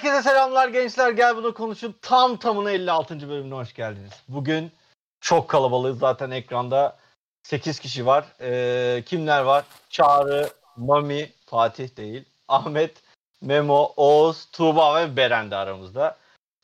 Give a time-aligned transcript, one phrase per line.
[0.00, 1.10] Herkese selamlar gençler.
[1.10, 1.94] Gel bunu konuşun.
[2.02, 3.28] Tam tamına 56.
[3.28, 4.12] bölümüne hoş geldiniz.
[4.28, 4.72] Bugün
[5.20, 6.96] çok kalabalığız zaten ekranda.
[7.42, 8.24] 8 kişi var.
[8.40, 9.64] Ee, kimler var?
[9.90, 12.24] Çağrı, Mami, Fatih değil.
[12.48, 13.02] Ahmet,
[13.40, 16.16] Memo, Oğuz, Tuğba ve Beren de aramızda.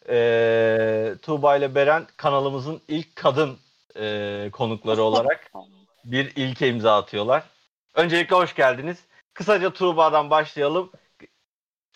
[0.09, 3.59] Ee, Tuğba ile Beren kanalımızın ilk kadın
[3.97, 5.51] e, konukları olarak
[6.05, 7.43] bir ilke imza atıyorlar.
[7.95, 8.99] Öncelikle hoş geldiniz.
[9.35, 10.91] Kısaca Tuğba'dan başlayalım.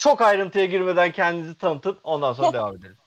[0.01, 2.01] Çok ayrıntıya girmeden kendinizi tanıtın.
[2.03, 2.99] Ondan sonra devam edelim.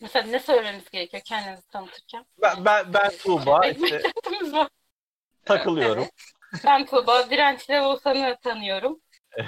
[0.00, 2.26] Mesela ne söylememiz gerekiyor kendinizi tanıtırken?
[2.42, 3.66] Ben, ben, ben Tuğba.
[3.66, 4.02] işte
[5.44, 6.06] takılıyorum.
[6.64, 9.00] Ben Tuğba, Direnç'le Oğuzhan'ı tanıyorum.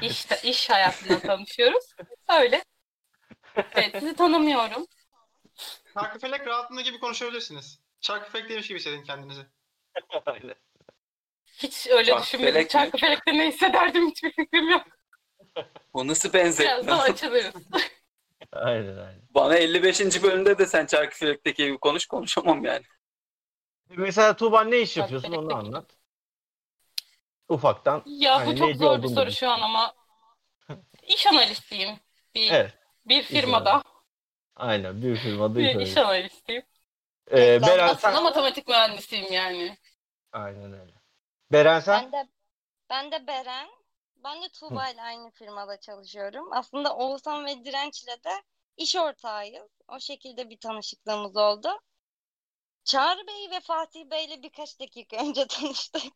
[0.03, 1.85] İş, iş hayatında tanışıyoruz.
[2.41, 2.65] Öyle.
[3.57, 4.87] Evet, sizi tanımıyorum.
[5.95, 7.81] Çarkıfelek rahatlığında gibi konuşabilirsiniz.
[8.01, 9.43] Çarkıfelek demiş gibi hissedin kendinizi.
[10.27, 10.55] Aynen.
[11.47, 12.69] Hiç öyle Çarkıfelek düşünmedim.
[12.69, 15.00] Çarkıfelek'te ne hissederdim hiçbir fikrim yok.
[15.93, 16.93] O nasıl Biraz daha benzetme?
[16.95, 17.55] açılırız.
[18.53, 19.23] aynen aynen.
[19.35, 20.23] Bana 55.
[20.23, 22.83] bölümde de sen Çarkıfelek'teki gibi konuş konuşamam yani.
[23.97, 25.97] Mesela Tuğba ne iş yapıyorsun onu anlat.
[27.49, 28.03] Ufaktan.
[28.07, 29.95] Ya Hani bu çok zor bir soru şu an ama
[31.03, 32.01] iş analistiyim.
[32.35, 32.75] Bir, Evet.
[33.07, 33.83] bir firmada
[34.57, 35.03] Aynen.
[35.03, 36.63] Bir firmada bir iş analistiyim.
[37.33, 38.23] Ee, Beren Aslında sen...
[38.23, 39.77] matematik mühendisiyim yani.
[40.33, 40.93] Aynen öyle.
[41.53, 42.13] Beren sen?
[42.13, 42.29] Ben de
[42.91, 43.69] ben de Beren.
[44.25, 46.53] Ben de Tuğba ile aynı firmada çalışıyorum.
[46.53, 48.43] Aslında Oğuzhan ve Direnç'le de
[48.77, 49.69] iş ortağıyız.
[49.89, 51.69] O şekilde bir tanışıklığımız oldu.
[52.85, 56.13] Çağrı Bey ve Fatih Bey ile birkaç dakika önce tanıştık.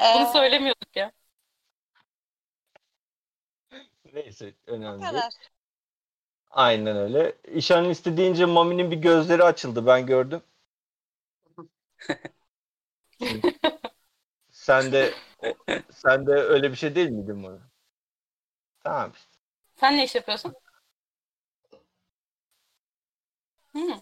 [0.00, 1.12] Ee, Bunu söylemiyorduk ya.
[4.12, 5.12] Neyse önemli değil.
[5.12, 5.32] kadar.
[6.50, 7.34] Aynen öyle.
[7.54, 9.86] İş analisti deyince Mami'nin bir gözleri açıldı.
[9.86, 10.42] Ben gördüm.
[14.50, 15.14] sen de
[15.90, 17.60] sen de öyle bir şey değil miydin Mami?
[18.84, 19.12] Tamam.
[19.14, 19.30] işte.
[19.76, 20.54] Sen ne iş yapıyorsun?
[23.72, 24.00] Hmm.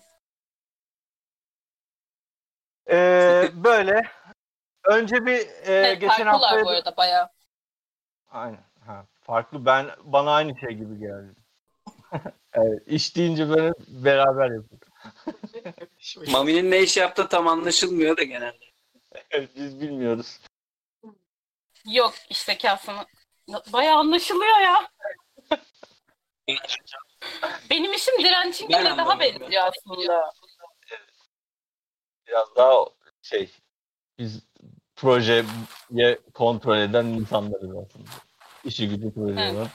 [2.91, 4.03] Ee, böyle.
[4.85, 7.29] Önce bir e, Evet, geçen farklılar hafta bu arada bayağı.
[8.31, 8.65] Aynen.
[8.87, 9.67] Ha, farklı.
[9.67, 11.35] Ben bana aynı şey gibi geldi.
[12.53, 16.33] evet, iş deyince böyle beraber yapıyoruz.
[16.33, 18.65] Mami'nin ne iş yaptığı tam anlaşılmıyor da genelde.
[19.31, 20.41] Evet, biz bilmiyoruz.
[21.87, 23.07] Yok işte aslında
[23.73, 24.89] bayağı anlaşılıyor ya.
[27.71, 29.21] Benim işim dirençinkine Ben daha anlamadım.
[29.21, 30.33] benziyor aslında.
[32.27, 32.85] Biraz daha
[33.23, 33.51] şey
[34.19, 34.43] biz
[34.97, 35.45] projeye
[36.35, 38.11] kontrol eden insanlarız aslında.
[38.65, 39.55] İşi gücü proje Evet.
[39.55, 39.69] olan.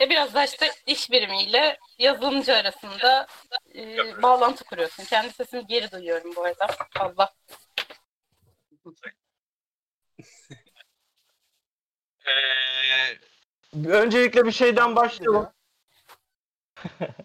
[0.00, 3.26] E biraz da işte iş birimiyle yazılımcı arasında
[3.74, 5.04] e, bağlantı kuruyorsun.
[5.04, 6.66] Kendi sesimi geri duyuyorum bu arada.
[7.00, 7.34] Allah.
[12.26, 13.18] Ee,
[13.88, 15.52] öncelikle bir şeyden başlayalım.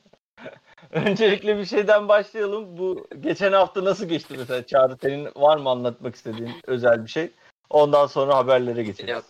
[0.91, 2.78] öncelikle bir şeyden başlayalım.
[2.78, 7.31] Bu geçen hafta nasıl geçti mesela Çağrı senin var mı anlatmak istediğin özel bir şey?
[7.69, 9.13] Ondan sonra haberlere geçelim.
[9.13, 9.25] Yok.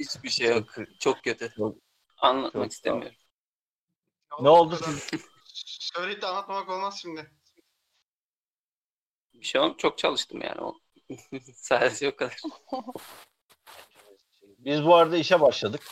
[0.00, 0.74] Hiçbir şey yok.
[0.98, 1.54] Çok kötü.
[1.56, 1.76] Çok-
[2.16, 3.16] Anlatmak çok istemiyorum.
[4.40, 4.78] Ne oldu?
[5.94, 7.30] Söyleyip de anlatmamak olmaz şimdi.
[9.34, 9.76] Bir şey olmadı.
[9.78, 10.60] Çok çalıştım yani.
[10.60, 10.78] O.
[11.54, 12.36] Sadece o kadar.
[14.64, 15.82] Biz bu arada işe başladık.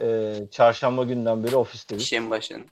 [0.00, 2.02] Ee, çarşamba günden beri ofisteyiz.
[2.02, 2.66] İşin başında.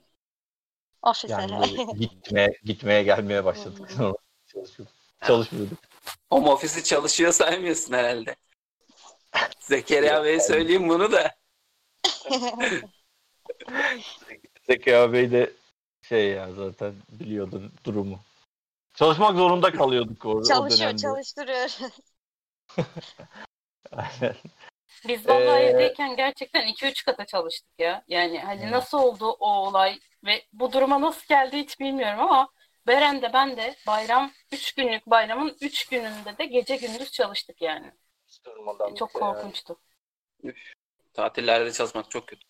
[1.01, 1.33] Ofise.
[1.33, 3.89] Yani gitmeye, gitmeye gelmeye başladık.
[4.47, 4.93] Çalışıyorduk.
[5.27, 5.79] Çalışmıyorduk.
[6.29, 8.35] Home office'i çalışıyor saymıyorsun herhalde.
[9.59, 11.35] Zekeriya Bey'e söyleyeyim bunu da.
[14.67, 15.51] Zeki Bey de
[16.01, 18.19] şey ya zaten biliyordur durumu.
[18.95, 21.01] Çalışmak zorunda kalıyorduk o, o Çalışıyor, dönemde.
[21.01, 21.79] çalıştırıyoruz.
[23.91, 24.35] Aynen.
[25.07, 28.03] Biz vallahi Ee, evdeyken gerçekten 2-3 kata çalıştık ya.
[28.07, 28.71] Yani hani Evet.
[28.71, 32.49] nasıl oldu o olay ve bu duruma nasıl geldi hiç bilmiyorum ama
[32.87, 37.91] Beren de ben de bayram 3 günlük bayramın 3 gününde de gece gündüz çalıştık yani.
[38.45, 39.33] Durmadan Çok şey yani.
[39.33, 39.79] korkunçtu.
[41.13, 42.47] Tatillerde çalışmak çok kötü.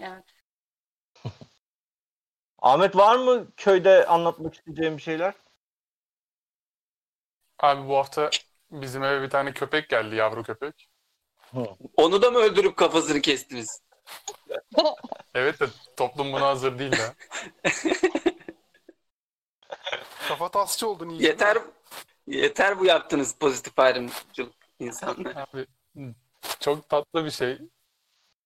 [0.00, 0.22] Yani.
[2.58, 5.34] Ahmet var mı köyde anlatmak isteyeceğim bir şeyler?
[7.58, 8.30] Abi bu hafta
[8.70, 10.88] bizim eve bir tane köpek geldi, yavru köpek.
[11.96, 13.82] Onu da mı öldürüp kafasını kestiniz?
[15.34, 15.66] Evet de
[15.96, 17.14] toplum buna hazır değil ya.
[20.28, 21.22] Kafa tasçı oldun iyi.
[21.22, 21.58] Yeter
[22.26, 25.36] yeter bu yaptığınız pozitif ayrımcılık insanlar.
[25.36, 25.66] Abi
[26.60, 27.58] çok tatlı bir şey.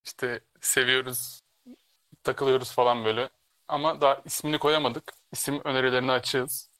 [0.04, 1.40] İşte seviyoruz,
[2.22, 3.28] takılıyoruz falan böyle.
[3.68, 5.12] Ama daha ismini koyamadık.
[5.32, 6.70] İsim önerilerini açığız.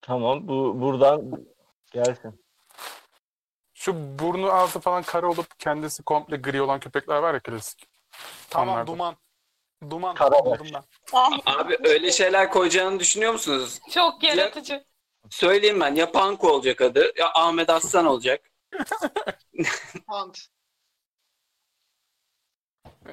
[0.00, 1.46] Tamam bu buradan
[1.92, 2.41] gelsin.
[3.82, 7.88] Şu burnu ağzı falan kara olup kendisi komple gri olan köpekler var ya klasik.
[8.50, 8.86] Tamam Onlardan.
[8.86, 9.16] duman.
[9.90, 10.82] Duman Kara ben.
[11.46, 13.80] Abi öyle şeyler koyacağını düşünüyor musunuz?
[13.90, 14.84] Çok yaratıcı.
[15.30, 15.94] Söyleyeyim ben.
[15.94, 18.50] Ya Panko olacak adı ya Ahmet Aslan olacak.
[20.08, 20.38] Ant.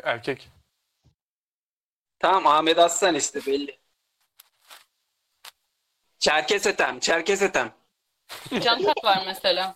[0.04, 0.50] Erkek.
[2.20, 3.80] Tamam Ahmet Aslan işte belli.
[6.20, 7.72] Çerkes Etem, Çerkes Etem.
[8.62, 9.76] Cankat var mesela.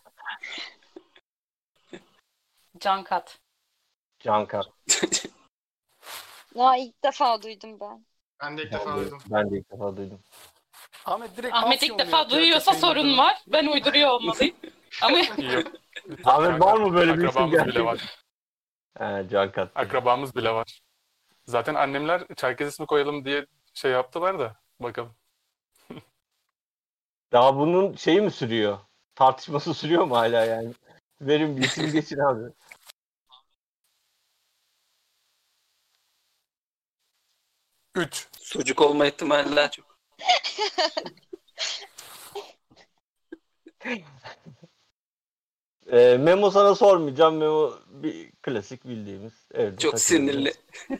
[2.84, 3.40] Cankat.
[4.20, 4.66] Cankar.
[6.56, 8.06] Ya ilk defa duydum ben.
[8.42, 9.20] Ben de ilk defa de, duydum.
[9.30, 10.20] ben de ilk defa duydum.
[11.06, 13.44] Ahmet direkt Ahmet ilk defa duyuyorsa sorun var.
[13.48, 14.56] Ben uyduruyor olmalıyım.
[15.02, 15.18] Ama.
[16.24, 17.86] Ahmet var mı böyle bir isim Akrabamız bile gerçekten?
[17.86, 18.20] var.
[18.98, 19.72] He Cankat.
[19.76, 20.82] Akrabamız bile var.
[21.46, 25.16] Zaten annemler Çerkez ismi koyalım diye şey yaptılar da bakalım.
[27.32, 28.80] Daha bunun şeyi mi sürüyor?
[29.16, 30.74] Tartışması sürüyor mu hala yani?
[31.22, 32.52] Verin bir isim geçin abi.
[37.96, 38.28] Üç.
[38.40, 39.98] Sucuk olma ihtimali daha çok.
[45.92, 47.38] Ee, Memo sana sormayacağım.
[47.38, 49.34] Memo bir klasik bildiğimiz.
[49.54, 50.54] Evde Çok sinirli.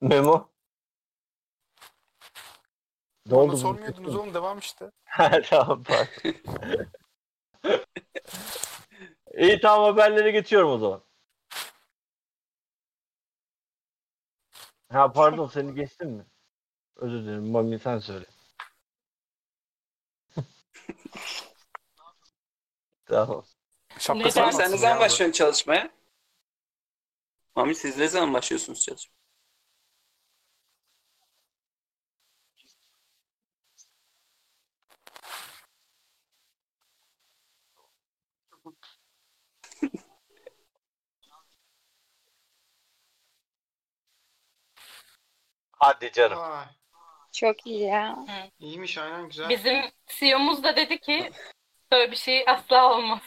[0.00, 0.50] Memo.
[3.26, 3.52] Ne Bana oldu?
[3.52, 3.56] bu?
[3.56, 4.90] sormuyordunuz oğlum devam işte.
[5.04, 6.34] Ha, tamam pardon.
[9.38, 11.02] İyi tamam haberlere geçiyorum o zaman.
[14.92, 16.26] Ha pardon seni geçtim mi?
[16.96, 18.26] Özür dilerim Mami sen söyle.
[23.06, 23.44] tamam.
[23.98, 24.46] Şapkası Neden?
[24.46, 25.90] var sen ne zaman başlıyorsun çalışmaya?
[27.56, 29.17] Mami siz ne zaman başlıyorsunuz çalışmaya?
[45.78, 46.38] Hadi canım.
[46.38, 46.64] Vay.
[47.32, 48.18] Çok iyi ya.
[48.58, 49.48] İyiymiş aynen güzel.
[49.48, 51.30] bizim CEO'muz da dedi ki
[51.92, 53.22] böyle bir şey asla olmaz.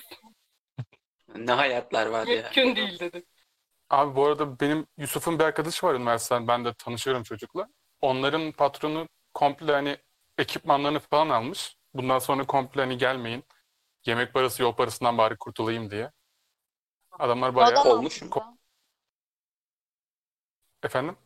[1.36, 2.42] Ne hayatlar var ya.
[2.42, 3.25] Mümkün değil dedi.
[3.89, 6.48] Abi bu arada benim Yusuf'un bir arkadaşı var üniversiteden.
[6.48, 7.68] Ben de tanışıyorum çocukla.
[8.01, 9.98] Onların patronu komple hani
[10.38, 11.75] ekipmanlarını falan almış.
[11.94, 13.44] Bundan sonra komple hani gelmeyin.
[14.06, 16.12] Yemek parası, yol parasından bari kurtulayım diye.
[17.12, 17.71] Adamlar bayağı...
[17.71, 18.57] Adam olmuş mu?
[20.83, 21.18] Efendim?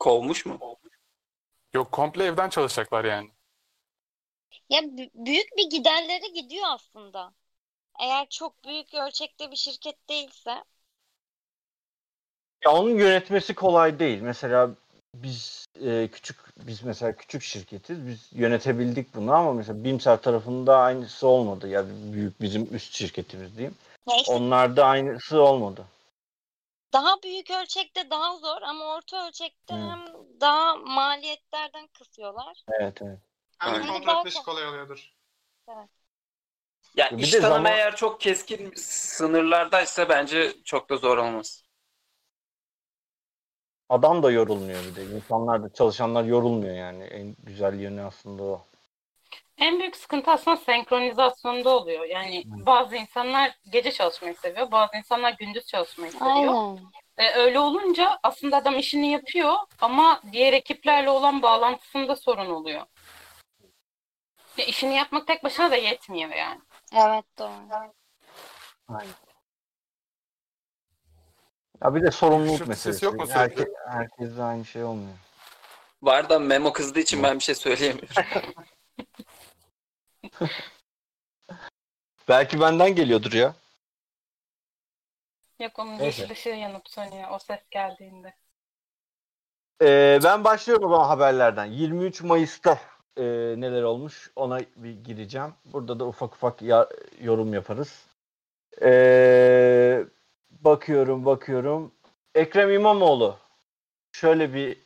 [0.00, 0.58] Kovmuş mu?
[1.74, 3.30] Yok komple evden çalışacaklar yani.
[4.68, 7.32] Ya bü- büyük bir giderleri gidiyor aslında.
[8.00, 10.64] Eğer çok büyük ölçekte bir şirket değilse.
[12.64, 14.20] Ya onun yönetmesi kolay değil.
[14.20, 14.70] Mesela
[15.14, 18.06] biz e, küçük biz mesela küçük şirketiz.
[18.06, 21.68] Biz yönetebildik bunu ama mesela Bimser tarafında aynısı olmadı.
[21.68, 23.74] Yani büyük bizim üst şirketimiz diyeyim.
[24.08, 25.84] Ya Onlarda aynısı olmadı.
[26.92, 29.78] Daha büyük ölçekte daha zor ama orta ölçekte Hı.
[29.78, 30.06] hem
[30.40, 32.64] daha maliyetlerden kısıyorlar.
[32.80, 33.18] Evet evet.
[33.60, 33.86] Aynen.
[33.86, 35.12] kontrol etmesi kolay oluyordur.
[36.96, 41.62] Ya Bir iş de tanımı zaman- eğer çok keskin sınırlardaysa bence çok da zor olmaz.
[43.88, 45.04] Adam da yorulmuyor bir de.
[45.04, 47.04] İnsanlar da çalışanlar yorulmuyor yani.
[47.04, 48.66] En güzel yönü aslında o.
[49.60, 52.04] En büyük sıkıntı aslında senkronizasyonda oluyor.
[52.04, 56.34] Yani bazı insanlar gece çalışmayı seviyor, bazı insanlar gündüz çalışmayı seviyor.
[56.36, 56.78] Aynen.
[57.18, 62.86] E, öyle olunca aslında adam işini yapıyor ama diğer ekiplerle olan bağlantısında sorun oluyor.
[64.56, 66.60] Ya işini yapmak tek başına da yetmiyor yani.
[66.92, 67.92] Evet doğru.
[68.88, 69.12] Aynen.
[71.84, 72.92] Ya bir de sorumluluk Şu meselesi.
[72.92, 73.26] ses yok mu?
[73.30, 75.16] Herke, herkes de aynı şey olmuyor.
[76.02, 78.14] Var da Memo kızdığı için ben bir şey söyleyemiyorum.
[82.28, 83.54] Belki benden geliyordur ya.
[85.60, 86.28] Yok onun Neyse.
[86.30, 88.34] ışığı yanıp sönüyor o ses geldiğinde.
[89.82, 91.64] Ee, ben başlıyorum o zaman haberlerden.
[91.66, 92.78] 23 Mayıs'ta
[93.16, 93.22] e,
[93.56, 95.54] neler olmuş ona bir gireceğim.
[95.64, 96.88] Burada da ufak ufak ya-
[97.20, 98.06] yorum yaparız.
[98.82, 100.04] Ee,
[100.50, 101.92] bakıyorum bakıyorum.
[102.34, 103.38] Ekrem İmamoğlu
[104.12, 104.78] şöyle bir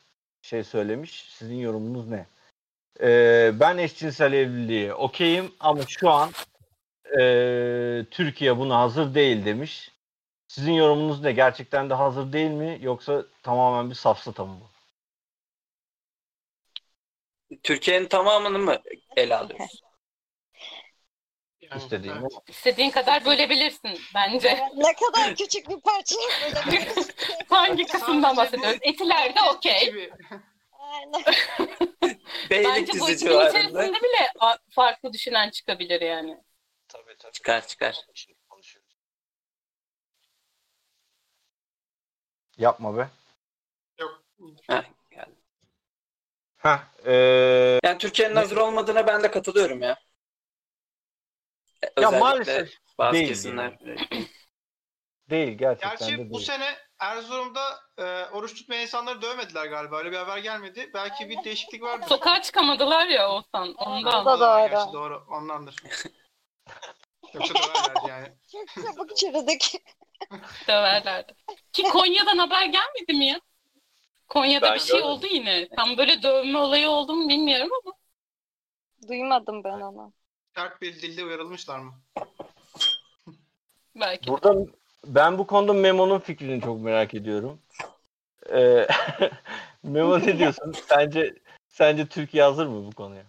[0.43, 1.25] şey söylemiş.
[1.33, 2.27] Sizin yorumunuz ne?
[3.01, 6.31] Ee, ben eşcinsel evliliğe okeyim ama şu an
[7.21, 7.21] e,
[8.11, 9.91] Türkiye buna hazır değil demiş.
[10.49, 11.33] Sizin yorumunuz ne?
[11.33, 12.79] Gerçekten de hazır değil mi?
[12.83, 14.75] Yoksa tamamen bir safsata mı bu?
[17.63, 18.83] Türkiye'nin tamamını mı
[19.17, 19.83] ele alıyoruz?
[21.77, 22.33] İstediğin evet.
[22.49, 24.69] İstediğin kadar bölebilirsin bence.
[24.77, 26.89] Ne kadar küçük bir parça böyle.
[27.49, 28.79] Hangi kısımdan bahsediyoruz?
[28.83, 30.11] Etilerde okey.
[30.73, 31.25] Aynen.
[32.51, 33.49] Bence bu civarında.
[33.49, 34.29] içerisinde bile
[34.71, 36.39] farklı düşünen çıkabilir yani.
[36.89, 37.33] Tabii tabii.
[37.33, 37.97] Çıkar çıkar.
[42.59, 43.09] Yapma be.
[44.01, 44.23] Yok.
[44.69, 45.35] Heh, geldi.
[46.57, 49.89] Heh, eee, Yani Türkiye'nin hazır olmadığına ben de katılıyorum ya.
[49.89, 49.99] ya
[51.97, 53.79] Özellikle maalesef bazı değil kesimler.
[55.31, 56.47] değil gerçekten Gerçi de bu değil.
[56.47, 59.97] sene Erzurum'da e, oruç tutmayan insanları dövmediler galiba.
[59.99, 60.91] Öyle bir haber gelmedi.
[60.95, 62.07] Belki bir değişiklik vardır.
[62.09, 64.27] Sokağa çıkamadılar ya Oğuzhan ondan.
[64.27, 64.69] da doğru.
[64.71, 65.27] Gerçi doğru.
[65.31, 65.77] Ondandır.
[67.35, 68.33] Yoksa döverlerdi yani.
[68.87, 69.63] Çabuk çürüdük.
[70.69, 71.35] Döverlerdi.
[71.73, 73.41] Ki Konya'dan haber gelmedi mi ya?
[74.29, 75.11] Konya'da Ben bir şey görmedim.
[75.11, 75.69] oldu yine.
[75.69, 77.95] Tam böyle dövme olayı oldu mu bilmiyorum ama.
[79.09, 80.13] Duymadım ben onu.
[80.55, 81.95] Sert bir dilde uyarılmışlar mı?
[83.97, 84.31] Belki.
[84.31, 84.55] Burada
[85.07, 87.61] ben bu konuda Memo'nun fikrini çok merak ediyorum.
[88.53, 88.89] Eee,
[89.83, 90.73] Memo ne diyorsun?
[90.73, 91.35] Sence
[91.69, 93.25] sence Türkiye hazır mı bu konuya?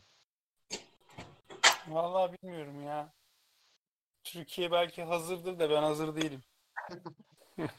[1.87, 3.09] Vallahi bilmiyorum ya.
[4.23, 6.41] Türkiye belki hazırdır da ben hazır değilim.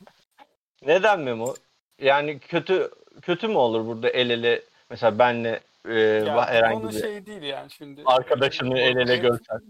[0.83, 1.55] Neden Memo?
[1.99, 2.91] Yani kötü
[3.23, 7.71] kötü mü olur burada el ele mesela benle e, Ya herhangi bir şey değil yani
[7.71, 8.03] şimdi.
[8.07, 9.61] arkadaşını el ele görsen.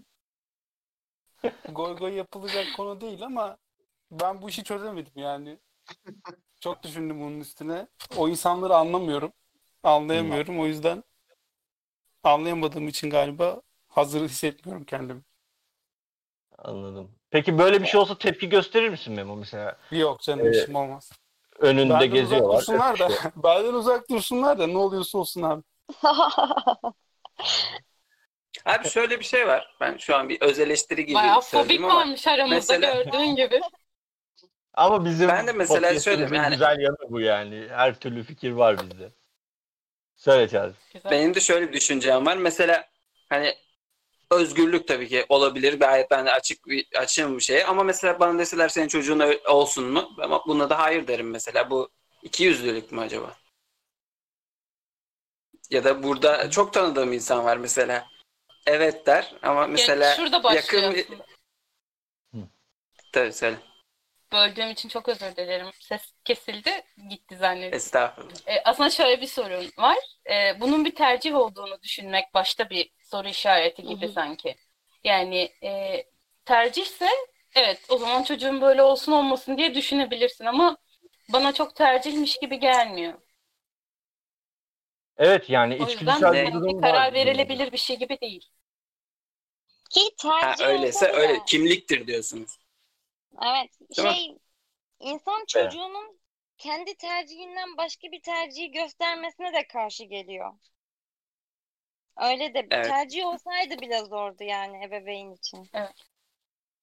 [1.72, 3.56] Goy goy yapılacak konu değil ama
[4.10, 5.58] ben bu işi çözemedim yani.
[6.60, 7.86] Çok düşündüm bunun üstüne.
[8.16, 9.32] O insanları anlamıyorum.
[9.82, 10.60] Anlayamıyorum.
[10.60, 11.04] O yüzden
[12.24, 15.22] anlayamadığım için galiba hazır hissetmiyorum kendimi.
[16.58, 17.10] Anladım.
[17.30, 19.76] Peki böyle bir şey olsa tepki gösterir misin Memo mesela?
[19.90, 21.10] Yok canım Ee, işim olmaz.
[21.58, 22.58] Önünde Benden uzak geziyorlar.
[22.58, 23.08] dursunlar da.
[23.36, 25.62] Benden uzak dursunlar da ne oluyorsa olsun abi.
[28.64, 29.76] Abi şöyle bir şey var.
[29.80, 33.36] Ben şu an bir öz eleştiri gibi Bayağı fobik söyleyeyim ama varmış aramızda mesela- gördüğün
[33.36, 33.60] gibi.
[34.76, 37.66] Ama bizim Ben de mesela şöyle, yani- güzel yanı bu yani.
[37.70, 39.12] Her türlü fikir var bizde.
[40.16, 40.74] Söyle Çağrı.
[41.10, 42.36] Benim de şöyle bir düşüncem var.
[42.36, 42.88] Mesela
[43.28, 43.54] hani
[44.30, 45.80] özgürlük tabii ki olabilir.
[45.80, 47.66] Gayet ben de açık bir açığım bir şeye.
[47.66, 50.10] Ama mesela bana deseler senin çocuğun olsun mu?
[50.18, 51.70] Ama buna da hayır derim mesela.
[51.70, 51.90] Bu
[52.22, 53.36] iki yüzlülük mü acaba?
[55.70, 58.06] Ya da burada çok tanıdığım insan var mesela.
[58.66, 61.04] Evet der ama mesela Ya şurada yakın-
[63.12, 63.56] tabii söyle.
[64.32, 65.66] Böldüğüm için çok özür dilerim.
[65.80, 66.70] Ses kesildi,
[67.10, 67.76] gitti zannediyorum.
[67.76, 68.34] Estağfurullah.
[68.46, 69.96] E, aslında şöyle bir sorun var.
[70.30, 74.12] E, bunun bir tercih olduğunu düşünmek başta bir soru işareti gibi Hı hı.
[74.12, 74.56] sanki.
[75.04, 76.04] Yani e,
[76.44, 77.08] tercihse
[77.54, 80.76] evet o zaman çocuğun böyle olsun olmasın diye düşünebilirsin ama
[81.32, 83.14] bana çok tercihmiş gibi gelmiyor.
[85.18, 88.50] Evet yani O içgüdüsel bir durum bir karar verilebilir bir şey gibi değil.
[89.90, 92.58] Ki Ha, tercih öyleyse olsa öyle kimliktir diyorsunuz.
[93.42, 93.70] Evet.
[93.80, 94.14] Değil mi?
[94.14, 94.38] Şey
[95.00, 96.18] insan çocuğunun
[96.58, 100.52] kendi tercihinden başka bir tercihi göstermesine de karşı geliyor.
[102.16, 102.86] Öyle de bir Evet.
[102.86, 105.68] tercih olsaydı bile zordu yani ebeveyn için.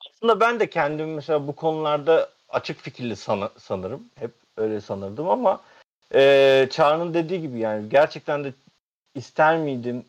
[0.09, 4.09] Aslında ben de kendimi mesela bu konularda açık fikirli sana- sanırım.
[4.19, 5.61] Hep öyle sanırdım ama
[6.15, 8.53] e, Çağrı'nın dediği gibi yani gerçekten de
[9.15, 10.05] ister miydim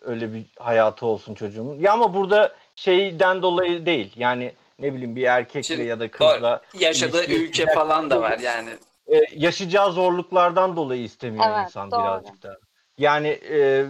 [0.00, 1.78] öyle bir hayatı olsun çocuğumun?
[1.78, 4.12] Ya ama burada şeyden dolayı değil.
[4.16, 4.52] Yani
[4.82, 8.70] ne bileyim bir erkekle Şimdi ya da kızla Yaşadığı ülke falan da var yani.
[9.06, 12.00] e, yaşayacağı zorluklardan dolayı istemiyor Evet, insan doğru.
[12.00, 12.58] birazcık da.
[12.98, 13.86] Yani e,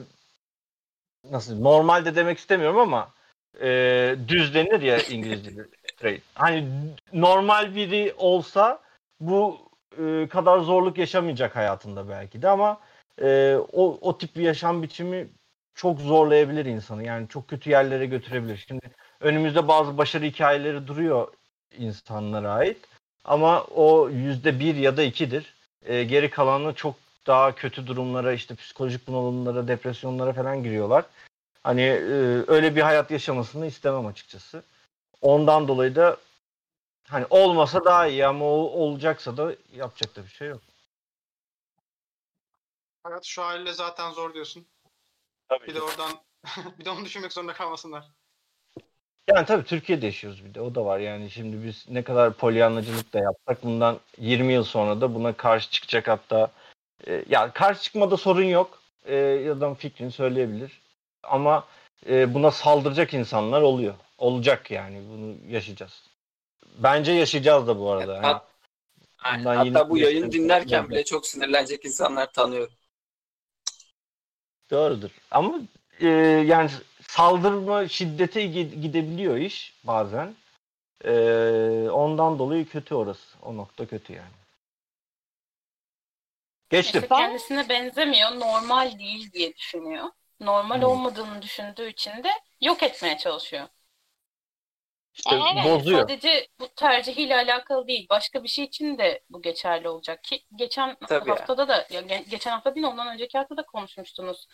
[1.31, 3.09] nasıl normalde demek istemiyorum ama
[3.61, 5.67] e, düz denir ya İngilizce'de.
[6.35, 6.69] Hani
[7.13, 8.81] normal biri olsa
[9.21, 9.59] bu
[9.99, 12.81] e, kadar zorluk yaşamayacak hayatında belki de ama
[13.23, 15.29] e, o, o tip bir yaşam biçimi
[15.75, 17.05] çok zorlayabilir insanı.
[17.05, 18.65] Yani çok kötü yerlere götürebilir.
[18.69, 18.91] Şimdi
[19.23, 21.29] önümüzde bazı başarı hikayeleri duruyor
[21.79, 22.79] insanlara ait.
[23.25, 25.55] Ama o yüzde bir ya da ikidir.
[25.85, 26.95] E, geri kalanı çok
[27.27, 31.05] daha kötü durumlara, işte psikolojik bunalımlara, depresyonlara falan giriyorlar.
[31.63, 34.63] Hani e, öyle bir hayat yaşamasını istemem açıkçası.
[35.21, 36.17] Ondan dolayı da
[37.09, 40.61] hani olmasa daha iyi ama o, olacaksa da yapacak da bir şey yok.
[43.03, 44.67] Hayat şu haliyle zaten zor diyorsun.
[45.49, 45.67] Tabii.
[45.67, 46.13] Bir de oradan
[46.79, 48.05] bir de onu düşünmek zorunda kalmasınlar.
[49.29, 50.99] Yani tabii Türkiye'de yaşıyoruz bir de o da var.
[50.99, 55.71] Yani şimdi biz ne kadar polyanlacılık da yapsak bundan 20 yıl sonra da buna karşı
[55.71, 56.51] çıkacak hatta
[57.07, 58.83] e, ya karşı çıkmada sorun yok.
[59.07, 60.81] E, adam fikrini söyleyebilir.
[61.23, 61.65] Ama
[62.09, 63.95] e, buna saldıracak insanlar oluyor.
[64.19, 66.03] Olacak yani bunu yaşayacağız.
[66.79, 68.15] Bence yaşayacağız da bu arada.
[68.15, 68.53] Yani Hat-.
[69.39, 72.75] Bundan Hatta bu yayını dinlerken bile çok sinirlenecek insanlar tanıyorum.
[74.71, 75.11] Doğrudur.
[75.31, 75.61] Ama
[76.01, 76.09] e,
[76.47, 76.71] yani
[77.17, 80.35] saldırma şiddete gi- gidebiliyor iş bazen.
[81.05, 81.13] E,
[81.91, 83.39] ondan dolayı kötü orası.
[83.43, 84.33] O nokta kötü yani.
[86.71, 87.03] Geçtim.
[87.03, 90.05] İşte kendisine benzemiyor, normal değil diye düşünüyor.
[90.41, 90.85] Normal Hmm.
[90.85, 92.29] olmadığını düşündüğü için de
[92.61, 93.69] yok etmeye çalışıyor.
[95.15, 96.01] İşte Evet, bozuyor.
[96.01, 98.07] Sadece bu tercihiyle alakalı değil.
[98.11, 101.35] Başka bir şey için de bu geçerli olacak ki geçen Tabii ya.
[101.37, 104.47] haftada da ya ge- geçen hafta değil ondan önceki hafta da konuşmuştunuz.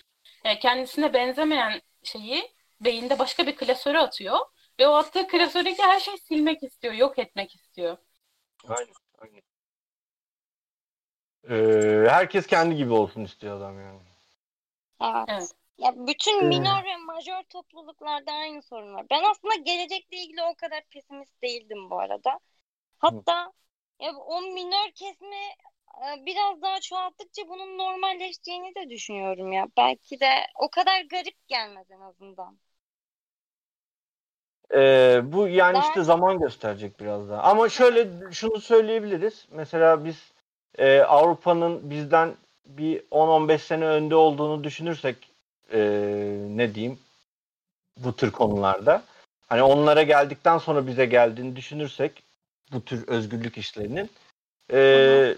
[0.44, 4.38] E, kendisine benzemeyen şeyi beyinde başka bir klasöre atıyor
[4.80, 7.96] ve o attığı klasördeki her şeyi silmek istiyor, yok etmek istiyor.
[8.68, 8.92] Aynen.
[9.18, 9.42] aynen.
[11.50, 14.00] Ee, herkes kendi gibi olsun istiyor adam yani.
[15.00, 15.24] Evet.
[15.28, 15.50] Evet.
[15.78, 16.46] Ya bütün Ee.
[16.48, 19.06] minor ve majör topluluklarda aynı sorun var.
[19.10, 22.40] Ben aslında gelecekle ilgili o kadar pesimist değildim bu arada.
[22.98, 23.52] Hatta
[24.00, 25.36] ya o minor kesme
[26.26, 29.66] biraz daha çoğalttıkça bunun normalleşeceğini de düşünüyorum ya.
[29.76, 32.58] Belki de o kadar garip gelmez en azından.
[34.74, 37.42] Ee, bu yani Ben- işte zaman gösterecek biraz daha.
[37.42, 39.46] Ama şöyle şunu söyleyebiliriz.
[39.50, 40.32] Mesela biz
[40.78, 42.34] e, Avrupa'nın bizden
[42.66, 45.16] bir 10-15 sene önde olduğunu düşünürsek
[45.72, 45.78] e,
[46.48, 46.98] ne diyeyim
[47.96, 49.02] bu tür konularda.
[49.48, 52.22] Hani onlara geldikten sonra bize geldiğini düşünürsek
[52.72, 54.10] bu tür özgürlük işlerinin
[54.72, 55.34] e,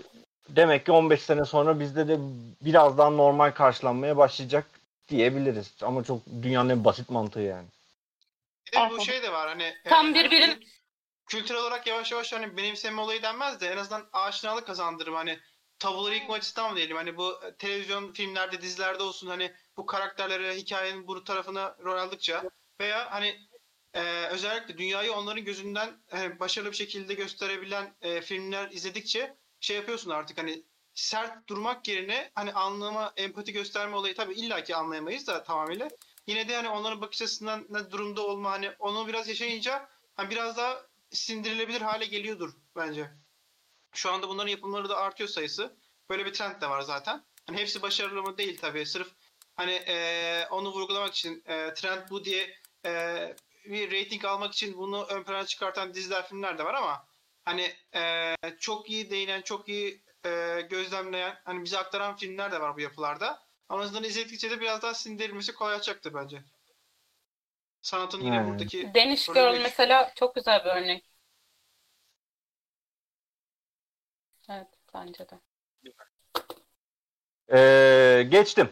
[0.56, 2.18] demek ki 15 sene sonra bizde de
[2.60, 4.66] birazdan normal karşılanmaya başlayacak
[5.08, 5.74] diyebiliriz.
[5.82, 7.66] Ama çok dünyanın en basit mantığı yani.
[8.66, 10.66] Bir de bu şey de var hani Tam e, birbirin-
[11.26, 15.38] kültürel olarak yavaş yavaş hani benimseme olayı denmez de en azından aşinalık kazandırım hani
[15.78, 16.96] tabuları yıkma açısından mı diyelim.
[16.96, 22.42] Hani bu e, televizyon filmlerde dizilerde olsun hani bu karakterlere hikayenin bu tarafına rol aldıkça
[22.80, 23.40] veya hani
[23.94, 30.10] e, özellikle dünyayı onların gözünden e, başarılı bir şekilde gösterebilen e, filmler izledikçe şey yapıyorsun
[30.10, 30.62] artık hani
[30.94, 35.88] sert durmak yerine hani anlama, empati gösterme olayı tabii illaki anlayamayız da tamamıyla.
[36.26, 40.56] Yine de hani onların bakış açısından ne durumda olma hani onu biraz yaşayınca hani biraz
[40.56, 43.10] daha sindirilebilir hale geliyordur bence.
[43.94, 45.76] Şu anda bunların yapımları da artıyor sayısı.
[46.10, 47.24] Böyle bir trend de var zaten.
[47.46, 48.86] Hani hepsi başarılı mı değil tabii.
[48.86, 49.08] Sırf
[49.56, 55.04] hani eee, onu vurgulamak için eee, trend bu diye eee, bir rating almak için bunu
[55.04, 57.06] ön plana çıkartan diziler, filmler de var ama
[57.50, 62.76] hani eee, çok iyi değinen, çok iyi eee, gözlemleyen, hani bize aktaran filmler de var
[62.76, 63.42] bu yapılarda.
[63.68, 66.42] Ama azından izledikçe de biraz daha sindirilmesi kolaylaşacaktır bence.
[67.82, 68.48] Sanatın yine Yani.
[68.50, 68.92] buradaki Öyle
[69.34, 71.04] Girl bir- mesela çok güzel bir örnek.
[74.48, 75.40] Evet, bence de.
[77.52, 78.70] Ee, geçtim.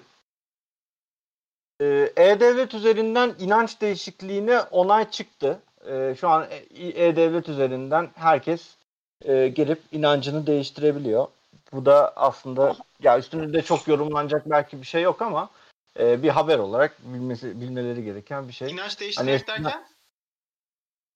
[1.81, 5.63] Ee, E-Devlet üzerinden inanç değişikliğine onay çıktı.
[5.89, 8.77] Ee, şu an E- E-Devlet üzerinden herkes
[9.25, 11.29] e, girip inancını değiştirebiliyor.
[11.73, 15.51] Bu da aslında ya üstünde çok yorumlanacak belki bir şey yok ama
[15.99, 18.71] e, bir haber olarak bilmesi bilmeleri gereken bir şey.
[18.71, 19.89] inanç değiştirmek Hani- derken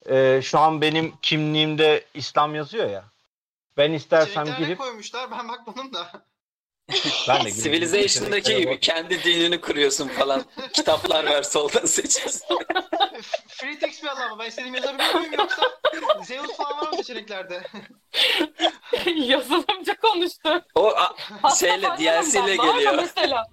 [0.09, 3.03] Ee, şu an benim kimliğimde İslam yazıyor ya.
[3.77, 6.07] Ben istersem girip koymuşlar ben bakmadım da.
[7.27, 10.45] ben de Civilization'daki gibi kendi dinini kuruyorsun falan.
[10.73, 12.57] Kitaplar ver soldan seçiyorsun.
[13.47, 15.61] Free text mi ama ben istediğim yazabiliyor muyum yoksa
[16.23, 17.63] Zeus falan var mı seçeneklerde?
[19.15, 20.65] Yazılımcı konuştu.
[20.75, 22.93] O a- şeyle DLC ile var geliyor.
[22.95, 23.43] Mesela.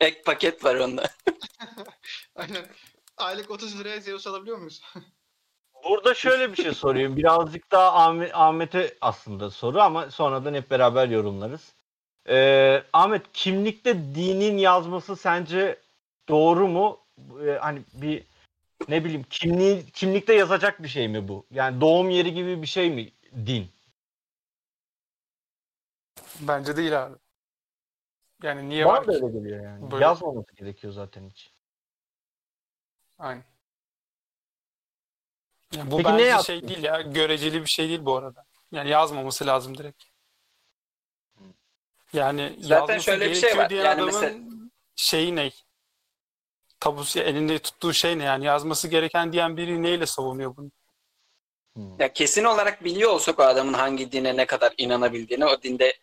[0.00, 1.04] Ek paket var onda.
[2.36, 2.66] Aynen.
[3.16, 4.82] Aylık 30 liraya Zeus alabiliyor muyuz?
[5.84, 7.16] Burada şöyle bir şey sorayım.
[7.16, 11.74] Birazcık daha Ahmet, Ahmet'e aslında soru ama sonradan hep beraber yorumlarız.
[12.28, 15.80] Ee, Ahmet kimlikte dinin yazması sence
[16.28, 17.00] doğru mu?
[17.46, 18.24] Ee, hani bir
[18.88, 21.46] ne bileyim kimliği, kimlikte yazacak bir şey mi bu?
[21.50, 23.12] Yani doğum yeri gibi bir şey mi
[23.46, 23.68] din?
[26.40, 27.16] Bence değil abi.
[28.42, 29.24] Yani niye var Bana da ki?
[29.24, 29.90] öyle geliyor yani.
[29.90, 31.52] Böyle- Yazmaması gerekiyor zaten hiç.
[33.18, 33.44] Aynen.
[35.76, 36.44] Ya bu Peki ne bence yaptın?
[36.44, 37.00] şey değil ya.
[37.00, 38.44] Göreceli bir şey değil bu arada.
[38.72, 40.04] Yani yazmaması lazım direkt.
[42.14, 43.70] Yani Zaten şöyle bir şey var.
[43.70, 44.34] Yani adamın mesela-
[44.96, 45.50] şeyi ne?
[46.80, 48.44] Tabusu elinde tuttuğu şey ne yani?
[48.44, 50.70] Yazması gereken diyen biri neyle savunuyor bunu?
[51.76, 52.00] Hmm.
[52.00, 55.94] Ya kesin olarak biliyor olsak o adamın hangi dine ne kadar inanabildiğini, o dinde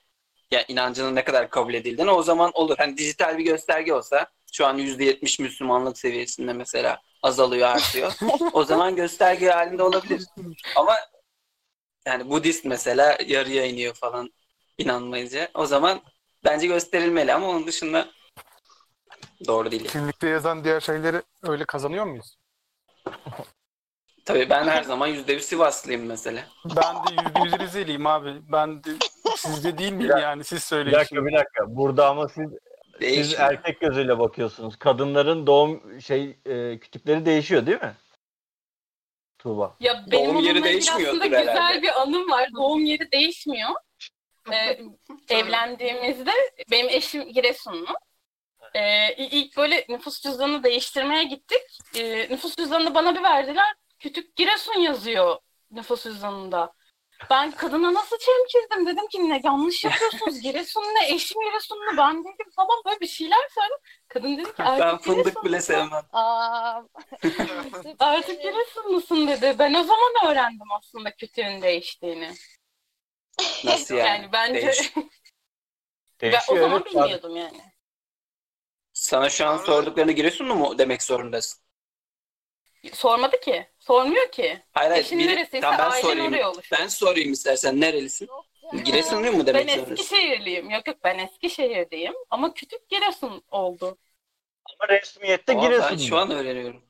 [0.52, 2.78] ya inancının ne kadar kabul edildiğini o zaman olur.
[2.78, 8.14] Hani dijital bir gösterge olsa şu an %70 Müslümanlık seviyesinde mesela azalıyor artıyor.
[8.54, 10.26] o zaman gösterge halinde olabilir.
[10.76, 10.96] Ama
[12.06, 14.30] yani Budist mesela yarıya iniyor falan
[14.78, 15.48] inanmayınca.
[15.54, 16.02] O zaman
[16.46, 18.08] bence gösterilmeli ama onun dışında
[19.48, 19.88] doğru değil.
[19.88, 22.38] Kimlikte yazan diğer şeyleri öyle kazanıyor muyuz?
[24.26, 26.44] Tabii ben her zaman %100 Sivaslıyım mesela.
[26.66, 28.34] Ben de yüzde yüz Rizeliyim abi.
[28.52, 28.90] Ben de
[29.38, 30.44] sizce değil miyim Bir yani?
[30.44, 31.26] Siz Bir söyleyin dakika şimdi.
[31.28, 31.64] bir dakika.
[31.68, 32.50] Burada ama siz
[32.92, 33.42] siz Değişiyor.
[33.42, 34.76] erkek gözüyle bakıyorsunuz.
[34.76, 37.94] Kadınların doğum şey e, kütükleri değişiyor değil mi?
[39.40, 39.76] Tuğba.
[39.80, 41.82] Ya benim Doğum yeri değişmiyordur aslında güzel herhalde.
[41.82, 42.50] bir anım var.
[42.56, 43.70] Doğum yeri değişmiyor.
[44.52, 44.80] E,
[45.30, 46.32] evlendiğimizde
[46.72, 47.96] benim eşim Giresunlu.
[48.74, 51.80] E, ilk böyle nüfus cüzdanını değiştirmeye gittik.
[51.96, 53.76] E, nüfus cüzdanını bana bir verdiler.
[54.00, 55.38] Kütük Giresun yazıyor
[55.72, 56.74] nüfus cüzdanında.
[57.30, 62.82] Ben kadına nasıl çemkirdim dedim ki ne yanlış yapıyorsunuz Giresunlu eşim Giresunlu ben dedim falan
[62.86, 63.78] böyle bir şeyler söyledim.
[64.08, 66.04] Kadın dedi ki Ben fındık bile sevmem.
[66.12, 66.82] Aa,
[68.00, 69.56] Artık Giresunlusun dedi.
[69.60, 72.34] Ben o zaman öğrendim aslında kütüğün değiştiğini.
[73.66, 74.08] Nasıl yani?
[74.08, 74.92] Yani bence Değiş-
[76.22, 77.62] ben o zaman evet, bilmiyordum yani.
[78.94, 81.62] Sana şu an sorduklarını Giresunlu mu demek zorundasın?
[82.94, 83.68] Sormadı ki.
[83.80, 84.64] Sormuyor ki.
[84.72, 85.06] Hayır hayır.
[85.06, 86.34] Eşin biri- neresiyse Tamam, ben ailen sorayım.
[86.34, 86.52] oraya.
[86.72, 88.30] Ben sorayım istersen nerelisin?
[88.86, 89.94] Giresunlu mu Ben demek zorundasın?
[89.94, 90.70] Eskişehirliyim.
[90.70, 92.14] Yok yok ben Eskişehir'deyim.
[92.30, 93.98] Ama kütük Giresun oldu.
[94.66, 95.98] Ama resmiyette Ama ben Giresun.
[95.98, 96.84] şu an öğreniyorum.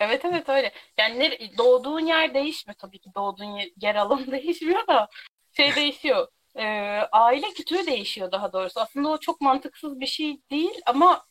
[0.00, 0.72] Evet evet öyle.
[0.98, 3.10] Yani nere- doğduğun yer değişmiyor tabii ki.
[3.14, 5.08] Doğduğun yer, yer alanı değişmiyor da
[5.56, 6.28] şey değişiyor.
[6.56, 6.64] Ee,
[7.12, 8.80] aile kütüğü değişiyor daha doğrusu.
[8.80, 11.26] Aslında o çok mantıksız bir şey değil ama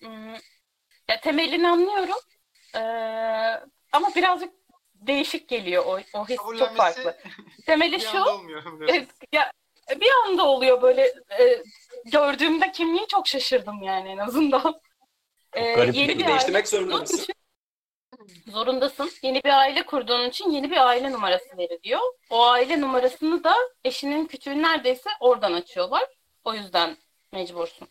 [1.10, 2.20] ya temelini anlıyorum.
[2.76, 2.80] Ee,
[3.92, 4.54] ama birazcık
[4.94, 7.18] değişik geliyor o, o his çok farklı.
[7.66, 8.66] Temeli bir şu anda olmuyor.
[8.66, 8.88] biliyorsun.
[8.88, 9.52] Evet, ya
[10.02, 11.02] bir anda oluyor böyle
[11.40, 11.64] e,
[12.06, 14.82] gördüğümde kimliği çok şaşırdım yani en azından.
[15.54, 15.96] E, garip.
[15.96, 17.26] yeni bir değiştirmek zorunda mısın?
[18.48, 19.10] Zorundasın.
[19.22, 22.02] Yeni bir aile kurduğun için yeni bir aile numarası veriliyor.
[22.30, 26.06] O aile numarasını da eşinin kütüğü neredeyse oradan açıyorlar.
[26.44, 26.98] O yüzden
[27.34, 27.88] mecbursun.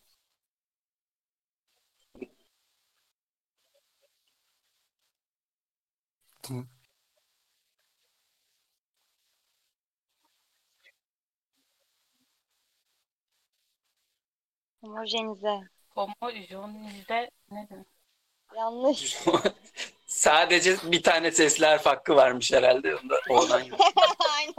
[14.81, 15.61] Homojenize.
[15.95, 17.87] Homojenize ne demek?
[18.57, 19.19] Yanlış.
[20.09, 22.97] Sadece bir tane sesli harf hakkı varmış herhalde.
[22.97, 23.81] Onda, yok.
[24.37, 24.55] Aynen.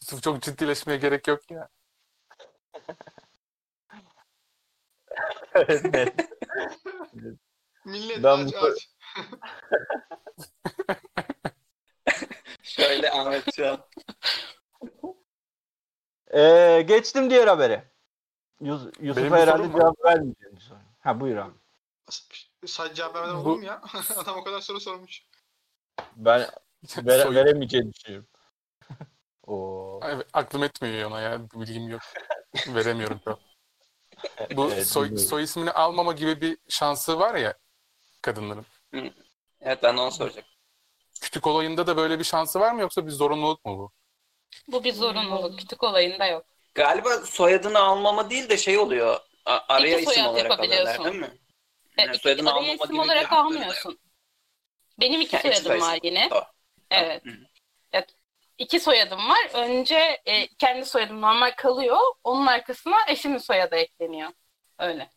[0.00, 1.68] Yusuf çok ciddileşmeye gerek yok ya.
[5.54, 6.30] Evet, net.
[7.84, 8.88] Millet Ben aç bu- aç.
[12.62, 13.86] Şöyle Ahmet şu an.
[16.34, 17.90] Ee, geçtim diğer habere.
[18.60, 20.90] Yus Yusuf'a Benim herhalde cevap vermeyeceğini soruyorum.
[21.00, 21.54] Ha buyur abi.
[22.66, 23.82] Sadece cevap vermeden Bu- olur mu ya?
[24.16, 25.22] Adam o kadar soru sormuş.
[26.16, 26.40] Ben
[26.96, 28.28] vere- veremeyeceğini düşünüyorum.
[29.46, 30.00] Oo.
[30.04, 31.50] Evet, aklım etmiyor ona ya.
[31.50, 32.02] Bilgim yok.
[32.68, 33.38] Veremiyorum an.
[34.56, 37.54] Bu Evet, soy, soy ismini almama gibi bir şansı var ya
[38.22, 38.66] kadınların.
[39.60, 40.46] Evet ben de onu soracağım.
[41.20, 43.92] Kütük olayında da böyle bir şansı var mı yoksa bir zorunluluk mu bu?
[44.72, 45.58] Bu bir zorunluluk.
[45.58, 46.46] Kütük olayında yok.
[46.76, 49.20] Galiba soyadını almama değil de şey oluyor.
[49.46, 51.04] A- araya İki isim soyad olarak alıyorlar yapabiliyorsun.
[51.04, 51.38] değil mi?
[51.98, 53.46] E, Yani soyadını araya almama isim gibi bir olarak hakları da yok.
[53.56, 53.98] almıyorsun.
[55.00, 56.30] Benim iki Ha, iki soyadım var yine.
[56.30, 56.44] Doğru.
[56.90, 57.26] Evet.
[57.26, 57.30] Hı.
[57.92, 58.08] evet.
[58.58, 59.50] İki soyadım var.
[59.54, 61.98] Önce e, kendi soyadım normal kalıyor.
[62.24, 64.30] Onun arkasına eşimin soyadı ekleniyor.
[64.78, 65.10] Öyle.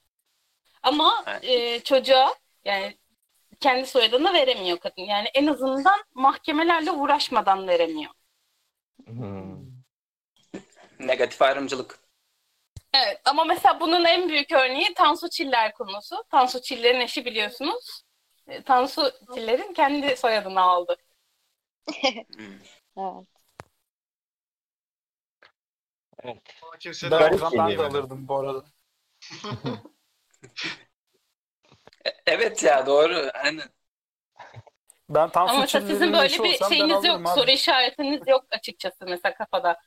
[0.83, 1.43] Ama Evet.
[1.43, 2.97] e, çocuğa yani
[3.59, 5.01] kendi soyadını veremiyor kadın.
[5.01, 8.11] Yani en azından mahkemelerle uğraşmadan veremiyor.
[9.07, 9.68] Hmm.
[10.99, 11.99] Negatif ayrımcılık.
[12.93, 16.23] Evet ama mesela bunun en büyük örneği Tansu Çiller konusu.
[16.31, 18.03] Tansu Çiller'in eşi biliyorsunuz.
[18.47, 20.97] E, Tansu Çiller'in kendi soyadını aldı.
[22.95, 23.25] Hmm.
[26.23, 26.37] Evet.
[26.63, 28.65] Ama kimse Ben de alırdım bu arada.
[32.05, 33.31] E- Evet ya doğru.
[33.33, 33.69] Aynen.
[35.09, 37.27] Ben Tansu Ama sizin böyle bir şeyiniz yok, abi.
[37.27, 39.79] soru işaretiniz yok açıkçası mesela kafada.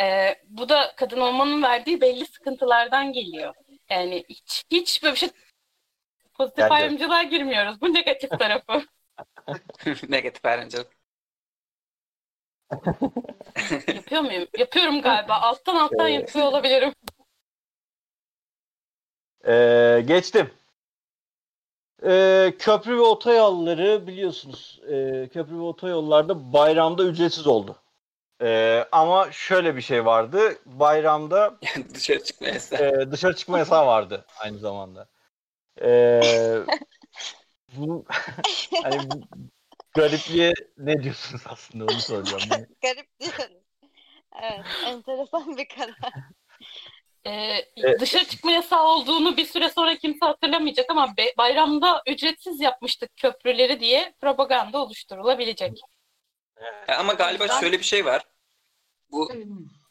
[0.00, 3.54] Ee, bu da kadın olmanın verdiği belli sıkıntılardan geliyor.
[3.90, 5.30] Yani hiç, hiç böyle bir şey
[6.34, 7.80] pozitif Bence- ayrımcılığa girmiyoruz.
[7.80, 8.82] Bu negatif tarafı.
[10.08, 11.00] Negatif ayrımcılık.
[13.94, 14.48] Yapıyor muyum?
[14.58, 15.34] Yapıyorum galiba.
[15.34, 16.94] Alttan alttan Ee, yapıyor olabilirim.
[19.46, 20.50] Ee, geçtim.
[22.06, 24.80] Ee, köprü ve otoyolları biliyorsunuz.
[24.88, 27.76] Ee, köprü ve otoyollarda bayramda ücretsiz oldu.
[28.42, 30.58] Ee, ama şöyle bir şey vardı.
[30.66, 31.58] Bayramda
[31.94, 32.80] Dışarı çıkmaya yasak.
[32.80, 35.08] e, dışarı çıkma yasağı vardı aynı zamanda.
[35.82, 36.58] Ee,
[37.76, 38.04] bu,
[38.82, 39.20] hani bu
[39.94, 42.42] garipliğe ne diyorsunuz aslında onu soracağım.
[42.50, 42.66] Ben.
[42.82, 43.56] Garip diyoruz.
[44.42, 45.94] Evet, enteresan bir karar.
[47.26, 47.30] Ee,
[47.76, 48.00] Evet.
[48.00, 53.80] dışarı çıkma yasağı olduğunu bir süre sonra kimse hatırlamayacak ama be- bayramda ücretsiz yapmıştık köprüleri
[53.80, 55.80] diye propaganda oluşturulabilecek.
[56.88, 58.22] E, Ama galiba şöyle bir şey var.
[59.12, 59.32] Bu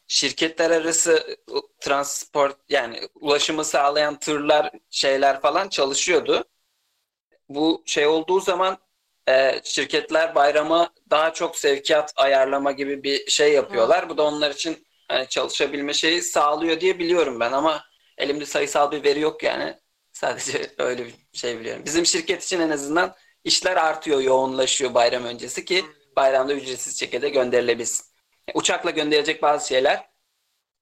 [0.08, 1.38] şirketler arası
[1.80, 6.44] transport yani ulaşımı sağlayan tırlar şeyler falan çalışıyordu.
[7.48, 8.78] Bu şey olduğu zaman
[9.28, 14.08] e, şirketler bayrama daha çok sevkiyat ayarlama gibi bir şey yapıyorlar.
[14.08, 17.84] Bu da onlar için hani çalışabilme şeyi sağlıyor diye biliyorum ben ama
[18.18, 19.76] elimde sayısal bir veri yok yani.
[20.12, 21.82] Sadece öyle bir şey biliyorum.
[21.84, 25.84] Bizim şirket için en azından işler artıyor, yoğunlaşıyor bayram öncesi ki
[26.16, 28.09] bayramda ücretsiz şekilde gönderilebilsin.
[28.54, 30.08] Uçakla gönderilecek bazı şeyler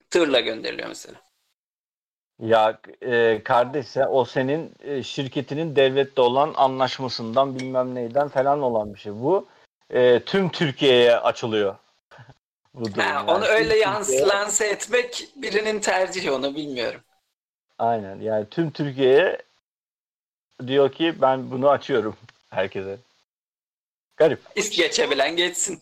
[0.09, 1.21] tırla gönderiliyor mesela.
[2.39, 8.99] Ya e, kardeş o senin e, şirketinin devletle olan anlaşmasından bilmem neyden falan olan bir
[8.99, 9.13] şey.
[9.13, 9.47] Bu
[9.89, 11.75] e, tüm Türkiye'ye açılıyor.
[12.73, 13.31] Bu Ha, yani.
[13.31, 17.01] onu öyle yans lanse etmek birinin tercihi onu bilmiyorum.
[17.79, 19.37] Aynen yani tüm Türkiye'ye
[20.67, 22.17] diyor ki ben bunu açıyorum
[22.49, 22.97] herkese.
[24.17, 24.39] Garip.
[24.55, 25.81] İst geçebilen geçsin.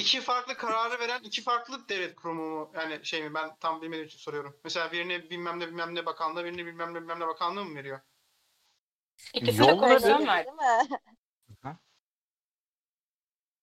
[0.00, 2.72] İki farklı kararı veren iki farklı devlet kurumu mu?
[2.74, 4.56] Yani şey mi ben tam bilmediğim için soruyorum.
[4.64, 8.00] Mesela birini bilmem ne bilmem ne bakanlığı, birini bilmem ne bilmem ne bakanlığı mı veriyor?
[9.34, 10.46] İkisine Yol komisyon verdi.
[10.46, 11.78] Değil mi?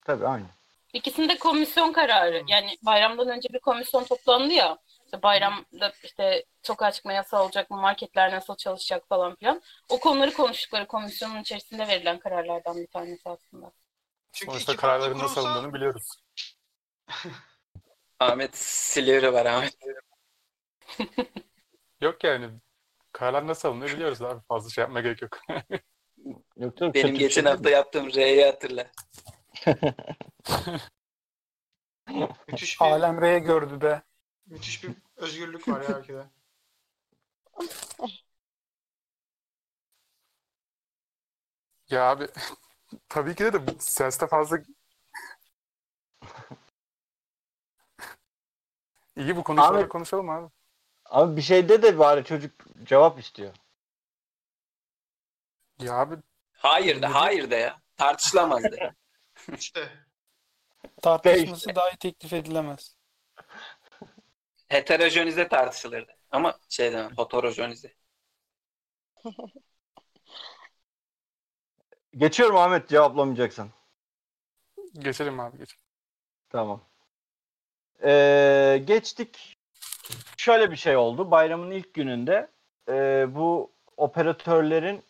[0.06, 0.46] Tabii aynı.
[0.94, 2.44] İkisinde komisyon kararı.
[2.48, 4.78] Yani bayramdan önce bir komisyon toplandı ya.
[5.06, 9.62] İşte bayramda işte sokağa çıkma yasağı olacak mı, marketler nasıl çalışacak falan filan.
[9.90, 13.72] O konuları konuştukları komisyonun içerisinde verilen kararlardan bir tanesi aslında.
[14.38, 16.24] Çünkü Sonuçta kararların nasıl kurumsa- alındığını biliyoruz.
[18.20, 19.78] Ahmet Silivri var Ahmet.
[22.02, 22.50] Yok yani
[23.12, 24.42] kararlar nasıl alınıyor biliyoruz abi.
[24.48, 25.40] Fazla şey yapmaya gerek yok.
[26.58, 28.92] Yok, yok, Benim geçen şey hafta yaptığım R'yi hatırla.
[32.48, 34.02] Müthiş bir, Alem R'ye gördü be.
[34.46, 36.26] müthiş bir özgürlük var ya ülkede.
[41.90, 42.28] Ya abi
[43.10, 44.58] tabii ki de de siyasete fazla
[49.18, 50.50] İyi bu Ahmet- konuşalım abi.
[51.06, 52.52] Abi bir şeyde de bari çocuk
[52.86, 53.54] cevap istiyor.
[55.80, 56.18] Ya abi
[56.52, 57.82] Hayır de hayır de ya.
[57.98, 58.96] Tartışılamaz de.
[59.58, 59.90] İşte
[61.02, 62.98] Tartışması dahi teklif edilemez.
[64.70, 66.12] Heterojenize tartışılırdı.
[66.32, 67.94] Ama şey demem, heterojenize.
[72.18, 73.70] Geçiyorum Ahmet cevaplamayacaksan.
[75.00, 75.84] geçelim abi geçelim.
[76.50, 76.82] Tamam.
[78.04, 79.58] Ee, geçtik.
[80.38, 81.32] Şöyle bir şey oldu.
[81.32, 82.50] Bayramın ilk gününde
[82.90, 85.04] e, bu operatörlerin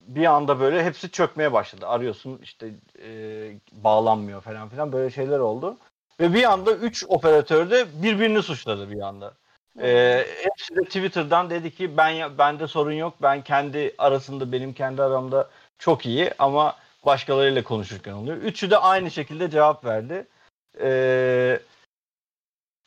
[0.00, 1.86] bir anda böyle hepsi çökmeye başladı.
[1.86, 3.08] Arıyorsun işte e,
[3.72, 5.76] bağlanmıyor falan filan böyle şeyler oldu.
[6.20, 9.34] Ve bir anda 3 operatör de birbirini suçladı bir anda.
[9.82, 13.14] Ee, hepsi de Twitter'dan dedi ki ben bende sorun yok.
[13.22, 18.36] Ben kendi arasında benim kendi aramda çok iyi ama başkalarıyla konuşurken oluyor.
[18.36, 20.26] Üçü de aynı şekilde cevap verdi.
[20.80, 21.60] Ee,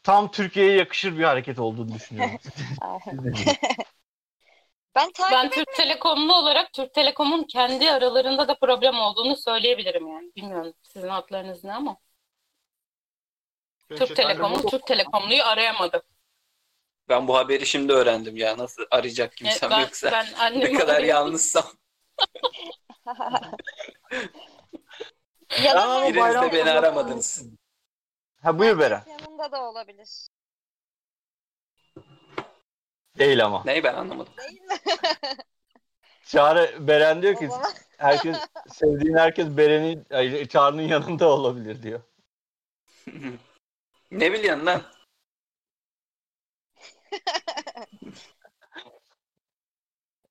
[0.04, 2.38] tam Türkiye'ye yakışır bir hareket olduğunu düşünüyorum.
[4.95, 10.32] Ben takip Ben Türk Telekomlu olarak Türk Telekom'un kendi aralarında da problem olduğunu söyleyebilirim yani.
[10.36, 11.97] Bilmiyorum sizin haklarınız ne ama.
[13.89, 16.04] Türk Telekom'un Türk Telekomlu'yu arayamadı.
[17.09, 18.57] Ben bu haberi şimdi öğrendim ya.
[18.57, 20.11] Nasıl arayacak Evet, kimsem ben, yoksa.
[20.11, 21.09] ben Ne kadar arıyorum.
[21.09, 21.63] yalnızsam.
[25.63, 27.43] ya da Ama Biriniz de beni aramadınız.
[28.41, 29.03] Ha buyur Beren.
[29.07, 30.27] yanında da olabilir.
[33.17, 33.63] Değil ama.
[33.65, 34.33] Neyi ben anlamadım.
[34.37, 34.75] Değil mi?
[36.25, 37.49] Çağrı Beren diyor ki
[37.97, 38.37] herkes
[38.73, 42.01] sevdiğin herkes Beren'in Çağrı'nın yanında olabilir diyor.
[44.11, 44.81] ne biliyorsun lan?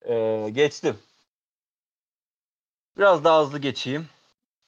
[0.02, 0.98] Ee, geçtim.
[2.96, 4.08] Biraz daha hızlı geçeyim.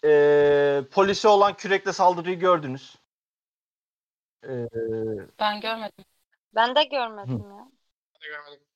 [0.04, 2.96] Ee, polise olan kürekle saldırıyı gördünüz.
[4.44, 4.66] Ee,
[5.38, 6.04] Ben görmedim.
[6.54, 7.68] ben de görmedim ya.
[8.14, 8.66] Ben de görmedim.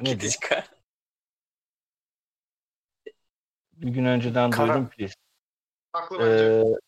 [0.00, 0.32] ne diyor?
[3.72, 5.14] Bir gün önceden Kara- duydum please.
[5.92, 6.78] Haklı bence.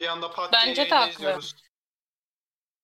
[0.00, 1.10] Bir anda pat diye Bence de haklı.
[1.12, 1.54] izliyoruz.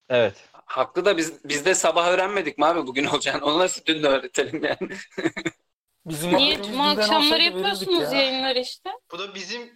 [0.08, 0.48] evet.
[0.52, 3.44] Haklı da biz biz de sabah öğrenmedik mi abi bugün olacağını?
[3.44, 4.96] Onu nasıl dün de öğretelim yani?
[6.06, 8.20] Bizim Niye haberimiz cuma akşamları olsaydı yapıyorsunuz verirdik ya.
[8.20, 8.90] yayınlar işte?
[9.12, 9.74] Bu da bizim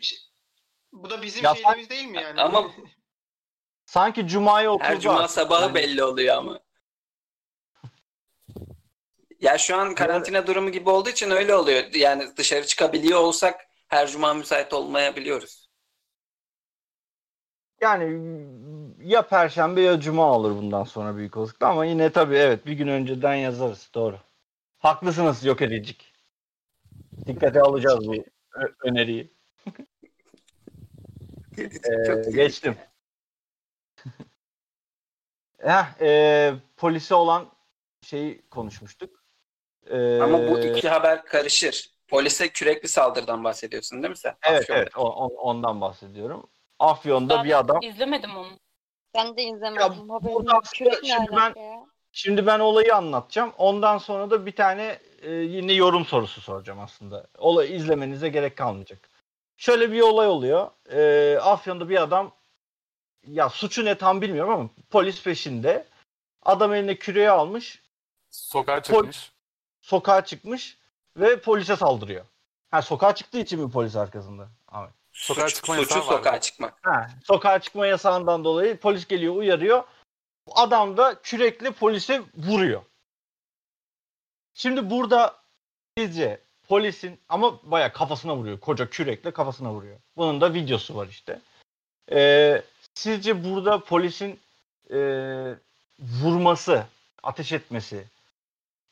[0.92, 2.40] bu da bizim Ya şeylerimiz değil mi yani?
[2.40, 2.70] Ama-
[3.86, 5.30] Sanki Cuma'yı okulda Her cuma açtık.
[5.34, 6.60] sabahı Yani belli oluyor ama.
[9.40, 11.84] Ya şu an karantina durumu gibi olduğu için öyle oluyor.
[11.94, 15.65] Yani dışarı çıkabiliyor olsak her cuma müsait olmayabiliyoruz.
[17.80, 18.20] Yani
[19.02, 22.88] ya Perşembe ya Cuma olur bundan sonra büyük olasılıkla ama yine tabii evet bir gün
[22.88, 23.90] önceden yazarız.
[23.94, 24.18] Doğru.
[24.78, 26.12] Haklısınız yok edicik.
[27.26, 28.14] Dikkate alacağız bu
[28.82, 29.36] öneriyi.
[31.58, 32.76] Ee, geçtim.
[35.58, 37.46] Heh, e, polise olan
[38.02, 39.24] şeyi konuşmuştuk.
[39.90, 41.90] Ee, Ama bu iki haber karışır.
[42.08, 44.36] Polise kürekli saldırıdan bahsediyorsun değil mi sen?
[44.42, 44.80] Evet Afyon'da.
[44.82, 46.50] evet o- o- ondan bahsediyorum.
[46.78, 48.58] Afyon'da Ben bir adam izlemedim onu.
[49.14, 49.82] Ben de izlemedim.
[49.82, 51.86] Ya, şimdi ben- ya?
[52.12, 53.52] Şimdi ben olayı anlatacağım.
[53.58, 57.26] Ondan sonra da bir tane e, yine yorum sorusu soracağım aslında.
[57.38, 59.10] Olayı izlemenize gerek kalmayacak.
[59.56, 60.70] Şöyle bir olay oluyor.
[60.92, 62.32] E, Afyon'da bir adam
[63.26, 65.86] ya suçu ne tam bilmiyorum ama polis peşinde.
[66.44, 67.82] Adam eline küreği almış,
[68.30, 69.32] Sokağa çıkmış.
[69.80, 70.78] sokağa çıkmış
[71.16, 72.24] ve polise saldırıyor.
[72.70, 74.48] Ha sokağa çıktığı için mi polis arkasında?
[74.68, 74.90] Ahmet.
[75.16, 76.16] Sokağa Suç- çıkma suçu yasağı var.
[76.16, 76.74] sokağa çıkmak.
[76.82, 79.84] Ha, sokağa çıkma yasağından dolayı polis geliyor uyarıyor.
[80.50, 82.82] Adam da kürekle polise vuruyor.
[84.54, 85.36] Şimdi burada
[85.98, 88.60] sizce polisin ama baya kafasına vuruyor.
[88.60, 89.98] Koca kürekle kafasına vuruyor.
[90.16, 91.40] Bunun da videosu var işte.
[92.12, 92.62] Ee,
[92.94, 94.40] sizce burada polisin
[94.90, 94.98] e,
[95.98, 96.86] vurması,
[97.22, 98.04] ateş etmesi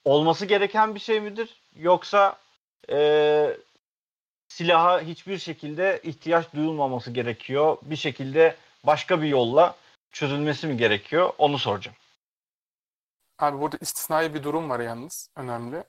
[0.04, 1.60] olması gereken bir şey midir?
[1.76, 2.38] Yoksa
[2.90, 3.56] e,
[4.48, 7.78] silaha hiçbir şekilde ihtiyaç duyulmaması gerekiyor.
[7.83, 9.76] Bir şekilde başka bir yolla
[10.12, 11.33] çözülmesi mi gerekiyor?
[11.38, 11.96] Onu soracağım.
[13.38, 15.30] Abi burada istisnai bir durum var yalnız.
[15.37, 15.85] Önemli.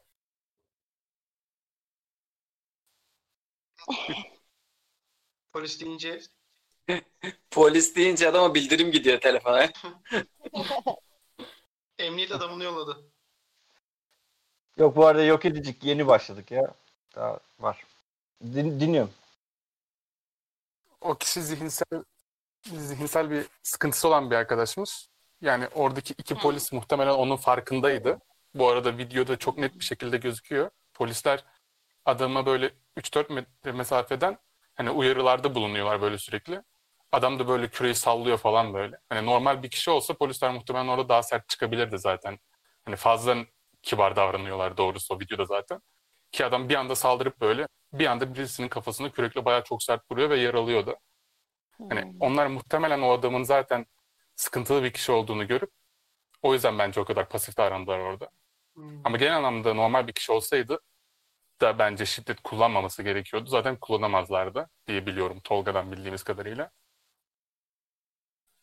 [5.54, 6.22] Polis deyince
[7.52, 9.70] Polis deyince adama bildirim gidiyor telefona.
[12.00, 13.12] emniyet adamını yolladı.
[14.78, 16.76] Yok bu arada yok edicik yeni başladık ya.
[17.16, 17.86] Daha var.
[18.44, 19.14] Din- dinliyorum.
[21.02, 22.04] O kişi zihinsel
[22.64, 25.10] zihinsel bir sıkıntısı olan bir arkadaşımız.
[25.42, 28.20] Yani oradaki iki polis muhtemelen onun farkındaydı.
[28.56, 30.70] Bu arada videoda çok net bir şekilde gözüküyor.
[30.94, 31.46] Polisler
[32.06, 34.38] adama böyle 3-4 metre mesafeden
[34.76, 36.62] hani uyarılarda bulunuyorlar böyle sürekli.
[37.12, 39.00] Adam da böyle küreği sallıyor falan böyle.
[39.10, 42.40] Hani normal bir kişi olsa polisler muhtemelen orada daha sert çıkabilirdi zaten.
[42.86, 43.38] Hani fazla
[43.84, 45.82] kibar davranıyorlar doğrusu o videoda zaten.
[46.32, 47.68] Ki adam bir anda saldırıp böyle
[48.00, 51.00] bir anda birisinin kafasına kürekle bayağı çok sert vuruyor ve yaralıyor da.
[51.90, 53.86] Hani onlar muhtemelen o adamın zaten
[54.36, 55.72] sıkıntılı bir kişi olduğunu görüp
[56.42, 58.30] o yüzden bence o kadar pasif davrandılar orada.
[58.74, 59.02] Hmm.
[59.04, 60.80] Ama genel anlamda normal bir kişi olsaydı
[61.62, 63.50] da bence şiddet kullanmaması gerekiyordu.
[63.50, 66.72] Zaten kullanamazlardı diye biliyorum Tolga'dan bildiğimiz kadarıyla.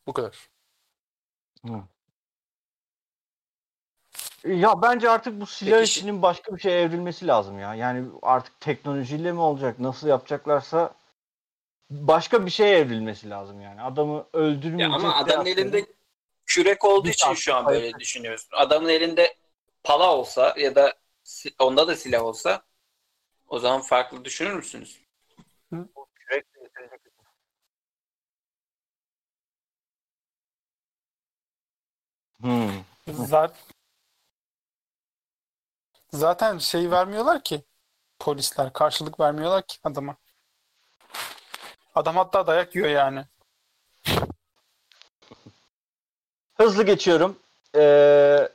[0.06, 0.48] Bu kadar.
[4.44, 7.74] Ya bence artık bu silah Peki işinin başka bir şeye evrilmesi lazım ya.
[7.74, 10.94] Yani artık teknolojiyle mi olacak, nasıl yapacaklarsa
[11.90, 13.82] başka bir şeye evrilmesi lazım yani.
[13.82, 14.94] Adamı Ya öldürmeyecek.
[14.94, 15.86] ama adamın elinde
[16.46, 17.82] kürek olduğu Bir için şu an hayır.
[17.82, 18.48] böyle düşünüyorsun.
[18.56, 19.36] Adamın elinde
[19.84, 20.94] pala olsa ya da
[21.58, 22.62] onda da silah olsa
[23.48, 25.00] o zaman farklı düşünür müsünüz?
[32.40, 32.70] Hmm.
[33.08, 33.56] Zaten
[36.12, 37.62] zaten şey vermiyorlar ki
[38.18, 40.16] polisler karşılık vermiyorlar ki adama.
[41.94, 43.24] Adam hatta dayak yiyor yani.
[46.54, 47.36] Hızlı geçiyorum.
[47.76, 48.48] Ee,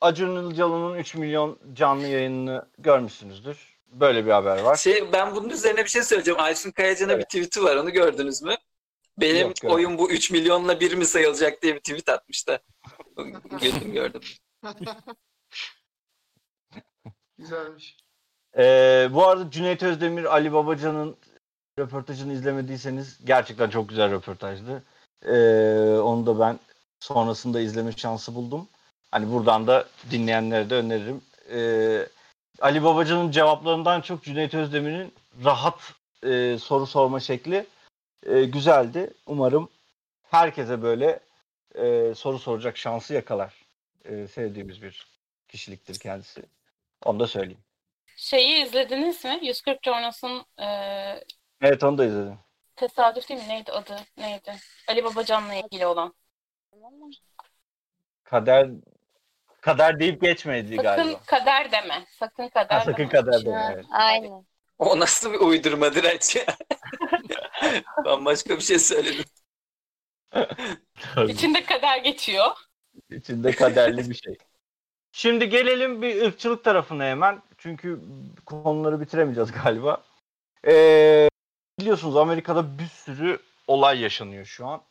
[0.00, 3.78] Acun Ilıcalı'nın 3 milyon canlı yayınını görmüşsünüzdür.
[3.92, 4.76] Böyle bir haber var.
[4.76, 6.40] Şey, ben bunun üzerine bir şey söyleyeceğim.
[6.40, 7.20] Aysun Kayacan'ın Evet.
[7.20, 7.76] bir tweet'i var.
[7.76, 8.54] Onu gördünüz mü?
[9.18, 12.58] Benim Yok, oyun bu 3 milyonla bir mi sayılacak diye bir tweet atmış da.
[13.60, 14.20] gördüm gördüm.
[17.38, 17.96] Güzelmiş.
[18.56, 21.16] Ee, bu arada Cüneyt Özdemir, Ali Babacan'ın
[21.78, 24.82] röportajını izlemediyseniz gerçekten çok güzel röportajdı.
[25.24, 26.58] Ee, onu da ben
[27.00, 28.68] sonrasında izleme şansı buldum.
[29.10, 31.20] Hani buradan da dinleyenlere de öneririm.
[31.50, 32.08] Ee,
[32.60, 37.66] Ali Babacan'ın cevaplarından çok Cüneyt Özdemir'in rahat e, soru sorma şekli
[38.26, 39.14] e, güzeldi.
[39.26, 39.68] Umarım
[40.22, 41.20] herkese böyle
[41.74, 43.54] e, soru soracak şansı yakalar.
[44.04, 45.06] E, sevdiğimiz bir
[45.48, 46.42] kişiliktir kendisi.
[47.04, 47.64] Onu da söyleyeyim.
[48.16, 49.38] Şeyi izlediniz mi?
[49.42, 50.64] 140 Jornas'ın e,
[51.60, 52.38] Evet onu da izledim.
[52.76, 53.48] tesadüf değil mi?
[53.48, 53.96] Neydi adı?
[54.16, 54.56] Neydi?
[54.88, 56.14] Ali Babacan'la ilgili olan.
[58.24, 58.68] Kader
[59.60, 61.20] kader deyip geçmedi Sakın galiba.
[61.26, 62.04] kader deme.
[62.18, 63.08] Sakın kader Ha, sakın deme.
[63.08, 63.70] kader deme.
[63.74, 63.84] Evet.
[63.90, 64.46] Aynen.
[64.78, 66.44] O nasıl bir uydurma direnç ya?
[68.04, 69.24] ben başka bir şey söyledim.
[71.28, 72.50] İçinde kader geçiyor.
[73.10, 74.38] İçinde kaderli bir şey.
[75.18, 77.42] Şimdi gelelim bir ırkçılık tarafına hemen.
[77.58, 78.00] Çünkü
[78.46, 80.02] konuları bitiremeyeceğiz galiba.
[80.66, 81.28] Ee,
[81.80, 84.82] biliyorsunuz Amerika'da bir sürü olay yaşanıyor şu an.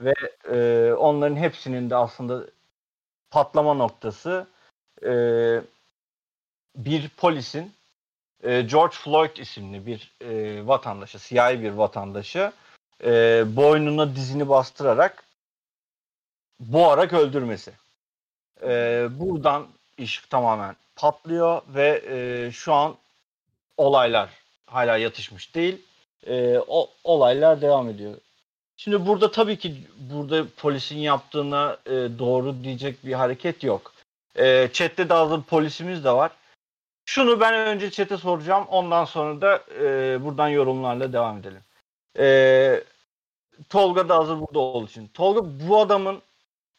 [0.00, 0.14] Ve
[0.50, 2.46] e, onların hepsinin de aslında
[3.30, 4.46] patlama noktası
[5.04, 5.12] e,
[6.76, 7.72] bir polisin
[8.42, 12.52] e, George Floyd isimli bir e, vatandaşı, siyahi bir vatandaşı
[13.04, 15.24] e, boynuna dizini bastırarak
[16.60, 17.81] boğarak öldürmesi.
[18.62, 19.66] E, buradan
[19.98, 22.96] iş tamamen patlıyor ve e, şu an
[23.76, 24.30] olaylar
[24.66, 25.82] hala yatışmış değil.
[26.26, 28.14] E, o olaylar devam ediyor.
[28.76, 33.92] Şimdi burada tabii ki burada polisin yaptığına e, doğru diyecek bir hareket yok.
[34.36, 36.32] E, chat'te de hazır polisimiz de var.
[37.04, 38.66] Şunu ben önce chat'e soracağım.
[38.68, 41.62] Ondan sonra da e, buradan yorumlarla devam edelim.
[42.18, 42.84] E,
[43.68, 45.10] Tolga da hazır burada olduğu için.
[45.14, 46.22] Tolga bu adamın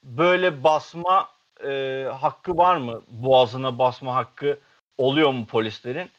[0.03, 1.29] böyle basma
[1.63, 3.03] e, hakkı var mı?
[3.07, 4.59] Boğazına basma hakkı
[4.97, 6.11] oluyor mu polislerin?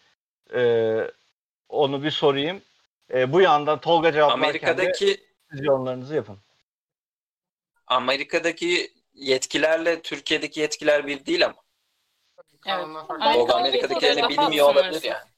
[0.55, 1.11] E,
[1.69, 2.63] onu bir sorayım.
[3.15, 5.21] E, bu yandan Tolga cevaplarken de Amerika'daki
[5.51, 6.39] siz yorumlarınızı yapın.
[7.87, 11.65] Amerika'daki yetkilerle Türkiye'deki yetkiler bir değil ama.
[12.67, 12.95] Aynen.
[12.95, 15.29] Tolga Amerika'daki Amerika'dakilerini bilmiyor olabilir yani.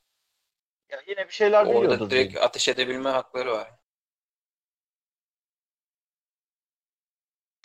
[0.90, 1.88] Ya yine bir şeyler biliyordur.
[1.88, 2.48] Orada direkt diyelim.
[2.48, 3.70] ateş edebilme hakları var.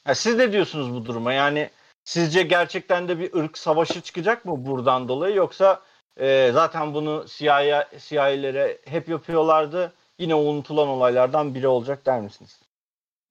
[0.04, 1.34] Ha, siz ne diyorsunuz bu duruma?
[1.34, 1.70] Yani
[2.04, 5.82] sizce gerçekten de bir ırk savaşı çıkacak mı buradan dolayı yoksa
[6.18, 9.94] e, zaten bunu CIA, CIA'lere hep yapıyorlardı.
[10.18, 12.60] Yine unutulan olaylardan biri olacak der misiniz?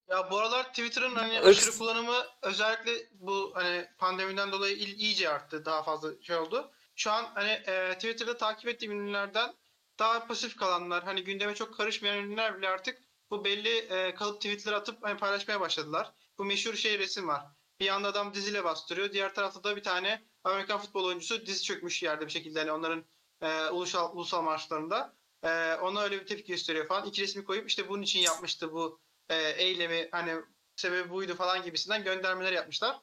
[0.08, 5.64] Ya bu aralar Twitter'ın hani aşırı kullanımı özellikle bu hani pandemiden dolayı il- iyice arttı.
[5.64, 6.70] Daha fazla şey oldu.
[6.96, 9.54] Şu an hani e, Twitter'da takip ettiğim ünlülerden
[9.98, 14.72] daha pasif kalanlar hani gündeme çok karışmayan ünlüler bile artık bu belli e, kalıp tweetler
[14.72, 16.12] atıp hani paylaşmaya başladılar.
[16.38, 17.46] Bu meşhur şey resim var.
[17.80, 19.12] Bir yanda adam diziyle bastırıyor.
[19.12, 23.04] Diğer tarafta da bir tane Amerikan futbol oyuncusu dizi çökmüş yerde bir şekilde hani onların
[23.40, 25.16] e, ulusal, ulusal marşlarında.
[25.42, 27.06] E, ona öyle bir tepki gösteriyor falan.
[27.06, 30.34] İki resmi koyup işte bunun için yapmıştı bu e, eylemi hani
[30.76, 33.00] sebebi buydu falan gibisinden göndermeler yapmışlar.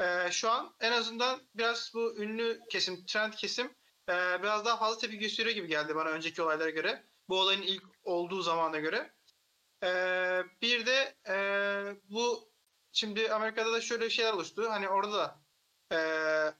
[0.00, 3.66] E, şu an en azından biraz bu ünlü kesim, trend kesim
[4.08, 7.06] e, biraz daha fazla tepki gösteriyor gibi geldi bana önceki olaylara göre.
[7.28, 9.14] Bu olayın ilk olduğu zamana göre.
[9.82, 9.88] E,
[10.62, 11.36] bir de e,
[12.10, 12.53] bu
[12.94, 14.70] şimdi Amerika'da da şöyle şeyler oluştu.
[14.70, 15.40] Hani orada da
[15.92, 15.98] e,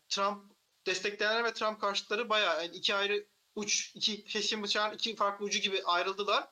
[0.08, 0.52] Trump
[0.86, 5.58] destekleyenler ve Trump karşıtları bayağı yani iki ayrı uç, iki kesim bıçağın iki farklı ucu
[5.58, 6.48] gibi ayrıldılar.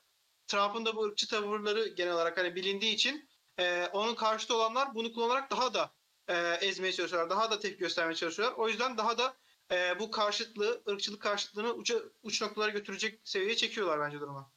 [0.47, 3.29] Trump'ın da bu ırkçı tavırları genel olarak hani bilindiği için
[3.59, 5.93] e, onun karşıtı olanlar bunu kullanarak daha da
[6.29, 7.31] e, ezmeye çalışıyorlar.
[7.31, 8.59] Daha da tepki göstermeye çalışıyorlar.
[8.59, 9.37] O yüzden daha da
[9.73, 14.53] e, bu karşıtlığı, ırkçılık karşıtlığını uça, uç noktalara götürecek seviyeye çekiyorlar bence durumu.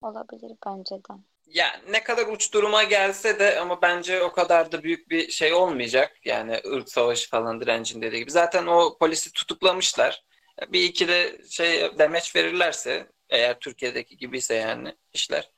[0.00, 1.27] Olabilir bence de.
[1.48, 5.52] Ya ne kadar uç duruma gelse de ama bence o kadar da büyük bir şey
[5.54, 6.16] olmayacak.
[6.24, 8.30] Yani ırk savaşı falan direncin dediği gibi.
[8.30, 10.24] Zaten o polisi tutuklamışlar.
[10.68, 15.50] Bir iki de şey demeç verirlerse eğer Türkiye'deki gibiyse yani işler.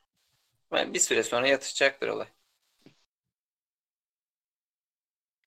[0.74, 2.28] Yani bir süre sonra yatışacaktır olay.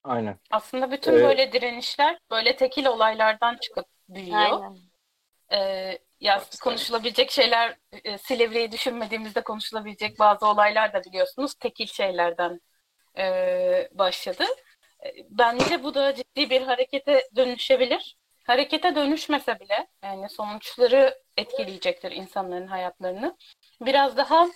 [0.04, 0.40] Aynen.
[0.52, 4.60] Aslında bütün Ee, böyle direnişler böyle tekil olaylardan çıkıp büyüyor.
[4.60, 4.92] Aynen.
[5.54, 6.60] Ee, ya Tabii.
[6.64, 12.60] konuşulabilecek şeyler e, Silivri'yi düşünmediğimizde konuşulabilecek bazı olaylar da biliyorsunuz tekil şeylerden
[13.18, 14.44] e, başladı.
[15.06, 18.18] E, Bence bu da ciddi bir harekete dönüşebilir.
[18.44, 23.38] Harekete dönüşmese bile yani sonuçları etkileyecektir insanların hayatlarını.
[23.82, 24.48] Biraz daha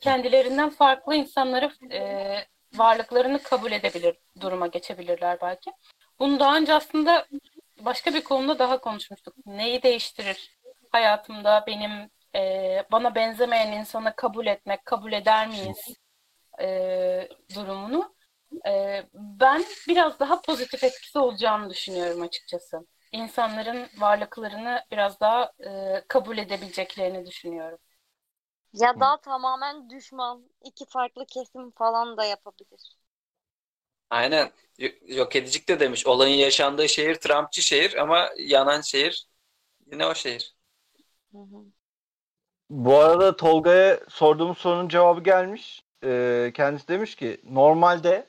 [0.00, 2.34] kendilerinden farklı insanları e,
[2.74, 5.70] varlıklarını kabul edebilir duruma geçebilirler belki.
[6.18, 7.26] Bunu daha önce aslında
[7.80, 9.34] başka bir konuda daha konuşmuştuk.
[9.46, 10.57] Neyi değiştirir
[10.92, 15.78] hayatımda benim e, bana benzemeyen insanı kabul etmek, kabul eder miyiz
[16.60, 18.14] e, durumunu.
[18.68, 22.86] E, ben biraz daha pozitif etkisi olacağını düşünüyorum açıkçası.
[23.12, 27.78] İnsanların varlıklarını biraz daha e, kabul edebileceklerini düşünüyorum.
[28.72, 32.96] Ya da tamamen düşman, iki farklı kesim falan da yapabilir.
[34.10, 34.52] Aynen.
[35.06, 36.06] Yok edicik de demiş.
[36.06, 39.26] Olayın yaşandığı şehir Trumpçı şehir ama yanan şehir
[39.92, 40.54] yine o şehir.
[41.32, 41.64] Hı hı.
[42.70, 45.82] Bu arada Tolga'ya sorduğumuz sorunun cevabı gelmiş.
[46.04, 48.26] Ee, kendisi demiş ki normalde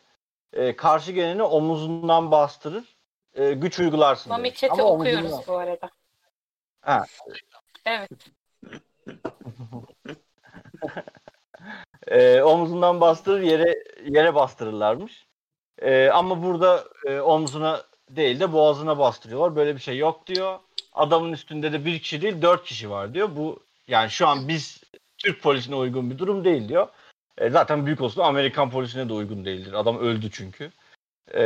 [0.54, 2.98] e, karşı geleni omuzundan bastırır,
[3.34, 5.90] e, güç uygularsın Mami chat'i okuyoruz omuzundan- bu arada.
[6.82, 7.06] Ha.
[7.86, 8.10] Evet.
[12.08, 15.28] E, omuzundan bastırır yere yere bastırırlarmış.
[15.82, 19.56] E, ama burada e, omzuna değil de boğazına bastırıyorlar.
[19.56, 20.60] Böyle bir şey yok diyor.
[20.94, 23.36] Adamın üstünde de bir kişi değil dört kişi var diyor.
[23.36, 24.84] Bu yani şu an biz
[25.18, 26.88] Türk polisine uygun bir durum değil diyor.
[27.38, 29.74] E, zaten büyük olsun Amerikan polisine de uygun değildir.
[29.74, 30.72] Adam öldü çünkü.
[31.34, 31.44] E,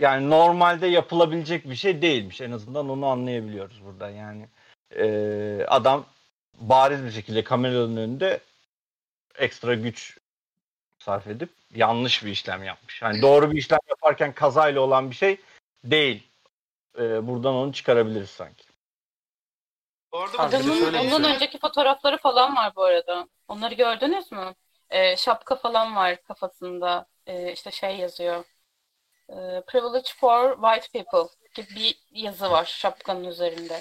[0.00, 2.40] yani normalde yapılabilecek bir şey değilmiş.
[2.40, 4.10] En azından onu anlayabiliyoruz buradan.
[4.10, 4.48] Yani
[4.96, 6.04] e, adam
[6.60, 8.40] bariz bir şekilde kameranın önünde
[9.38, 10.18] ekstra güç
[10.98, 13.02] sarf edip yanlış bir işlem yapmış.
[13.02, 15.40] Yani doğru bir işlem yaparken kazayla olan bir şey
[15.84, 16.22] değil.
[16.98, 18.64] Ee, buradan onu çıkarabiliriz sanki.
[20.12, 23.28] Bu arada Adamın bir ondan şey- önceki fotoğrafları falan var bu arada.
[23.48, 24.54] Onları gördünüz mü?
[24.90, 27.06] Ee, şapka falan var kafasında.
[27.26, 28.44] Ee, işte şey yazıyor.
[29.28, 29.34] e,
[29.66, 33.80] Privilege for White People gibi bir yazı var şapkanın üzerinde.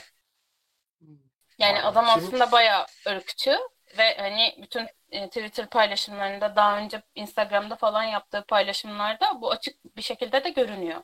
[1.57, 3.59] Yani adam Kim- aslında bayağı ırkçı
[3.97, 10.01] ve hani bütün e, Twitter paylaşımlarında daha önce Instagram'da falan yaptığı paylaşımlarda bu açık bir
[10.01, 11.01] şekilde de görünüyor.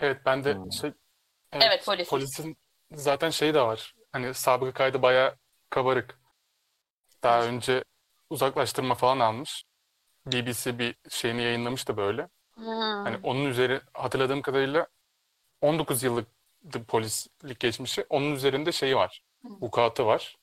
[0.00, 0.72] Evet ben de Hmm.
[0.72, 0.92] şey
[1.52, 2.08] Evet, polis.
[2.08, 2.56] polisin
[2.92, 3.94] zaten şeyi de var.
[4.12, 5.36] Hani sabıka kaydı bayağı
[5.70, 6.18] kabarık.
[7.22, 7.84] Daha önce
[8.30, 9.64] uzaklaştırma falan almış.
[10.26, 12.28] BBC bir şeyini yayınlamıştı böyle.
[12.54, 12.64] Hmm.
[13.04, 14.86] Hani onun üzeri hatırladığım kadarıyla
[15.60, 16.28] 19 yıllık
[16.88, 18.06] polislik geçmişi.
[18.08, 19.22] Onun üzerinde şeyi var.
[19.44, 20.36] Vukuatı var.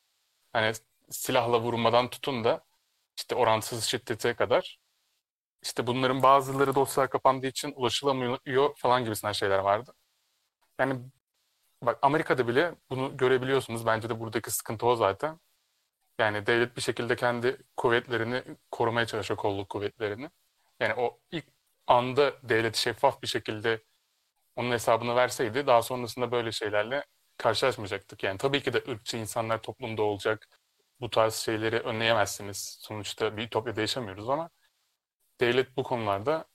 [0.54, 0.74] Hani
[1.10, 2.64] silahla vurmadan tutun da
[3.18, 4.80] işte orantısız şiddete kadar.
[5.64, 9.94] İşte bunların bazıları dosyalar kapandığı için ulaşılamıyor falan gibisinden şeyler vardı.
[10.80, 11.00] Yani
[11.84, 13.86] bak Amerika'da bile bunu görebiliyorsunuz.
[13.86, 15.40] Bence de buradaki sıkıntı o zaten.
[16.20, 20.30] Yani devlet bir şekilde kendi kuvvetlerini korumaya çalışıyor, kolluk kuvvetlerini.
[20.80, 21.46] Yani o ilk
[21.88, 23.84] anda devlet şeffaf bir şekilde
[24.56, 27.06] onun hesabını verseydi daha sonrasında böyle şeylerle
[27.38, 28.24] karşılaşmayacaktık.
[28.24, 30.48] Yani tabii ki de ırkçı insanlar toplumda olacak.
[31.02, 32.78] Bu tarz şeyleri önleyemezsiniz.
[32.82, 34.50] Sonuçta bir ütopyada yaşamıyoruz ama
[35.42, 36.46] devlet bu konularda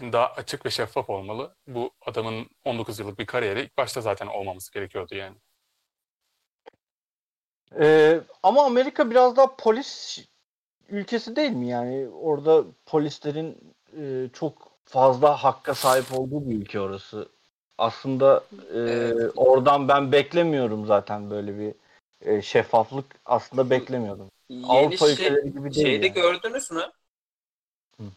[0.00, 1.54] daha açık ve şeffaf olmalı.
[1.66, 5.36] Bu adamın 19 yıllık bir kariyeri ilk başta zaten olmaması gerekiyordu yani.
[7.80, 10.18] Ee, ama Amerika biraz daha polis
[10.88, 12.08] ülkesi değil mi yani?
[12.08, 17.28] Orada polislerin e, çok fazla hakka sahip olduğu bir ülke orası.
[17.78, 18.44] Aslında
[18.74, 19.32] e, Evet.
[19.36, 21.74] oradan ben beklemiyorum zaten böyle bir
[22.20, 24.30] e, şeffaflık aslında beklemiyordum.
[24.48, 26.14] Yeni Avrupa şey, ülkeleri gibi değil şeyde yani.
[26.14, 26.82] gördünüz mü?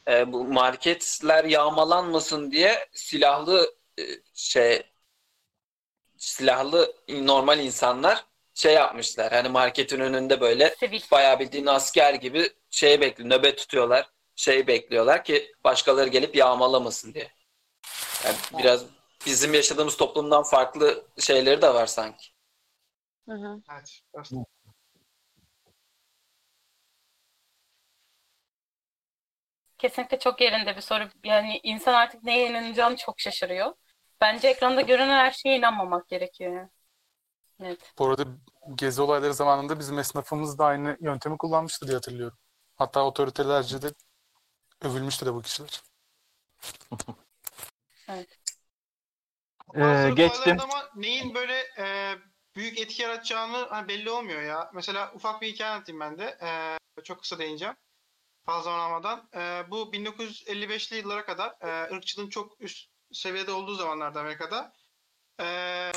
[0.07, 4.03] Ee, bu marketler yağmalanmasın diye silahlı e,
[4.33, 4.83] şey
[6.17, 9.33] silahlı normal insanlar şey yapmışlar.
[9.33, 11.01] Hani marketin önünde böyle Sivil.
[11.11, 14.09] bayağı bildiğin asker gibi şey bekliyor, nöbet tutuyorlar.
[14.35, 17.31] Şey bekliyorlar ki başkaları gelip yağmalamasın diye.
[18.25, 18.85] Yani biraz
[19.25, 22.27] bizim yaşadığımız toplumdan farklı şeyleri de var sanki.
[23.29, 23.61] Hı hı.
[23.71, 24.01] Evet.
[29.83, 31.09] Kesinlikle çok yerinde bir soru.
[31.23, 33.73] Yani insan artık neye inanacağını çok şaşırıyor.
[34.21, 36.69] Bence ekranda görünen her şeye inanmamak gerekiyor.
[37.63, 37.93] Evet.
[37.97, 38.25] Bu arada
[38.75, 42.37] gezi olayları zamanında bizim esnafımız da aynı yöntemi kullanmıştı diye hatırlıyorum.
[42.75, 43.87] Hatta otoritelerce de
[44.81, 45.81] övülmüştü de bu kişiler.
[49.75, 50.57] Ee, Bazı geçtim.
[50.61, 52.15] ama neyin böyle e,
[52.55, 54.71] büyük etki yaratacağını hani belli olmuyor ya.
[54.73, 56.37] Mesela ufak bir hikaye anlatayım ben de.
[56.41, 57.75] E, çok kısa değineceğim.
[58.45, 59.29] Fazla zaman almadan.
[59.33, 64.73] E, bu 1955'li yıllara kadar e, ırkçılığın çok üst seviyede olduğu zamanlarda Amerika'da
[65.41, 65.91] e,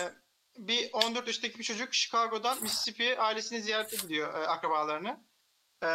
[0.58, 5.24] bir 14 yaşındaki bir çocuk Chicago'dan Mississippi'ye ailesini ziyarete gidiyor e, akrabalarını.
[5.82, 5.86] E,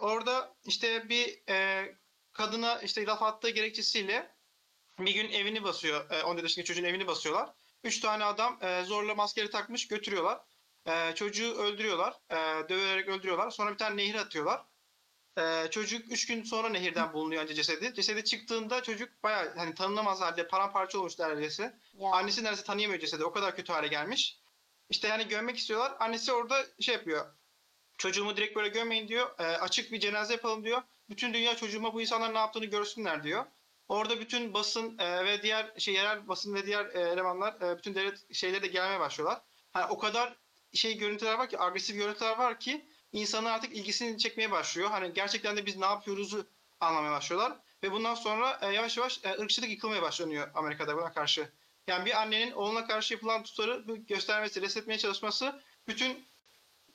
[0.00, 1.88] orada işte bir e,
[2.32, 4.34] kadına işte laf attığı gerekçesiyle
[4.98, 6.10] bir gün evini basıyor.
[6.10, 7.50] E, 14 yaşındaki çocuğun evini basıyorlar.
[7.84, 10.40] Üç tane adam e, zorla maskeli takmış götürüyorlar.
[10.86, 12.14] E, çocuğu öldürüyorlar.
[12.30, 13.50] E, döverek öldürüyorlar.
[13.50, 14.62] Sonra bir tane nehir atıyorlar.
[15.38, 17.94] E, çocuk üç gün sonra nehirden bulunuyor önce cesedi.
[17.94, 21.78] Cesedi çıktığında çocuk bayağı hani tanınamaz halde paramparça olmuş neredeyse.
[21.94, 22.10] Ya.
[22.10, 23.24] Annesi neredeyse tanıyamıyor cesedi.
[23.24, 24.38] O kadar kötü hale gelmiş.
[24.90, 25.96] İşte hani gömmek istiyorlar.
[26.00, 27.26] Annesi orada şey yapıyor.
[27.98, 29.38] Çocuğumu direkt böyle gömmeyin diyor.
[29.38, 30.82] E, açık bir cenaze yapalım diyor.
[31.10, 33.44] Bütün dünya çocuğuma bu insanların ne yaptığını görsünler diyor.
[33.88, 37.94] Orada bütün basın e, ve diğer şey yerel basın ve diğer e, elemanlar e, bütün
[37.94, 39.42] devlet şeyleri de gelmeye başlıyorlar.
[39.70, 40.36] Hani o kadar
[40.72, 44.90] şey görüntüler var ki agresif görüntüler var ki insanın artık ilgisini çekmeye başlıyor.
[44.90, 46.46] Hani gerçekten de biz ne yapıyoruzu
[46.80, 51.52] anlamaya başlıyorlar ve bundan sonra e, yavaş yavaş e, ırkçılık yıkılmaya başlanıyor Amerika'da buna karşı.
[51.86, 56.28] Yani bir annenin oğluna karşı yapılan tutarı göstermesi, resmetmeye çalışması bütün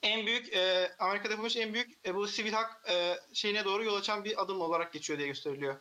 [0.02, 3.96] en büyük e, Amerika'da yapılmış en büyük e, bu sivil hak e, şeyine doğru yol
[3.96, 5.80] açan bir adım olarak geçiyor diye gösteriliyor.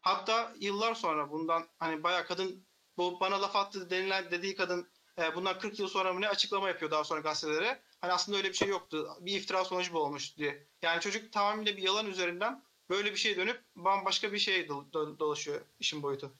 [0.00, 4.88] Hatta yıllar sonra bundan hani bayağı kadın bu bana laf attı denilen dediği kadın
[5.18, 7.82] e, bundan 40 yıl sonra mı ne açıklama yapıyor daha sonra gazetelere.
[8.00, 9.08] Hani aslında öyle bir şey yoktu.
[9.20, 10.68] Bir iftira sonucu bu olmuş diye.
[10.82, 15.18] Yani çocuk tamamıyla bir yalan üzerinden böyle bir şey dönüp bambaşka bir şey do- do-
[15.18, 16.32] dolaşıyor işin boyutu.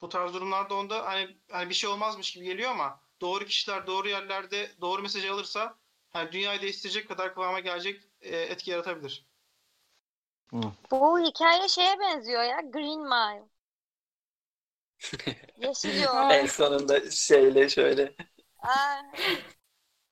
[0.00, 4.08] Bu tarz durumlarda onda hani, hani bir şey olmazmış gibi geliyor ama doğru kişiler doğru
[4.08, 5.78] yerlerde doğru mesajı alırsa
[6.10, 9.26] hani dünyayı değiştirecek kadar kıvama gelecek e, etki yaratabilir.
[10.90, 12.60] Bu hikaye şeye benziyor ya.
[12.60, 13.48] Green Mile.
[15.56, 16.30] Yeşil yol.
[16.30, 18.14] En sonunda şeyle şöyle.
[18.62, 19.02] Aa.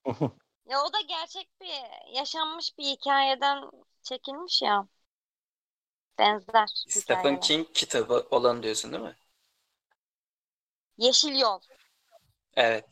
[0.64, 1.68] Ya o da gerçek bir
[2.14, 3.70] yaşanmış bir hikayeden
[4.02, 4.88] çekilmiş ya.
[6.18, 7.40] Benzer Stephen hikayeler.
[7.40, 9.16] King kitabı olan diyorsun değil mi?
[10.96, 11.60] Yeşil Yol.
[12.56, 12.84] Evet.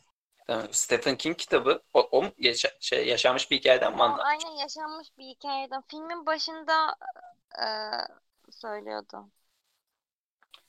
[0.47, 0.67] Tamam.
[0.71, 4.27] Stephen King kitabı o, o mu yaşa- şey, yaşanmış bir hikayeden mi O anlat?
[4.27, 5.83] aynen yaşanmış bir hikayeden.
[5.87, 6.95] Filmin başında
[7.59, 7.65] e,
[8.51, 9.31] söylüyordu.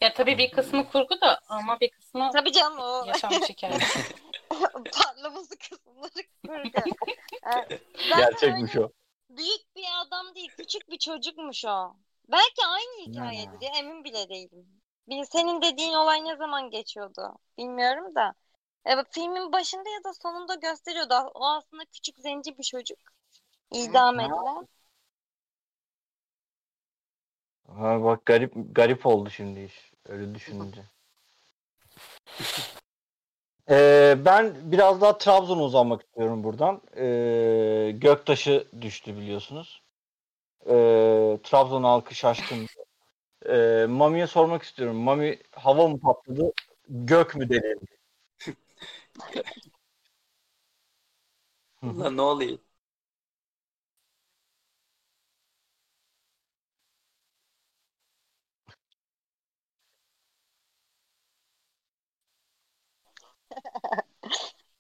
[0.01, 3.79] Ya tabii bir kısmı kurgu da ama bir kısmı Tabii canım o yaşanmış hikaye.
[4.93, 6.97] parlaması kısımları kurgu.
[7.47, 8.91] Ee, Gerçekmiş o.
[9.31, 11.95] Büyük bir adam değil, küçük bir çocukmuş o.
[12.29, 13.73] Belki aynı hikayedir Ya.
[13.79, 14.67] emin bile değilim.
[15.31, 18.35] Senin dediğin olay ne zaman geçiyordu bilmiyorum da.
[18.85, 21.15] Evet, filmin başında ya da sonunda gösteriyordu.
[21.35, 22.99] O aslında küçük zenci bir çocuk.
[23.73, 24.69] İdam edilen.
[27.69, 29.93] Ha, bak garip garip oldu şimdi iş.
[30.09, 30.83] Öyle düşününce.
[33.71, 36.81] Ee, ben biraz daha Trabzon'a uzanmak istiyorum buradan.
[36.97, 39.83] Ee, Göktaşı düştü biliyorsunuz.
[40.67, 42.67] Ee, Trabzon halkı şaşkın.
[43.49, 44.97] Ee, Mami'ye sormak istiyorum.
[44.97, 46.53] Mami hava mı patladı?
[46.89, 47.87] Gök mü delirdi?
[51.83, 52.59] Ulan ne oluyor?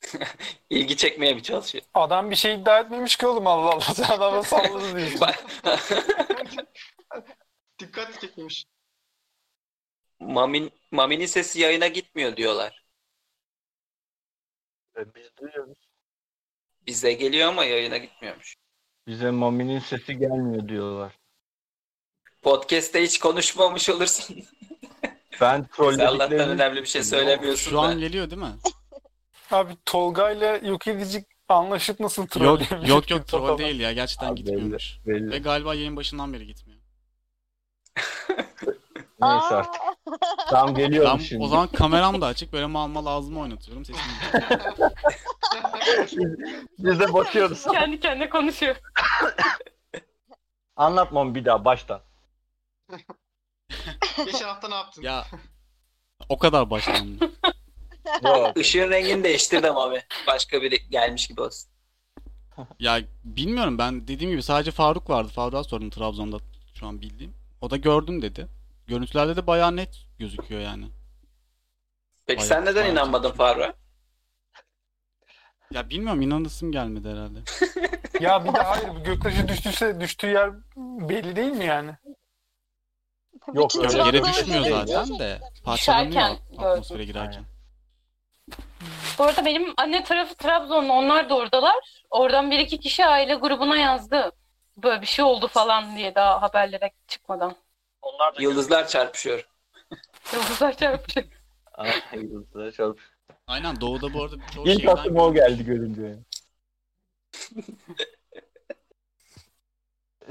[0.70, 1.85] İlgi çekmeye mi çalışıyor?
[1.95, 3.81] Adam bir şey iddia etmemiş ki oğlum Allah Allah.
[3.81, 5.27] Sen adama salladın diyorsun.
[7.79, 8.64] Dikkat çekmiş.
[10.20, 12.85] Mamin, Mami'nin sesi yayına gitmiyor diyorlar.
[14.97, 15.79] Ee, Biz duyuyoruz.
[16.87, 18.57] Bize geliyor ama yayına gitmiyormuş.
[19.07, 21.18] Bize Mami'nin sesi gelmiyor diyorlar.
[22.43, 24.45] Podcast'te hiç konuşmamış olursun.
[25.43, 27.80] Ben Sen Allah'tan trollediklerini önemli bir şey söylemiyorsun Şu da.
[27.80, 28.53] an geliyor değil mi?
[29.51, 34.28] Abi Tolga ile yok edici anlaşıp nasıl troll Yok yok yok troll değil ya gerçekten
[34.28, 34.99] Abi gitmiyormuş.
[35.07, 35.30] belli.
[35.30, 36.80] Ve galiba yayın başından beri gitmiyor.
[39.20, 39.82] Neyse artık.
[40.76, 41.45] Geliyorum Ben şimdi.
[41.45, 44.05] o zaman kameram da açık böyle mal mal ağzımı oynatıyorum sesimi.
[46.78, 47.64] Biz de bakıyoruz.
[47.72, 48.76] Kendi kendine konuşuyor.
[50.76, 52.01] Anlatmam bir daha baştan.
[54.25, 55.03] Geçen hafta ne yaptın?
[55.03, 55.27] ya
[56.29, 57.31] o kadar başlandı.
[58.25, 58.57] Yok.
[58.57, 60.03] Işığın rengini değiştirdim abi.
[60.27, 61.70] Başka biri gelmiş gibi olsun.
[62.79, 65.29] Ya bilmiyorum ben dediğim gibi sadece Faruk vardı.
[65.29, 66.39] Faruk'a sordum Trabzon'da
[66.75, 67.35] şu an bildiğim.
[67.61, 68.49] O da gördüm dedi.
[68.87, 70.87] Görüntülerde de bayağı net gözüküyor yani.
[72.27, 73.33] Peki Bayağı- sen neden inanmadın.
[73.33, 73.75] Faruk'a?
[75.70, 77.39] Ya bilmiyorum inanasım gelmedi herhalde.
[78.20, 81.97] Ya bir de hayır göktaşı düştüyse düştüğü yer belli değil mi yani?
[83.55, 87.12] Yok, Bütün öyle Trabzon'u Yere düşmüyor görünce- zaten de parçalanıyor Düşerken atmosfere gördüm.
[87.12, 87.45] girerken.
[89.18, 90.93] Bu arada benim anne tarafı Trabzonlu.
[90.93, 92.05] Onlar da oradalar.
[92.11, 94.32] Oradan bir iki kişi aile grubuna yazdı.
[94.76, 97.57] Böyle bir şey oldu falan diye daha haberlere çıkmadan.
[98.03, 99.49] Onlar da Yıldızlar çarpışıyor.
[100.32, 101.26] Yıldızlar çarpmış.
[101.74, 103.01] Ah, yıldızlara çarp.
[103.47, 106.18] Aynen doğuda bu arada çoğu İlk şehirden aklıma o geldi görünce.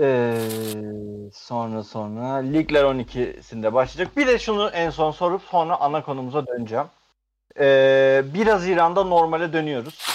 [0.02, 0.34] Ee,
[1.34, 4.18] sonra sonra Ligler 12'sinde başlayacak.
[4.18, 6.88] Bir de şunu en son sorup sonra ana konumuza döneceğim.
[7.60, 10.08] Ee, 1 Haziran'da normale dönüyoruz.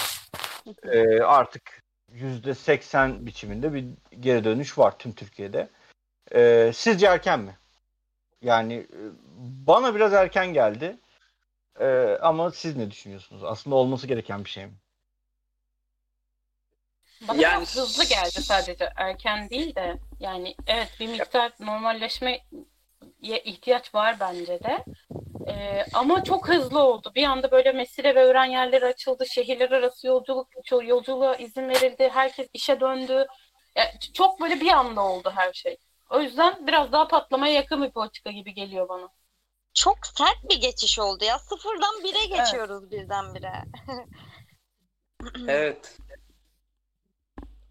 [0.83, 1.83] Ee, artık
[2.13, 3.85] %80 biçiminde bir
[4.19, 5.69] geri dönüş var tüm Türkiye'de.
[6.35, 7.57] Ee, sizce erken mi?
[8.41, 8.87] Yani
[9.67, 10.97] bana biraz erken geldi.
[11.79, 13.43] Ee, ama siz ne düşünüyorsunuz?
[13.43, 14.73] Aslında olması gereken bir şey mi?
[17.21, 18.89] Bana Yani- hızlı geldi sadece.
[18.95, 19.99] Erken değil de.
[20.19, 22.43] Yani evet bir miktar normalleşmeye
[23.21, 24.85] ihtiyaç var bence de.
[25.47, 27.11] Ee, ama çok hızlı oldu.
[27.15, 29.25] Bir anda böyle mesire ve öğren yerleri açıldı.
[29.25, 30.47] Şehirler arası yolculuk
[30.83, 32.09] yolculuğa izin verildi.
[32.13, 33.27] Herkes işe döndü.
[33.75, 35.77] Yani çok böyle bir anda oldu her şey.
[36.09, 39.09] O yüzden biraz daha patlamaya yakın bir politika gibi geliyor bana.
[39.73, 41.39] Çok sert bir geçiş oldu ya.
[41.39, 43.53] Sıfırdan bire geçiyoruz birdenbire.
[45.47, 45.97] Evet.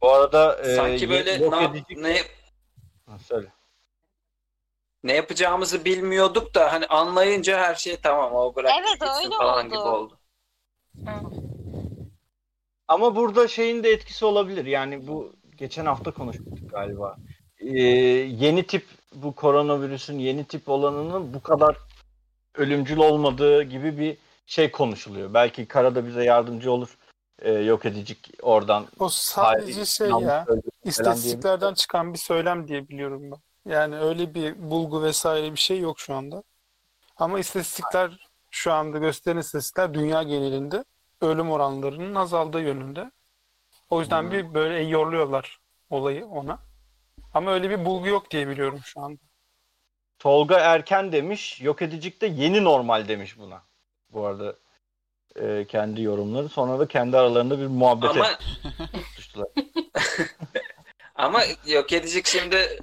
[0.03, 2.17] Bu arada e, Sanki böyle yok ne, edici- ne,
[3.07, 3.53] Ha, söyle.
[5.05, 9.69] ne yapacağımızı bilmiyorduk da hani anlayınca her şey tamam o bırak Evet, öyle falan oldu.
[9.75, 10.19] gibi oldu.
[12.89, 14.65] Ama burada şeyin de etkisi olabilir.
[14.67, 17.17] Yani bu geçen hafta konuşmuştuk galiba.
[17.59, 21.77] Ee, yeni tip bu koronavirüsün yeni tip olanının bu kadar
[22.55, 24.17] ölümcül olmadığı gibi bir
[24.47, 25.35] şey konuşuluyor.
[25.35, 26.97] Belki karada bize yardımcı olur.
[27.39, 28.87] Ee, yok edicik oradan.
[28.99, 30.47] O sadece Hayır, şey ya.
[30.85, 33.71] İstatistiklerden çıkan bir söylem diye biliyorum ben.
[33.73, 36.43] Yani öyle bir bulgu vesaire bir şey yok şu anda.
[37.17, 40.85] Ama istatistikler şu anda gösteren istatistikler dünya genelinde
[41.21, 43.11] ölüm oranlarının azaldığı yönünde.
[43.91, 45.61] O yüzden bir böyle yorluyorlar
[45.91, 46.59] olayı ona.
[47.35, 49.21] Ama öyle bir bulgu yok diye biliyorum şu anda.
[50.19, 51.61] Tolga Erken demiş.
[51.63, 53.63] Yok edicik de yeni normal demiş buna.
[54.11, 54.57] Bu arada
[55.39, 56.49] e, kendi yorumları.
[56.49, 58.39] Sonra da kendi aralarında bir muhabbete Ama
[59.05, 59.49] tutuştular.
[61.15, 62.81] ama yok edecek şimdi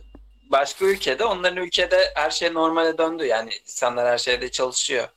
[0.52, 3.26] başka ülkede onların ülkede her şey normale döndü.
[3.26, 5.10] Yani insanlar her şeyde çalışıyor.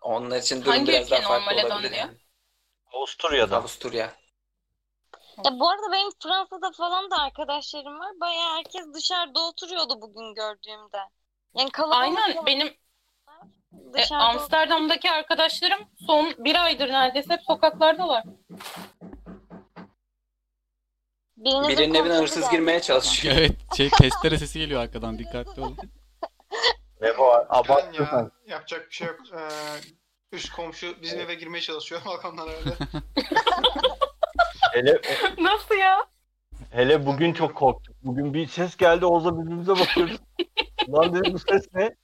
[0.00, 1.96] Onlar için durum Hangi biraz daha farklı olabilir döndü?
[1.96, 2.16] yani.
[2.92, 3.56] Avusturya'da.
[3.56, 4.12] Avusturya.
[5.44, 8.12] Ya bu arada benim Fransa'da falan da arkadaşlarım var.
[8.20, 10.98] Bayağı herkes dışarıda oturuyordu bugün gördüğümde.
[11.54, 12.46] Yani kalabalık Aynen falan
[14.10, 18.24] e, Amsterdam'daki arkadaşlarım son bir aydır neredeyse hep sokaklardalar.
[21.36, 22.50] Birinizin Birinin evine hırsız geldi.
[22.56, 23.34] girmeye çalışıyor.
[23.38, 25.76] Evet şey testere sesi geliyor arkadan dikkatli olun.
[27.00, 28.22] Ve bu abartıyorsan.
[28.22, 29.20] ya yapacak bir şey yok.
[29.34, 29.38] Ee,
[30.32, 32.00] üst komşu bizim eve girmeye çalışıyor.
[32.06, 32.70] Balkondan öyle.
[34.72, 35.00] Hele,
[35.38, 36.06] Nasıl ya?
[36.70, 37.96] hele bugün çok korktuk.
[38.02, 40.16] Bugün bir ses geldi Oğuz'la birbirimize bakıyoruz.
[40.88, 41.96] Lan dedim bu ses ne?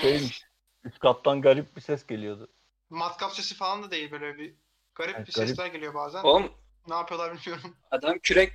[0.00, 0.42] Şeymiş.
[0.84, 2.48] Üst kattan garip bir ses geliyordu.
[2.90, 4.54] Matkap sesi falan da değil böyle bir
[4.94, 5.48] garip Evet, bir garip.
[5.48, 6.22] sesler geliyor bazen.
[6.22, 6.52] Oğlum
[6.88, 7.76] Ne yapıyorlar bilmiyorum.
[7.90, 8.52] adam kürek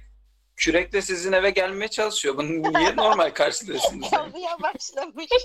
[0.55, 2.37] kürekle sizin eve gelmeye çalışıyor.
[2.37, 2.47] Bunu
[2.79, 4.07] niye normal karşılıyorsunuz?
[4.11, 4.33] yani?
[4.63, 5.29] Başlamış.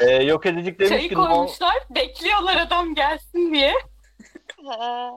[0.00, 3.74] Ee, yok edicik demiş Çayı ki no, koymuşlar, bekliyorlar adam gelsin diye.
[4.66, 5.10] Ha.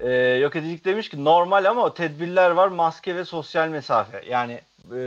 [0.00, 4.24] e, yok edicik demiş ki normal ama tedbirler var maske ve sosyal mesafe.
[4.26, 4.60] Yani
[4.96, 4.98] e,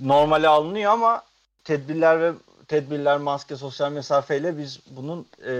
[0.00, 1.22] normale alınıyor ama
[1.64, 2.32] tedbirler ve
[2.68, 5.52] tedbirler maske sosyal mesafeyle biz bunun e,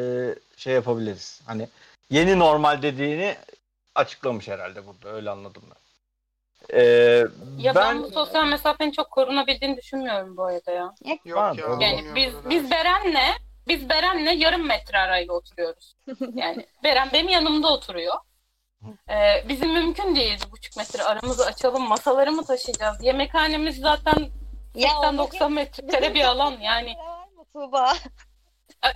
[0.57, 1.41] şey yapabiliriz.
[1.47, 1.69] Hani
[2.11, 3.37] yeni normal dediğini
[3.95, 5.83] açıklamış herhalde burada öyle anladım ben.
[6.79, 6.83] E,
[7.59, 10.95] Ya ben, ben bu sosyal mesafenin çok korunabildiğini düşünmüyorum bu arada ya.
[11.25, 11.89] Yok Var, ya.
[11.89, 13.37] Yani biz biz Beren'le
[13.69, 15.97] biz Beren'le yarım metre arayla oturuyoruz.
[16.35, 18.15] Yani Beren benim yanımda oturuyor.
[19.11, 22.97] Ee, bizim mümkün değil buçuk metre aramızı açalım masaları mı taşıyacağız?
[23.03, 24.29] Yemekhanemiz zaten
[24.75, 26.97] 80-90 metrekare bir alan yani.
[27.53, 27.93] Tuğba?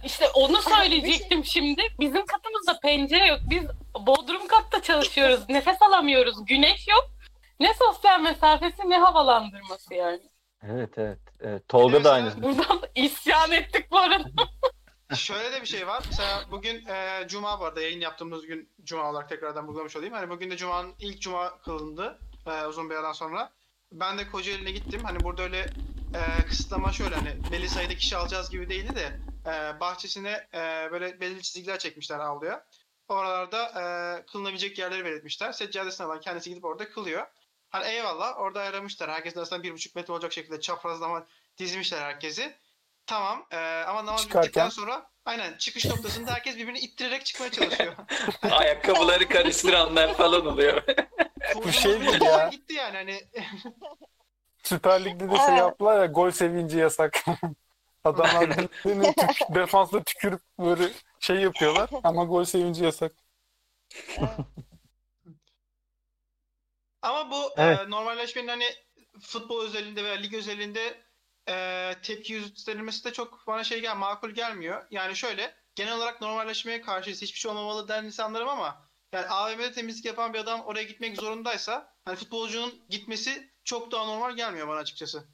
[0.05, 1.83] İşte onu söyleyecektim şimdi.
[2.01, 3.41] Bizim katımızda pencere yok.
[3.51, 3.63] Biz
[4.07, 5.41] bodrum katta çalışıyoruz.
[5.49, 6.45] Nefes alamıyoruz.
[6.45, 7.11] Güneş yok.
[7.61, 10.21] Ne sosyal mesafesi ne havalandırması yani.
[10.63, 11.19] evet evet.
[11.41, 11.69] evet.
[11.69, 12.43] Tolga da aynı.
[12.43, 14.25] Buradan da isyan ettik bu arada.
[15.15, 16.03] Şöyle de bir şey var.
[16.07, 20.15] Mesela bugün e, Cuma var da yayın yaptığımız gün Cuma olarak tekrardan vurgulamış olayım.
[20.15, 23.53] Hani bugün de Cuma'nın ilk Cuma kılındı e, uzun bir aradan sonra.
[24.01, 25.01] Ben de Kocaeli'ne gittim.
[25.05, 25.59] Hani burada öyle
[26.15, 31.21] e, kısıtlama şöyle hani belli sayıda kişi alacağız gibi değildi de e, bahçesine e, böyle
[31.21, 32.67] belirli çizgiler çekmişler avluya.
[33.09, 33.83] Oralarda e,
[34.27, 35.53] kılınabilecek yerleri belirtmişler.
[35.53, 37.27] Seccadesini alan kendisi gidip orada kılıyor.
[37.69, 39.11] Hani eyvallah orada ayarlamışlar.
[39.11, 41.27] Herkesin arasında bir buçuk metre olacak şekilde çaprazlama
[41.59, 42.57] dizmişler herkesi.
[43.07, 44.43] Tamam e, ama namaz Çıkarken?
[44.43, 47.95] bittikten sonra aynen çıkış noktasında herkes birbirini ittirerek çıkmaya çalışıyor.
[48.51, 50.83] Ayakkabıları karıştıranlar falan oluyor.
[51.55, 52.49] Kurduğumuz şey olay ya.
[52.49, 53.21] Gitti yani hani
[54.63, 55.59] Süper Lig'de de şey Evet.
[55.59, 57.25] yaptılar ya gol sevinci yasak.
[58.05, 58.57] Adamlar
[59.17, 63.13] tük, defansla tükürüp böyle şey yapıyorlar ama gol sevinci yasak.
[67.03, 67.81] ama bu Evet.
[67.81, 68.65] e, normalleşmenin hani
[69.21, 71.05] futbol özelinde veya lig özelinde
[71.49, 74.87] e, tepki gösterilmesi de çok bana şey gel makul gelmiyor.
[74.91, 77.23] Yani şöyle genel olarak normalleşmeye karşıyız.
[77.23, 78.86] Hiçbir şey olmamalı den insanlarım ama
[79.17, 84.37] yani AVM'de temizlik yapan bir adam oraya gitmek zorundaysa hani futbolcunun gitmesi çok daha normal
[84.37, 85.29] gelmiyor bana açıkçası.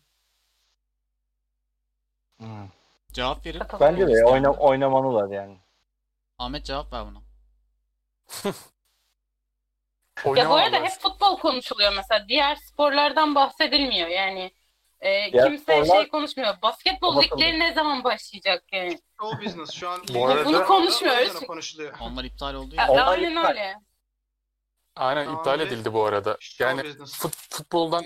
[2.39, 2.69] Hmm.
[3.13, 3.63] Cevap verin.
[3.81, 5.59] Bence de oyna, oynamalılar yani.
[6.39, 7.23] Ahmet cevap ver buna.
[10.37, 12.29] Ya bu arada hep futbol konuşuluyor mesela.
[12.29, 14.53] Diğer sporlardan bahsedilmiyor yani.
[15.03, 16.55] E, Diğer kimse sporlar- şey konuşmuyor.
[16.63, 17.41] Basketbol Kapatalım.
[17.43, 18.99] ligleri ne zaman başlayacak yani?
[19.21, 21.21] Show business şu an Bu arada- Bunu konuşmuyoruz.
[21.21, 21.95] O yüzden konuşuluyor.
[22.01, 22.89] Onlar iptal oldu Ya, ya.
[22.89, 23.49] Onlar aynen iptal.
[23.51, 23.75] öyle.
[24.97, 26.37] Aynen Tamam, iptal bir- edildi bu arada.
[26.41, 27.13] Show Yani business.
[27.21, 28.05] fut- futboldan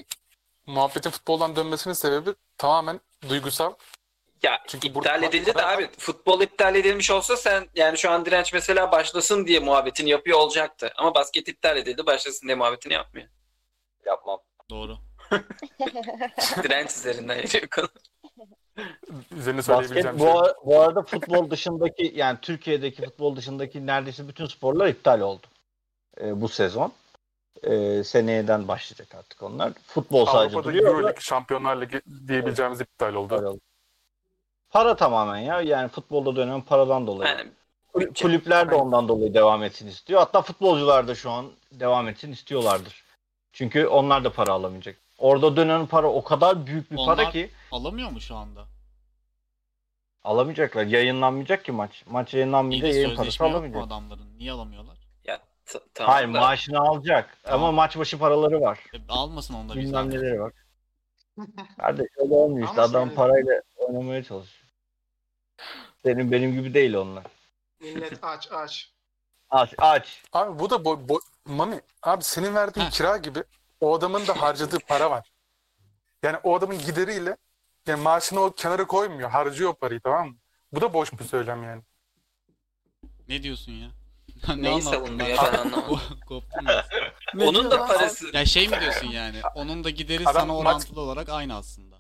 [0.66, 3.72] muhabbetin futboldan dönmesinin sebebi tamamen duygusal.
[4.42, 8.24] Ya Çünkü iptal burada- edildi de abi futbol iptal edilmiş olsa sen yani şu an
[8.26, 10.92] direnç mesela başlasın diye muhabbetini yapıyor olacaktı.
[10.96, 13.28] Ama basket iptal edildi başlasın diye muhabbetini yapmıyor.
[14.06, 14.40] Yapmam.
[14.70, 14.98] Doğru.
[16.62, 17.88] direnç üzerinden yürüyor konu.
[19.30, 20.52] Üzerine Basket söyleyebileceğim bu, şey.
[20.64, 25.46] bu arada futbol dışındaki yani Türkiye'deki futbol dışındaki neredeyse bütün sporlar iptal oldu.
[26.20, 26.92] Ee, bu sezon.
[27.62, 29.72] Ee, seneyeden başlayacak artık onlar.
[29.86, 30.86] Futbol sadece Avrupa'da duruyor.
[30.86, 33.34] Euroleague, Şampiyonlar Ligi diyebileceğimiz iptal oldu.
[33.34, 33.60] iptal oldu.
[34.70, 35.60] Para tamamen ya.
[35.60, 37.30] Yani futbolda dönen paradan dolayı.
[37.30, 37.50] Yani
[37.94, 40.20] Kul- Kulüpler de ondan dolayı devam etsin istiyor.
[40.20, 43.04] Hatta futbolcular da şu an devam etsin istiyorlardır.
[43.52, 44.96] Çünkü onlar da para alamayacak.
[45.18, 48.64] Orada dönen para o kadar büyük bir para Onlar- ki Alamıyor mu şu anda?
[50.24, 50.84] alamayacaklar.
[50.86, 52.04] Yayınlanmayacak ki maç.
[52.06, 53.86] Maç yayınlanmayınca bir yayın parası sözleşme yok mu alamayacak.
[53.86, 54.38] adamların?
[54.38, 54.96] Niye alamıyorlar?
[55.24, 57.38] ya t- tamam Hayır da- maaşını alacak.
[57.44, 57.74] Ama Tamam.
[57.74, 58.78] maç başı paraları var.
[58.94, 60.52] E, almasın onları bir Bilmem neleri var.
[61.76, 62.80] Kardeş öyle olmuyor işte.
[62.80, 64.66] Ama Adam sen- parayla oynamaya çalışıyor.
[66.04, 67.24] Senin benim gibi değil onlar.
[67.80, 68.90] Millet aç aç.
[69.50, 70.22] Aç aç.
[70.32, 72.90] Abi bu da bo bo Mami abi senin verdiğin Heh.
[72.90, 73.38] kira gibi
[73.80, 75.32] o adamın da harcadığı para var.
[76.22, 77.36] Yani o adamın gideriyle
[77.86, 79.30] yani maaşını o kenara koymuyor.
[79.30, 80.36] Harcıyor parayı tamam mı?
[80.72, 81.82] Bu da boş bir söylem yani.
[83.28, 83.90] Ne diyorsun ya?
[84.56, 86.00] ne Neyi savunuyor ya ben anlamadım.
[86.28, 86.66] Koptum
[87.40, 88.26] Onun da parası.
[88.32, 89.40] Ya şey mi diyorsun yani?
[89.54, 91.96] Onun da gideri Adam sana maç- orantılı olarak aynı aslında.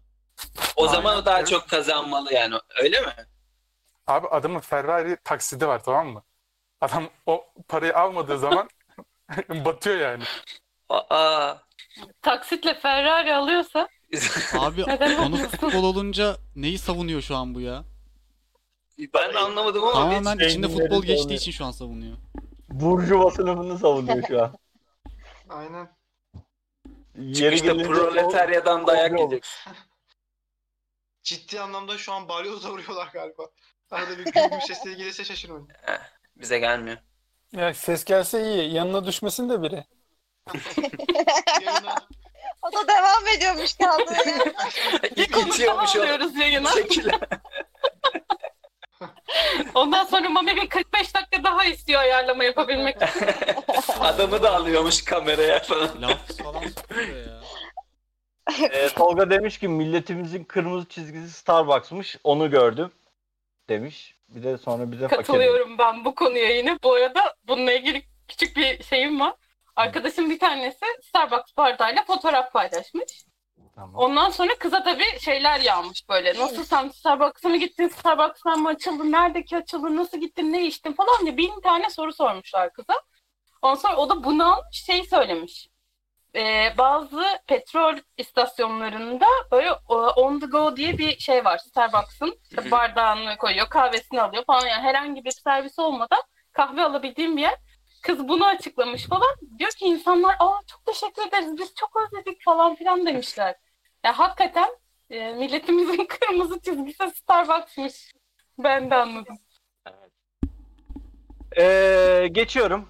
[0.76, 1.48] O zaman Aynen, o daha evet.
[1.48, 2.54] çok kazanmalı yani.
[2.82, 3.12] Öyle mi?
[4.06, 6.22] Abi adamın Ferrari taksidi var tamam mı?
[6.80, 8.68] Adam o parayı almadığı zaman
[9.48, 10.24] batıyor yani.
[10.88, 11.65] Aa.
[12.22, 13.88] Taksitle Ferrari alıyorsa
[14.58, 15.46] Abi Neden konu olmasın?
[15.48, 17.84] futbol olunca neyi savunuyor şu an bu ya?
[19.14, 21.40] ben de anlamadım ama Tamamen biz içinde futbol geçtiği savunuyor.
[21.40, 22.16] için şu an savunuyor.
[22.68, 24.54] Burjuva sınıfını savunuyor şu an.
[25.48, 25.96] Aynen.
[27.18, 29.44] Yeri çıkışta gelince proletaryadan dayak yiyecek.
[31.22, 33.42] Ciddi anlamda şu an balyozla vuruyorlar galiba.
[33.90, 35.68] Arada bir gülgüm sesleri gelirse şaşırmayın.
[36.36, 36.96] Bize gelmiyor.
[37.52, 38.72] Ya ses gelse iyi.
[38.74, 39.84] Yanına düşmesin de biri.
[41.62, 41.94] Yayına
[42.62, 44.52] O da devam ediyormuş kaldığı yerden.
[45.16, 46.70] bir konuşma İtiyormuş o alıyoruz yayına.
[46.72, 47.10] şekilde.
[49.74, 53.26] Ondan sonra Mami bir 45 dakika daha istiyor ayarlama yapabilmek için.
[54.00, 56.02] Adamı da alıyormuş kameraya falan.
[56.02, 57.40] Laf falan sokuyor ya.
[58.72, 62.16] Ee, Tolga demiş ki milletimizin kırmızı çizgisi Starbucks'mış.
[62.24, 62.92] Onu gördüm
[63.68, 64.14] demiş.
[64.28, 65.16] Bir de sonra bize fakir.
[65.16, 66.78] Katılıyorum ben bu konuya yine.
[66.82, 69.34] Bu arada bununla ilgili küçük bir şeyim var.
[69.76, 73.24] Arkadaşım bir tanesi Starbucks bardağıyla fotoğraf paylaşmış.
[73.74, 73.94] Tamam.
[73.94, 76.40] Ondan sonra kıza tabii şeyler yağmış böyle.
[76.40, 77.88] Nasıl sen Starbucks'a mı gittin?
[77.88, 79.12] Starbucks'tan mı açıldı?
[79.12, 79.96] Neredeki açıldı?
[79.96, 80.52] Nasıl gittin?
[80.52, 80.92] Ne içtin?
[80.92, 82.94] Falan diye bin tane soru sormuşlar kıza.
[83.62, 85.68] Ondan sonra o da bunu almış şey söylemiş.
[86.34, 91.58] Ee, bazı petrol istasyonlarında böyle e, on the go diye bir şey var.
[91.58, 94.66] Starbucks'ın işte bardağını koyuyor, kahvesini alıyor falan.
[94.66, 96.22] Yani herhangi bir servis olmadan
[96.52, 97.54] kahve alabildiğim bir yer.
[98.02, 99.36] Kız bunu açıklamış falan.
[99.58, 103.54] Diyor ki insanlar aa çok teşekkür ederiz biz çok özledik falan filan demişler.
[104.04, 104.68] Ya hakikaten
[105.10, 108.12] e, milletimizin kırmızı çizgisi Starbucks'mış.
[108.58, 109.38] Ben de anladım.
[111.58, 112.88] Ee, geçiyorum.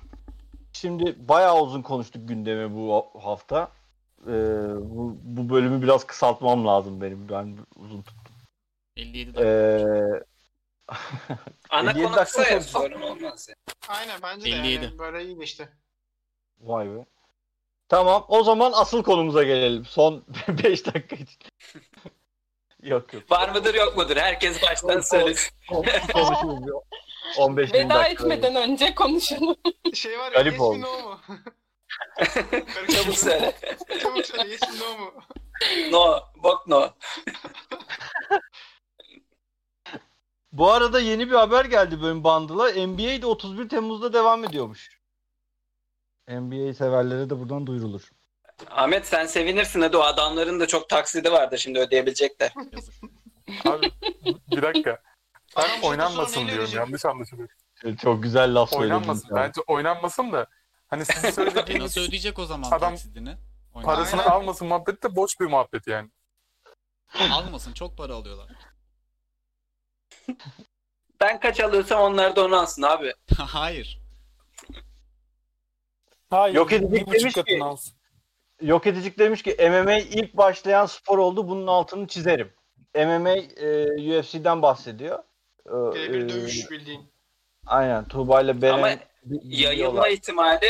[0.72, 3.70] Şimdi bayağı uzun konuştuk gündemi bu hafta.
[4.26, 4.32] Ee,
[4.80, 7.28] bu, bu bölümü biraz kısaltmam lazım benim.
[7.28, 8.34] Ben uzun tuttum.
[8.96, 9.48] 57 dakika.
[9.48, 10.24] Ee,
[11.70, 12.72] Ana 57 konu dakika kısa ya konuştuk.
[12.82, 13.48] sorun olmaz.
[13.48, 13.54] ya.
[13.88, 14.84] Aynen bence de 57.
[14.84, 15.68] yani böyle iyi işte.
[16.60, 17.06] Vay be.
[17.88, 19.84] Tamam o zaman asıl konumuza gelelim.
[19.84, 21.38] Son 5 dakika için.
[22.82, 23.30] yok yok.
[23.30, 24.16] Var mıdır yok mudur?
[24.16, 25.50] Herkes baştan söylesin.
[25.68, 26.82] Konuşuruz.
[27.38, 28.08] 15 bin Veda dakika.
[28.24, 29.56] etmeden önce konuşalım.
[29.94, 30.76] Şey var ya Garip yes oldu.
[30.78, 31.18] mi no mu?
[32.94, 33.54] Çabuk söyle.
[34.02, 35.12] Çabuk söyle yes mi no mu?
[35.90, 36.20] No.
[36.42, 36.90] Bok no.
[40.58, 42.86] Bu arada yeni bir haber geldi bölüm bandıla.
[42.86, 45.00] NBA de 31 Temmuz'da devam ediyormuş.
[46.28, 48.10] NBA severlere de buradan duyurulur.
[48.70, 52.52] Ahmet sen sevinirsin hadi o adamların da çok taksidi vardır şimdi ödeyebilecekler.
[53.64, 53.90] Abi
[54.50, 55.02] bir dakika.
[55.56, 56.70] Ben oynanmasın diyorum.
[56.74, 57.48] Yanlış anlaşılıyor.
[58.02, 58.90] Çok güzel laf söyledin.
[58.94, 59.36] Oynanmasın.
[59.36, 60.46] Bence oynanmasın da
[60.88, 63.36] hani sizin söylediğiniz Nasıl ödeyecek o zaman Adam taksidini?
[63.84, 64.32] Parasını Aynen.
[64.32, 66.10] almasın muhabbeti de boş bir muhabbet yani.
[67.32, 68.48] Almasın çok para alıyorlar.
[71.20, 73.14] Ben kaç alıyorsam onlar da onu alsın abi.
[73.38, 74.00] Hayır.
[76.30, 76.54] Hayır.
[76.54, 77.96] Yok edecek bir demiş ki- alsın.
[78.60, 81.48] Yok edicik demiş ki MMA ilk başlayan spor oldu.
[81.48, 82.52] Bunun altını çizerim.
[82.94, 85.18] MMA e, UFC'den bahsediyor.
[85.66, 87.12] E, Birebir e, dövüş bildiğin.
[87.66, 88.90] Aynen Tuğba ile Beren Ama
[89.42, 90.66] Yayılma ihtimali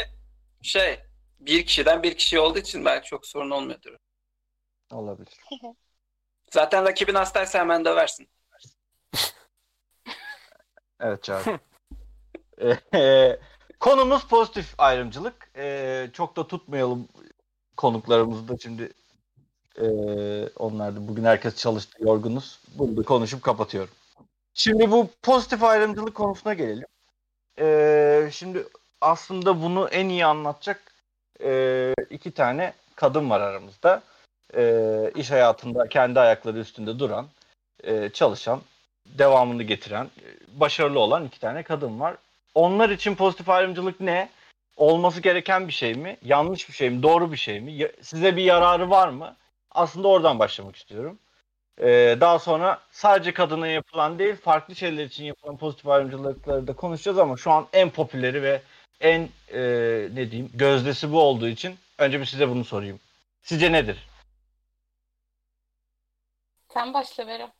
[0.62, 1.00] şey
[1.40, 3.96] bir kişiden bir kişi olduğu için belki çok sorun olmuyordur.
[4.92, 5.34] olabilir.
[6.52, 8.28] Zaten rakibin hastaysa hemen döversin.
[11.00, 11.58] Evet Çağrı.
[13.80, 15.50] Konumuz pozitif ayrımcılık.
[16.12, 17.08] Çok da tutmayalım
[17.76, 18.92] konuklarımızı da şimdi
[19.78, 19.86] e,
[20.48, 22.60] onlar da bugün herkes çalıştı yorgunuz.
[22.78, 23.94] Bunu da konuşup kapatıyorum.
[24.54, 26.86] Şimdi bu pozitif ayrımcılık konusuna gelelim.
[28.30, 28.66] Şimdi
[29.00, 30.92] aslında bunu en iyi anlatacak
[31.42, 34.02] e, iki tane kadın var aramızda.
[34.56, 37.26] E, iş hayatında kendi ayakları üstünde duran,
[37.84, 38.60] e, çalışan,
[39.18, 42.16] devamını getiren, e, başarılı olan iki tane kadın var.
[42.54, 44.28] Onlar için pozitif ayrımcılık ne?
[44.76, 46.16] Olması gereken bir şey mi?
[46.24, 47.02] Yanlış bir şey mi?
[47.02, 47.88] Doğru bir şey mi?
[48.02, 49.36] Size bir yararı var mı?
[49.70, 51.18] Aslında oradan başlamak istiyorum.
[51.80, 57.18] Ee, daha sonra sadece kadına yapılan değil, farklı şeyler için yapılan pozitif ayrımcılıkları da konuşacağız
[57.18, 58.62] ama şu an en popüleri ve
[59.00, 59.60] en e,
[60.14, 63.00] ne diyeyim gözdesi bu olduğu için önce bir size bunu sorayım.
[63.42, 64.08] Sizce nedir?
[66.68, 67.52] Sen başla Vera.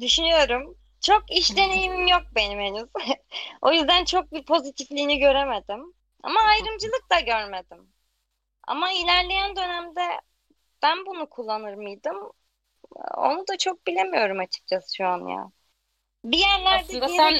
[0.00, 0.78] Düşünüyorum.
[1.00, 2.88] Çok iş deneyimim yok benim henüz.
[3.62, 5.94] o yüzden çok bir pozitifliğini göremedim.
[6.22, 7.92] Ama ayrımcılık da görmedim.
[8.68, 10.20] Ama ilerleyen dönemde
[10.82, 12.32] ben bunu kullanır mıydım?
[13.16, 15.50] Onu da çok bilemiyorum açıkçası şu an ya.
[16.24, 17.34] Bir yerlerde Aslında bir sen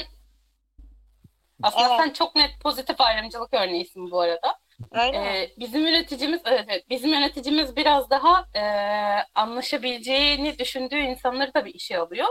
[1.63, 1.99] aslında Evet.
[1.99, 4.60] sen çok net pozitif ayrımcılık örneğisin bu arada.
[4.81, 5.17] Mi?
[5.17, 8.63] Ee, bizim yöneticimiz evet, evet, bizim yöneticimiz biraz daha e,
[9.35, 12.27] anlaşabileceğini düşündüğü insanları tabii işe alıyor.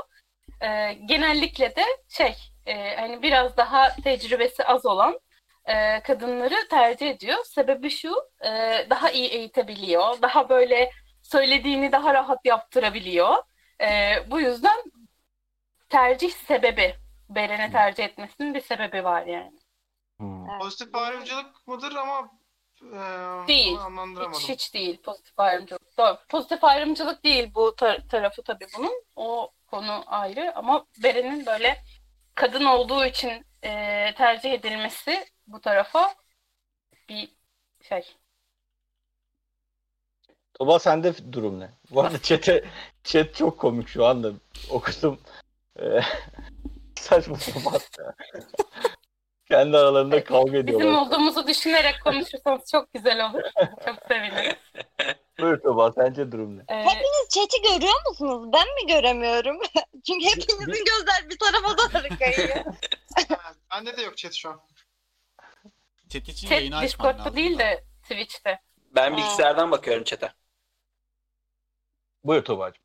[0.60, 2.34] E, genellikle de şey
[2.66, 5.20] e, hani biraz daha tecrübesi az olan
[5.64, 7.44] e, kadınları tercih ediyor.
[7.44, 8.50] Sebebi şu e,
[8.90, 10.22] daha iyi eğitebiliyor.
[10.22, 10.90] Daha böyle
[11.22, 13.36] söylediğini daha rahat yaptırabiliyor.
[13.80, 14.82] E, bu yüzden
[15.88, 16.94] tercih sebebi
[17.28, 19.58] Beren'i tercih etmesinin bir sebebi var yani.
[20.18, 20.50] Hmm.
[20.50, 20.60] Evet.
[20.60, 22.39] Pozitif ayrımcılık mıdır ama
[22.82, 23.78] e, Değil.
[24.34, 25.98] Hiç, hiç değil pozitif ayrımcılık.
[25.98, 26.18] Doğru.
[26.28, 29.04] Pozitif ayrımcılık değil bu tar- tarafı tabii bunun.
[29.16, 31.84] O konu ayrı ama Beren'in böyle
[32.34, 33.70] kadın olduğu için e,
[34.16, 36.14] tercih edilmesi bu tarafa
[37.08, 37.28] bir
[37.88, 38.16] şey.
[40.54, 41.70] Tuba sende durum ne?
[41.90, 42.64] Bu arada chat'e,
[43.04, 44.32] chat çok komik şu anda.
[44.70, 45.20] Okudum.
[45.80, 46.00] Ee,
[47.00, 47.80] saçma sapan.
[49.50, 51.06] Kendi aralarında kavga Bizim ediyorlar.
[51.06, 53.42] olduğumuzu düşünerek konuşursanız çok güzel olur.
[53.86, 54.56] Çok sevinirim.
[55.40, 56.62] Buyur Tuba sence durum ne?
[56.68, 58.50] Ee, Hepiniz chat'i görüyor musunuz?
[58.52, 59.60] Ben mi göremiyorum?
[60.06, 62.64] Çünkü hepinizin gözler bir tarafa doğru kayıyor.
[63.74, 64.60] Bende de yok chat şu an.
[66.08, 67.36] Chat için chat yayını Discord'da lazım.
[67.36, 68.60] değil de Twitch'te.
[68.94, 69.16] Ben Aa.
[69.16, 70.32] bilgisayardan bakıyorum chat'e.
[72.24, 72.82] Buyur Tuba'cığım.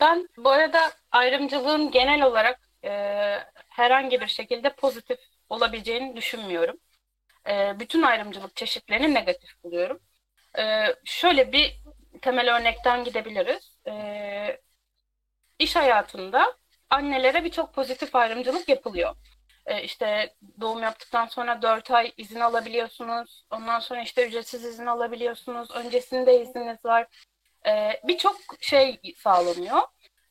[0.00, 2.90] Ben bu arada ayrımcılığın genel olarak e,
[3.68, 5.18] herhangi bir şekilde pozitif
[5.48, 6.76] olabileceğini düşünmüyorum.
[7.48, 10.00] E, bütün ayrımcılık çeşitlerini negatif buluyorum.
[10.58, 11.80] E, şöyle bir
[12.22, 13.78] temel örnekten gidebiliriz.
[13.88, 14.60] E,
[15.58, 16.56] iş hayatında
[16.90, 19.16] annelere birçok pozitif ayrımcılık yapılıyor.
[19.66, 23.44] E, işte doğum yaptıktan sonra 4 ay izin alabiliyorsunuz.
[23.50, 25.70] Ondan sonra işte ücretsiz izin alabiliyorsunuz.
[25.70, 27.06] Öncesinde izniniz var.
[27.66, 29.78] E, birçok şey sağlanıyor.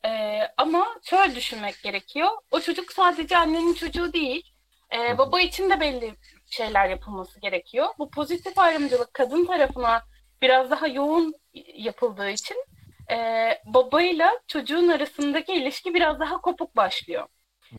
[0.04, 2.28] E, ama şöyle düşünmek gerekiyor.
[2.50, 4.52] O çocuk sadece annenin çocuğu değil.
[4.94, 6.14] E, baba için de belli
[6.50, 7.88] şeyler yapılması gerekiyor.
[7.98, 10.02] Bu pozitif ayrımcılık kadın tarafına
[10.42, 11.34] biraz daha yoğun
[11.74, 12.64] yapıldığı için
[13.10, 13.16] e,
[13.64, 17.26] babayla çocuğun arasındaki ilişki biraz daha kopuk başlıyor.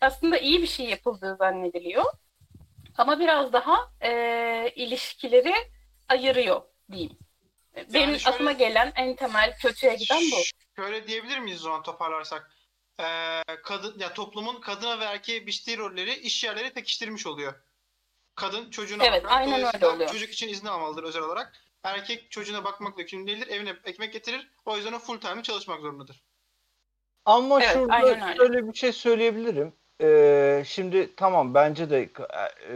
[0.00, 2.04] Aslında iyi bir şey yapıldığı zannediliyor.
[2.98, 4.10] Ama biraz daha e,
[4.76, 5.54] ilişkileri
[6.08, 7.18] ayırıyor diyeyim.
[7.94, 10.36] Benim şöyle- aklıma gelen en temel kötüye giden bu.
[10.82, 12.50] Şöyle diyebilir miyiz o zaman toparlarsak?
[13.00, 17.54] Ee, kadın ya toplumun kadına ve erkeğe biçtiği rolleri iş yerleri pekiştirmiş oluyor.
[18.34, 19.36] Kadın çocuğuna Evet, bakar.
[19.36, 20.10] aynen öyle oluyor.
[20.10, 21.52] Çocuk için izin almalıdır özel olarak.
[21.82, 23.48] Erkek çocuğuna bakmakla yükümlü değildir.
[23.48, 24.50] Evine ekmek getirir.
[24.64, 26.22] O yüzden o full time çalışmak zorundadır.
[27.24, 28.36] Ama Evet, şurada aynen öyle.
[28.36, 29.72] şöyle bir şey söyleyebilirim.
[30.02, 32.74] Ee, şimdi tamam bence de e,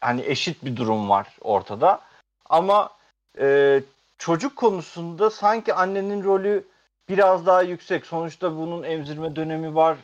[0.00, 2.00] hani eşit bir durum var ortada.
[2.44, 2.96] Ama
[3.38, 3.80] e,
[4.18, 6.64] çocuk konusunda sanki annenin rolü
[7.08, 8.06] biraz daha yüksek.
[8.06, 9.96] Sonuçta bunun emzirme dönemi var.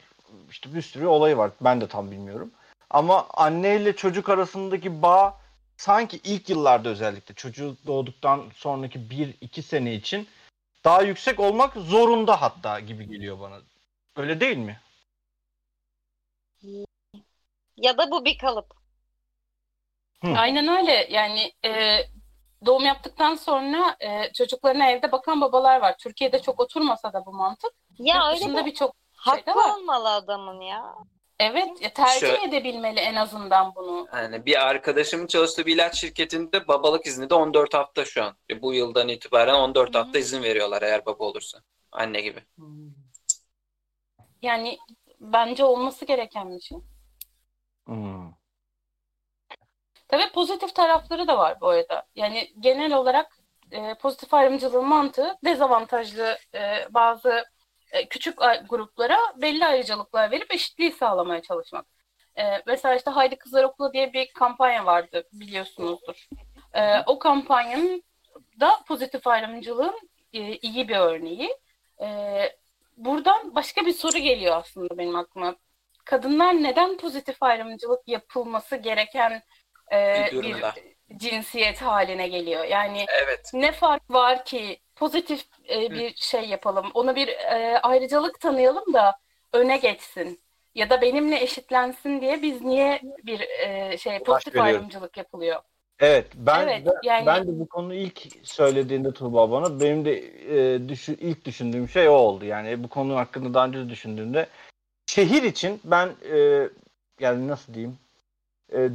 [0.51, 1.51] İşte bir sürü olayı var.
[1.61, 2.51] Ben de tam bilmiyorum.
[2.91, 5.41] Ama anne ile çocuk arasındaki bağ
[5.77, 10.29] sanki ilk yıllarda özellikle çocuğu doğduktan sonraki 1-2 sene için
[10.85, 13.61] daha yüksek olmak zorunda hatta gibi geliyor bana.
[14.17, 14.81] Öyle değil mi?
[17.77, 18.67] Ya da bu bir kalıp.
[20.23, 21.09] Aynen öyle.
[21.11, 22.01] Yani e,
[22.67, 25.95] doğum yaptıktan sonra e, çocuklarına evde bakan babalar var.
[25.99, 27.73] Türkiye'de çok oturmasa da bu mantık.
[27.99, 29.77] Ya Yurt öyle dışında bir birçok hakkı var.
[29.79, 30.95] olmalı adamın ya.
[31.41, 34.07] Evet, ya tercih Şöyle- edebilmeli en azından bunu.
[34.15, 38.37] Yani bir arkadaşımın çalıştığı bir ilaç şirketinde babalık izni de 14 hafta şu an.
[38.51, 40.03] E, Bu yıldan itibaren 14 Hı hı.
[40.03, 41.59] hafta izin veriyorlar eğer baba olursa.
[41.93, 42.41] Anne gibi.
[44.43, 44.79] Yani
[45.21, 46.79] bence olması gereken bir şey.
[47.87, 48.22] Hmm.
[50.13, 52.07] Tabii pozitif tarafları da var bu arada.
[52.17, 53.39] Yani genel olarak
[53.71, 56.61] e, pozitif ayrımcılığın mantığı dezavantajlı e,
[56.91, 57.45] bazı
[57.93, 58.39] e, küçük
[58.69, 61.87] gruplara belli ayrıcalıklar verip eşitliği sağlamaya çalışmak.
[62.39, 66.29] E, mesela işte Haydi Kızlar Okula diye bir kampanya vardı biliyorsunuzdur.
[66.75, 68.03] E, o kampanyanın
[68.61, 71.57] da pozitif ayrımcılığın e, iyi bir örneği.
[72.01, 72.09] E,
[72.97, 75.57] buradan başka bir soru geliyor aslında benim aklıma.
[76.05, 79.43] Kadınlar neden pozitif ayrımcılık yapılması gereken
[79.93, 80.57] e, Bir
[81.17, 82.65] cinsiyet haline geliyor?
[82.65, 83.51] Yani Evet.
[83.55, 89.15] ne fark var ki pozitif e, bir şey yapalım, ona bir e, ayrıcalık tanıyalım da
[89.53, 90.41] öne geçsin
[90.75, 94.75] ya da benimle eşitlensin diye biz niye bir e, şey pozitif veriyoruz.
[94.77, 95.63] ayrımcılık yapılıyor?
[96.01, 100.19] Evet ben Evet, ben, yani- ben de bu konu ilk söylediğinde Tuğba bana benim de
[100.75, 102.45] e, düşü, ilk düşündüğüm şey o oldu.
[102.45, 104.47] Yani bu konu hakkında daha önce de düşündüğümde
[105.07, 106.69] şehir için ben e,
[107.21, 107.99] yani nasıl diyeyim
[108.75, 108.89] e,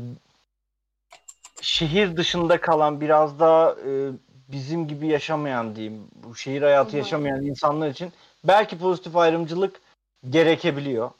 [1.61, 4.11] şehir dışında kalan biraz daha e,
[4.47, 6.97] bizim gibi yaşamayan diyeyim bu şehir hayatı Hı hı.
[6.97, 9.81] yaşamayan insanlar için belki pozitif ayrımcılık
[10.29, 11.11] gerekebiliyor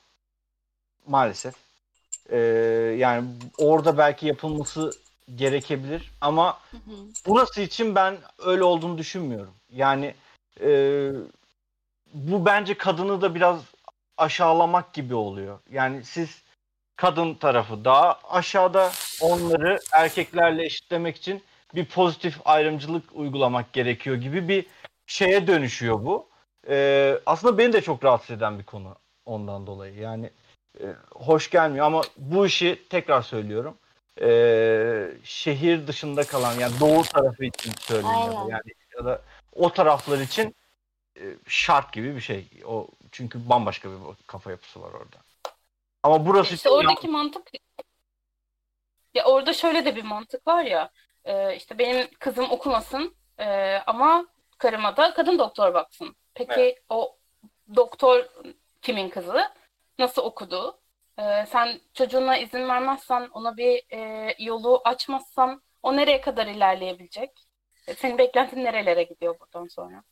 [1.07, 1.55] maalesef.
[2.29, 2.37] E,
[2.97, 3.27] yani
[3.57, 4.91] orada belki yapılması
[5.35, 6.95] gerekebilir ama Hı hı.
[7.27, 9.53] burası için ben öyle olduğunu düşünmüyorum.
[9.73, 10.15] Yani
[10.61, 11.11] e,
[12.13, 13.61] bu bence kadını da biraz
[14.17, 15.59] aşağılamak gibi oluyor.
[15.71, 16.41] Yani siz
[16.97, 18.91] kadın tarafı daha aşağıda
[19.21, 21.43] onları erkeklerle eşitlemek için
[21.75, 24.65] bir pozitif ayrımcılık uygulamak gerekiyor gibi bir
[25.07, 26.27] şeye dönüşüyor bu.
[26.69, 28.95] E, aslında beni de çok rahatsız eden bir konu
[29.25, 29.95] ondan dolayı.
[29.95, 30.29] Yani
[30.79, 33.77] e, hoş gelmiyor ama bu işi tekrar söylüyorum
[34.21, 39.21] e, şehir dışında kalan yani doğu tarafı için söyleyeyim ya yani ya da
[39.55, 40.55] o taraflar için
[41.19, 42.47] e, şart gibi bir şey.
[42.65, 45.26] O çünkü bambaşka bir kafa yapısı var orada.
[46.03, 47.49] Ama burası İşte oradaki mantık
[49.13, 50.89] ya orada şöyle de bir mantık var ya
[51.25, 54.27] e, işte benim kızım okumasın e, ama
[54.57, 56.15] karıma da kadın doktor baksın.
[56.33, 57.17] Peki o
[57.75, 58.25] doktor
[58.81, 59.43] kimin kızı?
[59.99, 60.79] Nasıl okudu?
[61.19, 67.31] E, sen çocuğuna izin vermezsen ona bir e, yolu açmazsan o nereye kadar ilerleyebilecek?
[67.87, 70.03] E, senin beklentin nerelere gidiyor buradan sonra?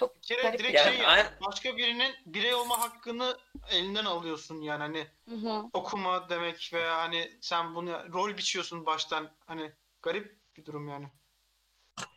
[0.00, 1.32] Çok Bir kere garip direkt Yani şey aynen.
[1.46, 3.38] başka birinin birey olma hakkını
[3.70, 5.64] elinden alıyorsun yani hani Hı hı.
[5.72, 9.72] okuma demek veya hani sen bunu rol biçiyorsun baştan hani
[10.02, 11.10] garip bir durum yani.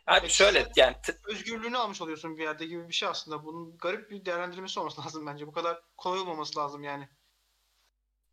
[0.06, 3.44] Abi şöyle yani t- Özgürlüğünü almış oluyorsun bir yerde gibi bir şey aslında.
[3.44, 5.46] Bunun garip bir değerlendirmesi olması lazım bence.
[5.46, 7.08] Bu kadar kolay olmaması lazım yani.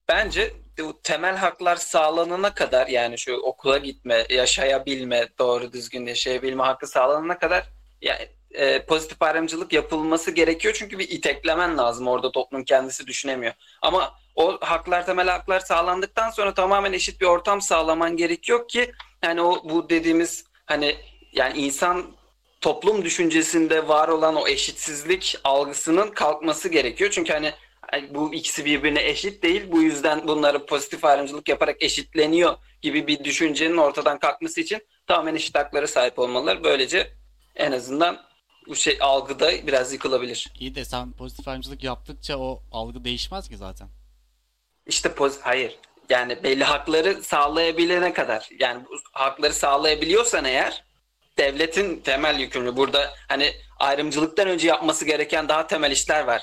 [0.08, 6.88] bence bu temel haklar sağlanana kadar yani şu okula gitme, yaşayabilme, doğru düzgün yaşayabilme hakkı
[6.88, 7.70] sağlanana kadar
[8.02, 13.54] yani e, pozitif ayrımcılık yapılması gerekiyor çünkü bir iteklemen lazım orada toplum kendisi düşünemiyor.
[13.82, 18.92] Ama o haklar temel haklar sağlandıktan sonra tamamen eşit bir ortam sağlaman gerekiyor ki
[19.24, 20.96] yani o bu dediğimiz hani
[21.34, 22.06] yani insan
[22.62, 27.12] toplum düşüncesinde var olan o eşitsizlik algısının kalkması gerekiyor.
[27.12, 27.54] Çünkü hani
[27.92, 29.64] Hani bu ikisi birbirine eşit değil.
[29.72, 35.58] Bu yüzden bunları pozitif ayrımcılık yaparak eşitleniyor gibi bir düşüncenin ortadan kalkması için tamamen eşit
[35.58, 36.64] haklara sahip olmalılar.
[36.64, 37.12] Böylece
[37.56, 38.22] en azından
[38.72, 40.48] bu şey algıda biraz yıkılabilir.
[40.60, 43.88] İyi de sen pozitif ayrımcılık yaptıkça o algı değişmez ki zaten.
[44.86, 45.80] İşte poz hayır.
[46.10, 50.84] Yani belli hakları sağlayabilene kadar yani bu hakları sağlayabiliyorsan eğer
[51.38, 52.78] devletin temel yükümlü.
[52.78, 56.42] Burada hani ayrımcılıktan önce yapması gereken daha temel işler var.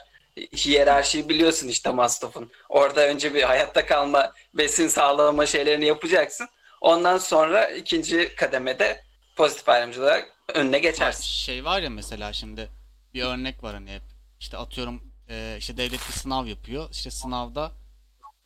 [0.56, 2.50] Hiyerarşiyi biliyorsun işte Maslow'un.
[2.68, 6.48] Orada önce bir hayatta kalma, besin sağlama şeylerini yapacaksın.
[6.80, 9.04] Ondan sonra ikinci kademede
[9.36, 10.20] pozitif ayrımcılığa
[10.54, 11.22] önüne geçersin.
[11.22, 12.68] Şey var ya mesela şimdi
[13.14, 14.02] bir örnek var hani hep.
[14.40, 16.88] İşte atıyorum e, işte devlet bir sınav yapıyor.
[16.90, 17.72] İşte sınavda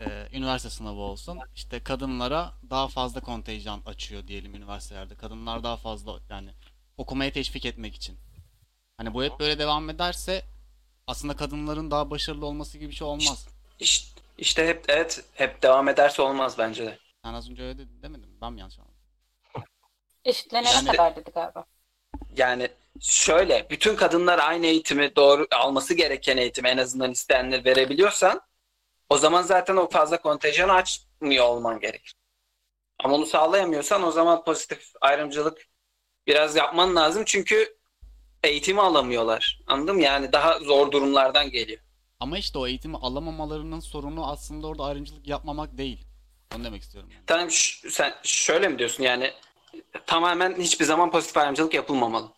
[0.01, 1.39] e, üniversite sınavı olsun.
[1.55, 5.15] İşte kadınlara daha fazla kontenjan açıyor diyelim üniversitelerde.
[5.17, 6.51] Kadınlar daha fazla yani
[6.97, 8.19] okumaya teşvik etmek için.
[8.97, 10.45] Hani bu hep böyle devam ederse
[11.07, 13.49] aslında kadınların daha başarılı olması gibi bir şey olmaz.
[13.81, 16.99] İşte, işte hep evet hep devam ederse olmaz bence de.
[17.25, 18.37] Sen az önce öyle dedin demedim mi?
[18.41, 18.93] Ben mi yanlış anladım?
[20.25, 21.65] eşitlenene Yani- kadar dedi galiba.
[22.37, 22.69] Yani
[23.01, 28.41] şöyle bütün kadınlar aynı eğitimi doğru alması gereken eğitimi en azından isteyenleri verebiliyorsan
[29.09, 32.15] o zaman zaten o fazla kontenjan açmıyor olman gerekir.
[33.05, 35.67] Ama onu sağlayamıyorsan o zaman pozitif ayrımcılık
[36.27, 37.77] biraz yapman lazım çünkü
[38.43, 39.61] eğitimi alamıyorlar.
[39.67, 40.03] Anladın mı?
[40.03, 41.81] Yani daha zor durumlardan geliyor.
[42.21, 46.07] Ama işte o eğitimi alamamalarının sorunu aslında orada ayrımcılık yapmamak değil.
[46.57, 47.23] Onu demek istiyorum yani.
[47.27, 47.51] Tamam
[47.91, 49.33] sen şöyle mi diyorsun yani
[50.07, 52.33] tamamen hiçbir zaman pozitif ayrımcılık yapılmamalı.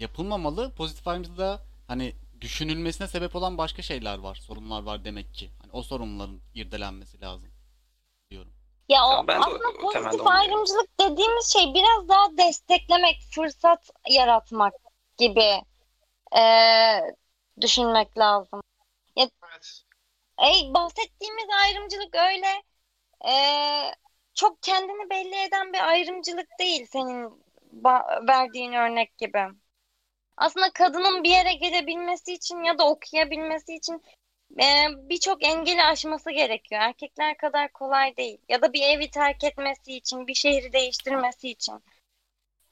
[0.00, 0.74] Yapılmamalı.
[0.74, 5.50] Pozitif ayrımcılığa hani düşünülmesine sebep olan başka şeyler var, sorunlar var demek ki.
[5.62, 7.50] Hani o sorunların irdelenmesi lazım
[8.30, 8.52] diyorum.
[8.88, 13.90] Ya o ben de aslında temelde pozitif onu ayrımcılık dediğimiz şey biraz daha desteklemek, fırsat
[14.10, 14.74] yaratmak
[15.18, 15.62] gibi
[16.36, 17.14] eee,
[17.60, 18.62] düşünmek lazım.
[19.16, 19.32] Evet.
[20.38, 22.62] Ey, bahsettiğimiz ayrımcılık öyle
[23.24, 23.94] eee,
[24.38, 27.44] çok kendini belli eden bir ayrımcılık değil senin
[27.84, 29.46] ba- verdiğin örnek gibi.
[30.36, 34.02] Aslında kadının bir yere gelebilmesi için ya da okuyabilmesi için
[34.58, 36.80] eee, birçok engeli aşması gerekiyor.
[36.82, 38.38] Erkekler kadar kolay değil.
[38.48, 41.84] Ya da bir evi terk etmesi için, bir şehri değiştirmesi için.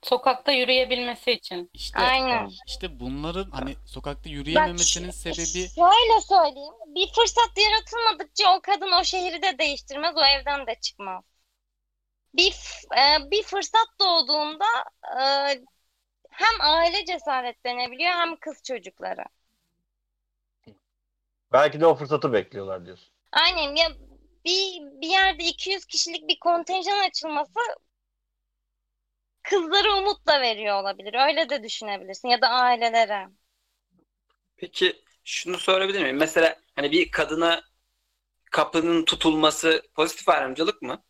[0.02, 1.70] Sokakta yürüyebilmesi için.
[1.74, 2.50] İşte Aynen.
[2.66, 6.74] işte bunların hani sokakta Bak yürüyememesinin ş- sebebi şöyle söyleyeyim.
[6.86, 11.24] Bir fırsat yaratılmadıkça o kadın o şehri de değiştirmez, o evden de çıkmaz.
[12.36, 12.52] Bir
[12.98, 14.64] e, bir fırsat doğduğunda
[15.20, 15.24] e,
[16.30, 19.24] hem aile cesaretlenebiliyor hem kız çocukları.
[21.52, 23.08] belki de o fırsatı bekliyorlar diyorsun.
[23.32, 23.88] Aynen ya
[24.44, 27.60] bir bir yerde 200 kişilik bir kontenjan açılması
[29.42, 31.14] kızlara umut da veriyor olabilir.
[31.28, 33.28] Öyle de düşünebilirsin ya da ailelere.
[34.56, 36.16] Peki şunu sorabilir miyim?
[36.16, 37.62] Mesela hani bir kadına
[38.52, 41.04] kapının tutulması pozitif ayrımcılık mı?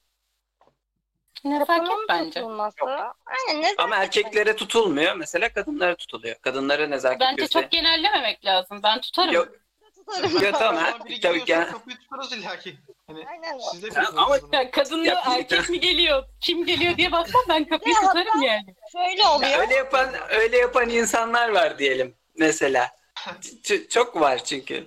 [1.51, 2.31] Nezaket bence.
[2.41, 2.77] tutulması.
[2.85, 5.17] Aynen nezaket Ama erkeklere tutulmuyor.
[5.17, 6.37] Mesela kadınlara tutuluyor.
[6.43, 8.81] Kadınlara nezaket Bence göster- çok genellememek lazım.
[8.83, 9.35] Ben tutarım.
[9.35, 9.49] Yok,
[9.97, 10.33] tutarım.
[10.45, 10.77] yok tamam.
[10.85, 11.53] Ama ha, biri tabii ki.
[11.73, 12.77] kapıyı tutarız illaki.
[13.07, 13.59] Hani Aynen.
[13.73, 14.39] siz de Ya ama-.
[14.53, 16.25] Ya kadın mı Ya- erkek mi geliyor?
[16.41, 18.75] Kim geliyor diye bakmam ben kapıyı Ya tutarım yani.
[18.93, 19.59] Şöyle Ya oluyor.
[19.59, 22.91] öyle yapan öyle yapan insanlar var diyelim mesela.
[23.43, 24.87] Ç- çok var çünkü.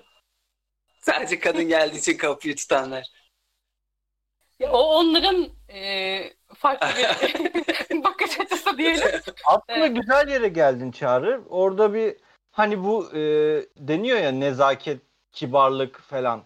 [1.01, 3.05] Sadece kadın geldiği için kapıyı tutanlar.
[4.59, 9.21] Ya, o onların e, farklı bir bakış açısı diyelim.
[9.45, 9.95] Aslında Evet.
[9.95, 11.41] güzel yere geldin Çağrı.
[11.49, 12.15] Orada bir
[12.51, 13.19] hani bu e,
[13.77, 15.01] deniyor ya nezaket,
[15.31, 16.43] kibarlık falan.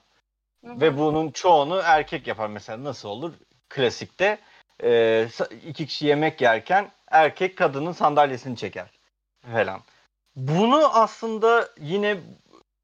[0.66, 0.82] Hı hı.
[0.82, 2.84] Ve bunun çoğunu erkek yapar mesela.
[2.84, 3.34] Nasıl olur?
[3.70, 4.40] Klasikte
[4.84, 5.28] e,
[5.68, 8.88] iki kişi yemek yerken erkek kadının sandalyesini çeker
[9.54, 9.82] falan.
[10.36, 12.18] Bunu aslında yine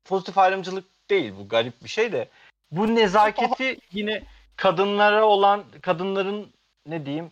[0.05, 2.29] pozitif ayrımcılık değil bu garip bir şey de.
[2.71, 4.23] Bu nezaketi yine
[4.59, 6.53] kadınlara olan kadınların
[6.85, 7.31] ne diyeyim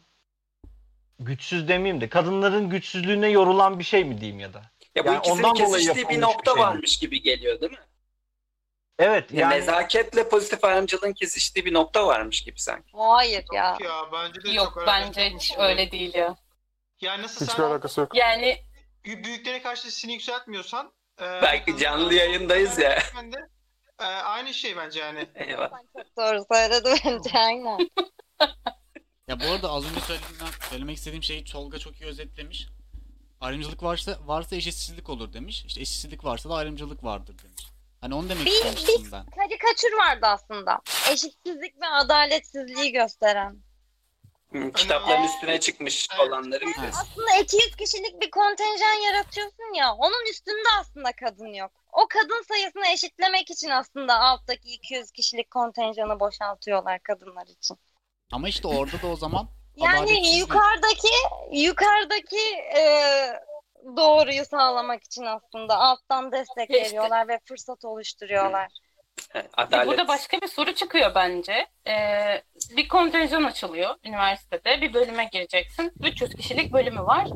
[1.19, 4.61] güçsüz demeyeyim de kadınların güçsüzlüğüne yorulan bir şey mi diyeyim ya da.
[4.95, 6.67] Ya bu Yani ikisinin ondan dolayı kesiştiği bir yapılmış bir nokta şey mi?
[6.67, 7.77] varmış gibi geliyor değil mi?
[8.99, 12.91] Evet Yani, yani nezaketle pozitif ayrımcılığın kesiştiği bir nokta varmış gibi sanki.
[12.93, 13.69] Hayır ya.
[13.71, 16.35] Yok ya bence de Yok çok bence hiç öyle değil ya.
[17.01, 18.15] Yani nasıl Hiçbir sen alakası yok.
[18.15, 18.57] Yani
[19.05, 20.91] büyüklerine karşı sesini yükseltmiyorsan
[21.21, 22.99] e, Belki canlı yayındayız ya.
[23.31, 23.49] De,
[23.99, 25.27] e, aynı şey bence yani.
[25.35, 25.69] Eyvah.
[25.97, 27.89] Çok doğru söyledi bence aynen.
[29.27, 32.67] Ya bu arada az önce söylediğimden söylemek istediğim şeyi Tolga çok iyi özetlemiş.
[33.41, 35.63] Ayrımcılık varsa varsa eşitsizlik olur demiş.
[35.67, 37.63] İşte eşitsizlik varsa da ayrımcılık vardır demiş.
[38.01, 39.25] Hani onu demek Bir- istemiştim ben.
[39.25, 40.81] Karikatür vardı aslında.
[41.11, 43.57] Eşitsizlik ve adaletsizliği gösteren.
[44.51, 46.29] Hı, Kitapların Ee, üstüne çıkmış evet.
[46.29, 46.73] olanların.
[46.79, 46.93] Evet.
[47.01, 49.93] Aslında 200 kişilik bir kontenjan yaratıyorsun ya.
[49.93, 51.71] Onun üstünde aslında kadın yok.
[51.97, 57.77] O kadın sayısını eşitlemek için aslında alttaki 200 kişilik kontenjanı boşaltıyorlar kadınlar için.
[58.31, 61.13] Ama işte orada da o zaman Yani yukarıdaki
[61.51, 62.81] yukarıdaki e,
[63.97, 68.71] doğruyu sağlamak için aslında alttan destek İşte- veriyorlar ve fırsat oluşturuyorlar.
[69.53, 69.87] Adalet.
[69.87, 71.67] Burada başka bir soru çıkıyor bence.
[71.87, 72.41] Ee,
[72.77, 74.81] bir kontenjan açılıyor üniversitede.
[74.81, 75.93] Bir bölüme gireceksin.
[76.03, 77.27] 300 kişilik bölümü var.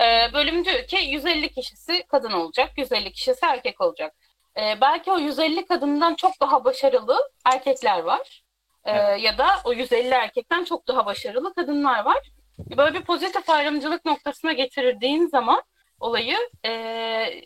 [0.00, 4.14] Ee, bölüm diyor ki 150 kişisi kadın olacak, 150 kişisi erkek olacak.
[4.56, 8.42] Ee, belki o 150 kadından çok daha başarılı erkekler var.
[8.84, 12.30] Ee, Ya da o 150 erkekten çok daha başarılı kadınlar var.
[12.76, 15.62] Böyle bir pozitif ayrımcılık noktasına getirdiğin zaman
[16.00, 17.42] olayı ee,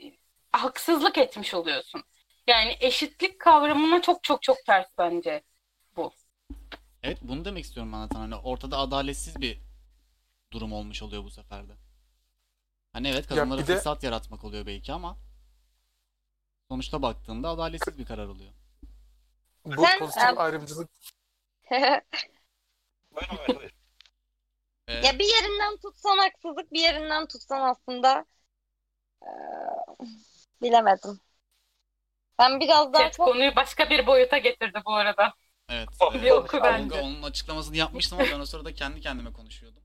[0.53, 2.03] haksızlık etmiş oluyorsun.
[2.47, 5.43] Yani eşitlik kavramına çok çok çok ters bence.
[7.03, 8.20] Evet bunu demek istiyorum ben zaten.
[8.20, 9.59] Hani ortada adaletsiz bir
[10.53, 11.73] durum olmuş oluyor bu sefer de.
[12.93, 15.19] Hani evet kadınlara bir de- fırsat yaratmak oluyor belki ama
[16.70, 18.52] sonuçta baktığında adaletsiz bir karar oluyor.
[19.64, 20.90] Bu Sen- pozitif ayrımcılık
[24.89, 28.24] Ee, Ya bir yerinden tutsan haksızlık, bir yerinden tutsan aslında
[29.23, 30.06] eee,
[30.62, 31.20] bilemedim.
[32.39, 35.35] Ben biraz daha Chat çok konuyu başka bir boyuta getirdi bu arada.
[35.69, 35.89] evet.
[36.14, 37.01] Bir e, oku Tolga bence.
[37.01, 39.82] onun açıklamasını yapmıştım ama ben o sırada kendi kendime konuşuyordum.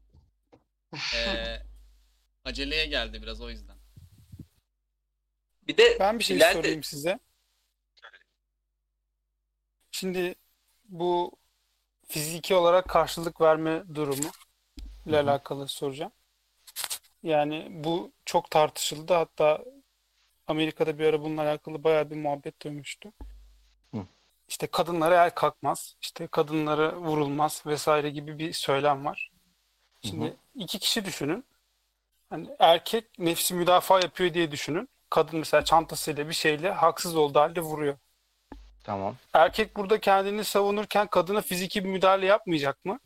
[1.14, 1.67] Ee,
[2.48, 3.78] aceleye geldi biraz o yüzden.
[5.68, 7.20] Bir de Ben bir şey ileride- sorayım size.
[9.92, 10.36] Şimdi
[10.86, 11.32] bu
[12.08, 14.32] fiziki olarak karşılık verme durumu
[15.06, 16.12] ile alakalı soracağım.
[17.24, 19.14] Yani bu çok tartışıldı.
[19.14, 19.66] Hatta
[20.48, 23.12] Amerika'da bir ara bununla alakalı bayağı bir muhabbet dönmüştü.
[23.94, 24.06] Hı.
[24.48, 29.32] İşte kadınlara el kalkmaz, işte kadınlara vurulmaz vesaire gibi bir söylem var.
[30.02, 31.46] Şimdi iki kişi düşünün.
[32.30, 34.90] Hani erkek nefsi müdafaa yapıyor diye düşünün.
[35.10, 37.98] Kadın mesela çantasıyla bir şeyle haksız olduğu halde vuruyor.
[38.84, 39.16] Tamam.
[39.34, 43.00] Erkek burada kendini savunurken kadına fiziki bir müdahale yapmayacak mı?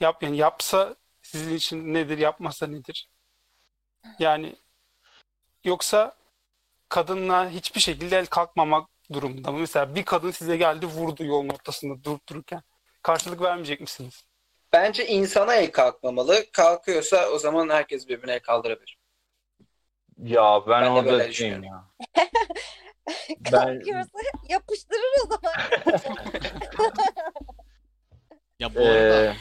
[0.00, 3.08] Yap yani yapsa sizin için nedir, yapmasa nedir?
[4.18, 4.56] Yani
[5.64, 6.14] yoksa
[6.88, 9.58] kadınla hiçbir şekilde el kalkmamak durumunda mı?
[9.58, 12.62] Mesela bir kadın size geldi vurdu yolun ortasında durup dururken.
[13.02, 14.24] Karşılık vermeyecek misiniz?
[14.74, 16.44] Bence insana el kalkmamalı.
[16.52, 18.98] Kalkıyorsa o zaman herkes birbirine el kaldırabilir.
[20.22, 21.64] Ya ben, Ben de orada böyle düşünüyorum.
[21.64, 21.84] ya.
[23.40, 24.10] Ben- Kalkıyorsa
[24.48, 25.52] yapıştırır o zaman.
[28.60, 29.34] Ya bu arada Ee,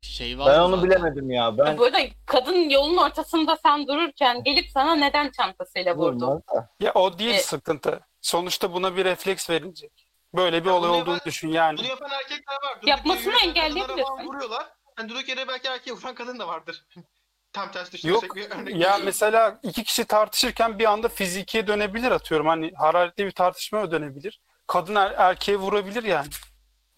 [0.00, 0.90] şey var ben onu zaten.
[0.90, 1.58] bilemedim ya.
[1.58, 6.42] Ben Bu arada kadın yolun ortasında sen dururken gelip sana neden çantasıyla vurdu?
[6.80, 8.00] Ya o değil E- sıkıntı.
[8.20, 10.03] Sonuçta buna bir refleks verilecek.
[10.36, 11.78] Böyle bir Ya olay olduğunu yapan- düşün yani.
[11.78, 12.76] Bunu yapan erkekler var.
[12.76, 14.26] Durduk Yapmasını engelleyebilirsin.
[14.26, 14.66] Vuruyorlar.
[14.96, 16.86] Hani durduk yere belki erkeğe vuran kadın da vardır.
[17.52, 18.74] Tam tersi Yok düşünürsek bir örnek.
[18.74, 19.04] ya vereyim.
[19.04, 22.46] mesela iki kişi tartışırken bir anda fizikiye dönebilir atıyorum.
[22.46, 24.40] Hani hararetli bir tartışmaya dönebilir.
[24.66, 26.26] Kadın er- erkeğe vurabilir yani.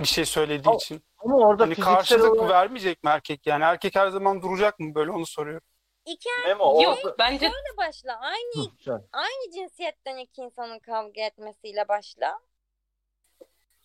[0.00, 1.02] Bir şey söylediği Ama için.
[1.18, 3.64] Ama orada Hani fiziksel karşılık olarak vermeyecek mi erkek yani?
[3.64, 5.66] Erkek her zaman duracak mı böyle onu soruyorum.
[6.06, 6.82] İki orada...
[6.82, 8.18] Yok bence erkekle başla.
[8.20, 12.40] Aynı Hı, aynı cinsiyetten iki insanın kavga etmesiyle başla.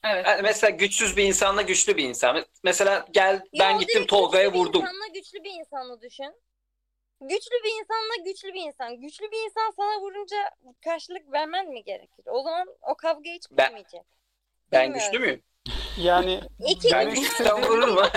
[0.03, 0.25] Evet.
[0.27, 2.45] Yani mesela güçsüz bir insanla güçlü bir insan.
[2.63, 4.81] Mesela gel ben Yo, gittim Tolga'ya güçlü bir vurdum.
[4.81, 6.33] insanla güçlü bir insanı düşün.
[7.21, 9.01] Güçlü bir insanla güçlü bir insan.
[9.01, 10.37] Güçlü bir insan sana vurunca
[10.83, 12.25] karşılık vermen mi gerekir?
[12.25, 14.01] O zaman o kavga hiç Ben- bitmeyecek.
[14.71, 15.11] Ben Bilmiyorum.
[15.11, 15.43] güçlü müyüm?
[15.97, 18.01] Yani İki Ben güçlü vurur mu?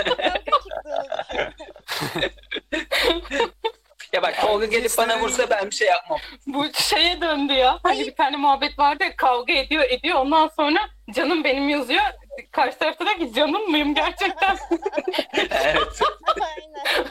[4.15, 6.19] ya bak Tolga gelip bana istediğim- vursa ben bir şey yapmam.
[6.47, 7.79] Bu şeye döndü ya.
[7.83, 10.79] Hani bir tane muhabbet vardı ya kavga ediyor ediyor ondan sonra
[11.11, 12.03] canım benim yazıyor.
[12.51, 14.57] Karşı tarafta da ki canım mıyım gerçekten?
[15.51, 16.01] evet.
[16.41, 17.07] Aynen.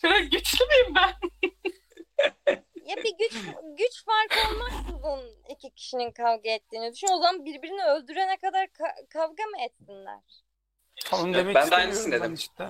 [0.00, 1.12] Şöyle güçlü müyüm ben?
[2.86, 3.32] Ya bir güç
[3.78, 7.08] güç farkı olmaksızın iki kişinin kavga ettiğini düşün.
[7.12, 10.20] O zaman birbirini öldürene kadar ka- kavga mı etsinler?
[11.12, 12.34] onu demek ben de aynısını ben dedim.
[12.34, 12.64] işte.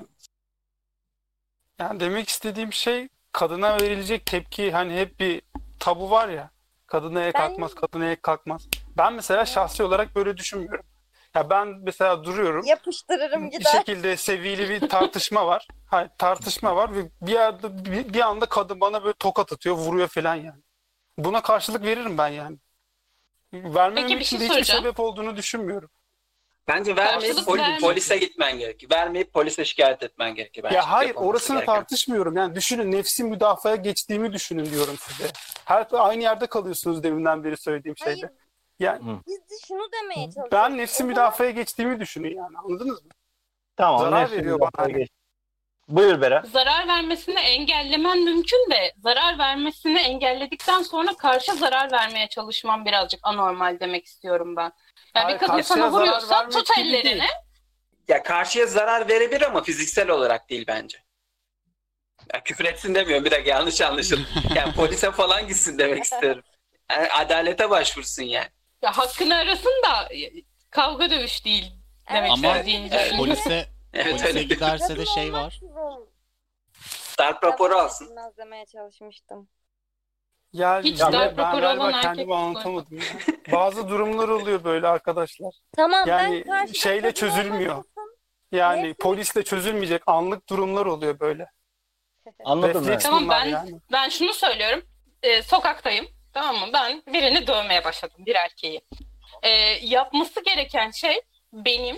[1.80, 3.08] Yani demek istediğim şey
[3.38, 5.42] kadına verilecek tepki hani hep bir
[5.80, 6.50] tabu var ya.
[6.86, 8.68] Kadına el Ben- kalkmaz, kadına el kalkmaz.
[8.96, 10.86] Ben mesela şahsi olarak böyle düşünmüyorum.
[11.34, 12.64] Ya ben mesela duruyorum.
[12.66, 13.70] Yapıştırırım bir gider.
[13.70, 15.68] şekilde seviyeli bir tartışma var.
[15.86, 20.08] Hayır, tartışma var ve bir yerde bir, bir anda kadın bana böyle tokat atıyor, vuruyor
[20.08, 20.62] falan yani.
[21.18, 22.58] Buna karşılık veririm ben yani.
[23.52, 25.90] Vermemem Peki bir için şey de hiçbir sebep olduğunu düşünmüyorum.
[26.68, 28.90] Bence vermeyip poli- polise gitmen gerekiyor.
[28.92, 30.64] Vermeyip polise şikayet etmen gerekiyor.
[30.64, 31.74] Bence ya hayır yapılması orasını gereken.
[31.74, 32.36] tartışmıyorum.
[32.36, 35.30] Yani düşünün nefsi müdafaya geçtiğimi düşünün diyorum size.
[35.64, 38.20] Her aynı yerde kalıyorsunuz deminden beri söylediğim şeyde.
[38.20, 38.30] Hayır
[38.78, 40.52] Yani biz de şunu demeye çalışıyoruz.
[40.52, 43.10] ben nefsi müdafaya geçtiğimi düşünün yani anladınız mı?
[43.76, 44.00] Tamam.
[44.00, 44.88] Zarar veriyor bana.
[44.88, 45.08] geç.
[45.88, 46.42] Buyur Beren.
[46.42, 53.80] Zarar vermesini engellemen mümkün de zarar vermesini engelledikten sonra karşı zarar vermeye çalışman birazcık anormal
[53.80, 54.72] demek istiyorum ben.
[55.14, 57.04] Yani Hayır, bir kadın sana vuruyorsa tut ellerini.
[57.04, 57.22] değil.
[58.08, 60.98] Ya karşıya zarar verebilir ama fiziksel olarak değil bence.
[62.34, 64.28] Ya küfür etsin demiyorum bir dakika yanlış anlaşıldı.
[64.54, 66.42] Yani polise falan gitsin demek istiyorum.
[66.90, 68.48] Yani adalete başvursun yani.
[68.82, 70.08] Ya hakkını arasın da
[70.70, 71.72] kavga dövüş değil
[72.12, 73.16] demek Ama istediğini evet.
[73.16, 75.60] Polise Evet polise giderse de şey var.
[77.18, 78.06] Darp raporu alsın.
[78.06, 79.48] edilmez demeye çalışmıştım.
[80.52, 82.98] Ya Hiç ben, darp ben galiba olan kendimi anlatamadım.
[82.98, 83.02] ya.
[83.52, 85.54] Bazı durumlar oluyor böyle arkadaşlar.
[85.76, 87.84] Tamam Yani ben şeyle çözülmüyor.
[88.52, 91.46] Yani Nefsi- polisle çözülmeyecek anlık durumlar oluyor böyle.
[92.44, 92.98] Anladım ben.
[92.98, 93.70] Tamam, ben- yani.
[93.92, 94.82] Ben şunu söylüyorum.
[95.22, 96.06] Ee, sokaktayım.
[96.32, 96.66] Tamam mı?
[96.72, 98.16] Ben birini dövmeye başladım.
[98.26, 98.80] Bir erkeği.
[99.42, 99.48] Ee,
[99.82, 101.20] yapması gereken şey
[101.52, 101.96] benim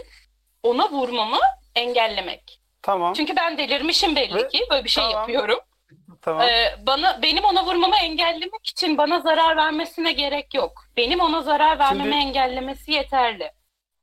[0.62, 1.38] ona vurmamı
[1.74, 2.60] engellemek.
[2.82, 4.60] Tamam, Çünkü ben delirmişim belli Ve- ki.
[4.70, 5.18] Böyle bir şey tamam.
[5.20, 5.58] yapıyorum.
[6.22, 6.42] Tamam.
[6.42, 10.72] Ee, bana benim ona vurmamı engellemek için bana zarar vermesine gerek yok.
[10.96, 13.50] Benim ona zarar vermemi Şimdi- engellemesi yeterli.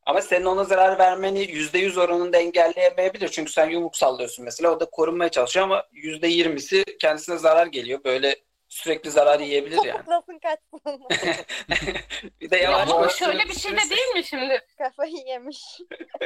[0.06, 3.28] Ama senin ona zarar vermeni %100 oranında engelleyemeyebilir.
[3.28, 4.72] Çünkü sen yumruk sallıyorsun mesela.
[4.72, 8.04] O da korunmaya çalışıyor ama %20'si kendisine zarar geliyor.
[8.04, 8.36] Böyle
[8.70, 9.92] sürekli zarar yiyebilir yani.
[9.98, 11.02] Topuklasın kaçsın.
[12.42, 14.62] bir de Ya yavaş yavaş şöyle bir şey de değil mi şimdi?
[14.78, 15.62] Kafayı yemiş.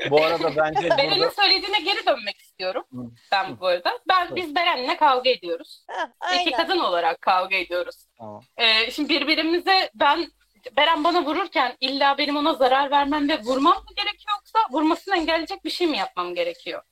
[0.09, 2.83] Bu arada bence Beren'in burada söylediğine geri dönmek istiyorum.
[3.31, 3.99] Ben bu arada.
[4.09, 5.85] Ben biz Beren'le kavga ediyoruz.
[6.19, 7.95] Hah, İki kadın olarak kavga ediyoruz.
[8.17, 8.43] Tamam.
[8.57, 10.31] Ee, şimdi birbirimize ben
[10.77, 15.65] Beren bana vururken illa benim ona zarar vermem ve vurmam mı gerekiyor yoksa vurmasını engelleyecek
[15.65, 16.83] bir şey mi yapmam gerekiyor?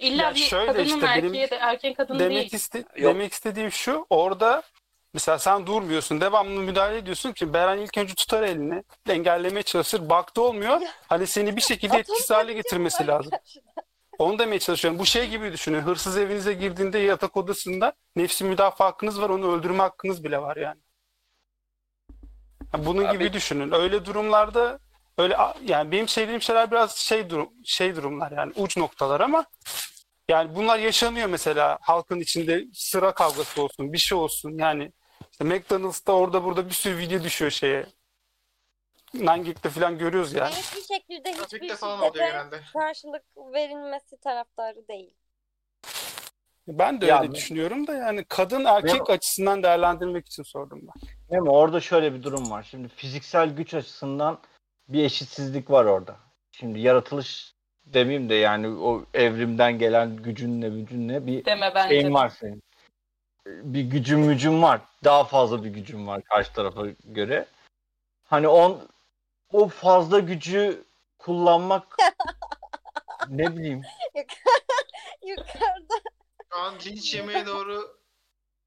[0.00, 2.52] İlla Ya bir şöyle kadının işte benim erkeğe de erkeğin kadın demek değil.
[2.54, 3.14] iste Yok.
[3.14, 4.62] demek istediğim şu orada
[5.14, 10.42] mesela sen durmuyorsun devamlı müdahale ediyorsun ki Beren ilk önce tutar elini engellemeye çalışır baktı
[10.42, 13.32] olmuyor hani seni bir şekilde etkisiz hale getirmesi lazım.
[14.18, 14.98] Onu demeye çalışıyorum.
[15.00, 15.80] Bu şey gibi düşünün.
[15.80, 19.30] Hırsız evinize girdiğinde yatak odasında nefsi müdafaa hakkınız var.
[19.30, 20.80] Onu öldürme hakkınız bile var yani.
[22.74, 23.72] Ya Bunun Abi- gibi düşünün.
[23.72, 24.78] Öyle durumlarda
[25.18, 29.44] öyle yani benim söylediğim şeyler biraz şey durum şey durumlar yani uç noktalar ama
[30.28, 34.58] yani bunlar yaşanıyor mesela halkın içinde sıra kavgası olsun, bir şey olsun.
[34.58, 34.92] Yani
[35.32, 37.86] işte McDonald's'ta orada burada bir sürü video düşüyor şeye.
[39.14, 40.54] Nangik'te falan görüyoruz yani.
[40.54, 42.60] hiçbir şekilde hiçbir Trafikte falan oluyor şiddete genelde.
[42.72, 45.14] karşılık verilmesi taraftarı değil.
[46.68, 51.08] Ben de öyle ben- düşünüyorum da yani kadın erkek açısından değerlendirmek için sordum ben.
[51.30, 51.50] Değil mi?
[51.50, 52.62] Orada şöyle bir durum var.
[52.70, 54.38] Şimdi fiziksel güç açısından
[54.88, 56.16] bir eşitsizlik var orada.
[56.52, 57.54] Şimdi yaratılış
[57.86, 61.88] demeyeyim de yani o evrimden gelen gücünle gücünle bir Deme bence.
[61.88, 62.62] şeyin var senin.
[63.46, 64.80] Bir gücün mücün var.
[65.04, 67.46] Daha fazla bir gücün var karşı tarafa göre.
[68.24, 68.88] Hani on
[69.52, 70.84] o fazla gücü
[71.18, 71.96] kullanmak
[73.28, 73.82] ne bileyim
[75.22, 75.94] Yukarıda
[76.52, 77.98] Şu an linç yemeğe doğru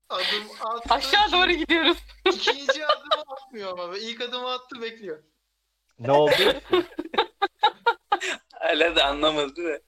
[0.09, 0.93] adım attı.
[0.93, 1.97] Aşağı doğru gidiyoruz.
[2.25, 3.97] İkinci adımı atmıyor ama.
[3.97, 5.23] İlk adımı attı bekliyor.
[5.99, 6.31] Ne oldu
[8.59, 9.79] Hala da anlamadı da.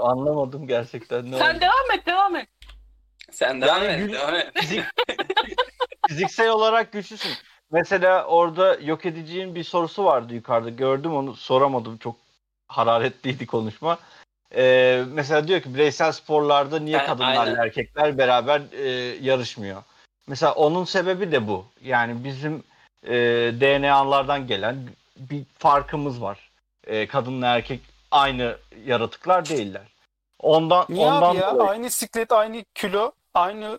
[0.00, 1.60] anlamadım gerçekten ne Sen oldu.
[1.60, 2.48] devam et devam et.
[3.30, 3.98] Sen devam Yani et.
[4.00, 4.50] gül- Devam et.
[4.54, 4.84] Fizik,
[6.08, 7.32] fiziksel olarak güçlüsün.
[7.70, 10.70] Mesela orada yok edeceğin bir sorusu vardı yukarıda.
[10.70, 11.96] Gördüm onu soramadım.
[11.98, 12.16] Çok
[12.68, 13.98] hararetliydi konuşma.
[14.56, 17.54] Ee, mesela diyor ki bireysel sporlarda niye Ha, kadınlarla aynen.
[17.62, 18.88] erkekler beraber e,
[19.20, 19.82] yarışmıyor?
[20.26, 21.66] Mesela onun sebebi de bu.
[21.82, 22.62] Yani bizim
[23.06, 23.12] e,
[23.60, 24.76] DNA'lardan gelen
[25.16, 26.50] bir farkımız var.
[26.86, 27.80] E, kadınla erkek
[28.10, 29.92] aynı yaratıklar değiller.
[30.38, 31.54] Ondan Niye ondan abi ya?
[31.54, 33.78] dolayı- Aynı siklet, aynı kilo, aynı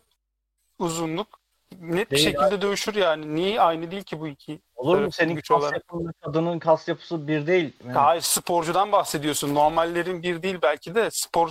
[0.80, 1.43] uzunluk.
[1.80, 3.35] Net bir şekilde dövüşür yani.
[3.35, 4.60] Niye aynı değil ki bu iki?
[4.76, 5.73] Olur mu senin güç kas olarak?
[5.76, 7.73] yapınla kadının kas yapısı bir değil.
[7.85, 9.55] Yani Hayır sporcudan bahsediyorsun.
[9.55, 11.49] Normallerin bir değil belki de spor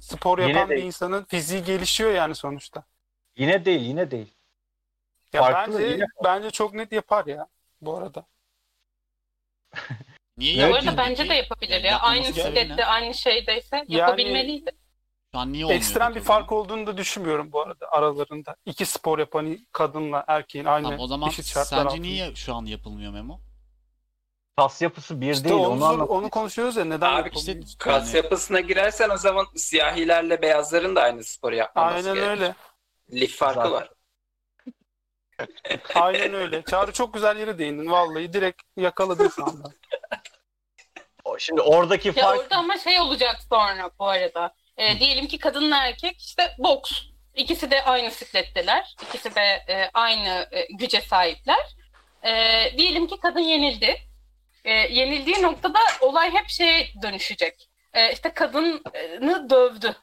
[0.00, 0.86] spor Yine yapan bir değil.
[0.86, 2.82] insanın fiziği gelişiyor yani sonuçta.
[3.36, 4.32] Yine değil, yine değil.
[5.32, 7.46] Ya Farklı, bence yine bence çok net yapar ya
[7.80, 8.24] bu arada.
[10.36, 10.72] Niye Evet.
[10.72, 11.92] Bu arada bence de yapabilir Yani ya.
[11.92, 12.84] yapmaması Aynı ne?
[12.84, 14.70] aynı şeydeyse Yani- yapabilmeliydi.
[15.34, 16.40] Şu an niye olmuyor Ekstrem bir zaman?
[16.40, 18.56] fark olduğunu da düşünmüyorum bu arada aralarında.
[18.66, 22.02] İki spor yapan kadınla erkeğin aynı Tamam, o zaman eşit şartlar sence altında.
[22.02, 23.40] niye şu an yapılmıyor Memo?
[24.56, 25.54] Kas yapısı bir İşte değil.
[25.60, 27.60] onu, Onu, onu konuşuyoruz ya neden Abi işte?
[27.78, 32.30] Kas Yani- yapısına girersen o zaman siyahilerle beyazların da aynı sporu yapmaması Aynen gerekir.
[32.30, 32.54] öyle.
[33.12, 33.72] Lif farkı Zaten.
[33.72, 33.90] var.
[35.94, 36.62] Aynen öyle.
[36.62, 37.90] Çağrı çok güzel yere değindin.
[37.90, 39.72] Vallahi direkt yakaladın şu anda.
[41.38, 44.54] Şimdi oradaki Ya fark orada ama şey olacak sonra bu arada.
[44.76, 46.92] Ee, diyelim ki kadınla erkek işte boks.
[47.34, 48.96] İkisi de aynı sikletteler.
[49.02, 51.76] İkisi de e, aynı e, güce sahipler.
[52.24, 53.96] Ee, diyelim ki kadın yenildi.
[54.64, 57.68] Ee, yenildiği noktada olay hep şeye dönüşecek.
[57.94, 59.96] Ee, işte kadını dövdü.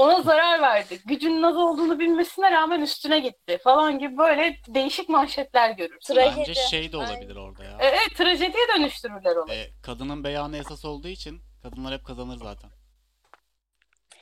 [0.00, 1.00] Ona zarar verdi.
[1.04, 6.14] Gücünün az olduğunu bilmesine rağmen üstüne gitti falan gibi böyle değişik manşetler görürsün.
[6.14, 6.38] Trajedi.
[6.38, 7.10] Bence şey de Aynen.
[7.10, 7.70] olabilir orada ya.
[7.70, 9.52] E, Evet trajediye dönüştürürler onu.
[9.52, 12.70] E, kadının beyanı esas olduğu için kadınlar hep kazanır zaten.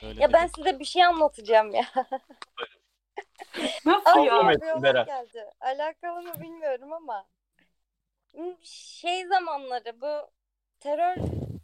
[0.03, 1.85] Öyle Ya ben size bir şey anlatacağım ya.
[3.85, 4.53] Nasıl ya?
[5.03, 5.45] Geldi.
[5.59, 7.27] Alakalı mı bilmiyorum ama.
[8.63, 10.29] Şey zamanları bu
[10.79, 11.15] terör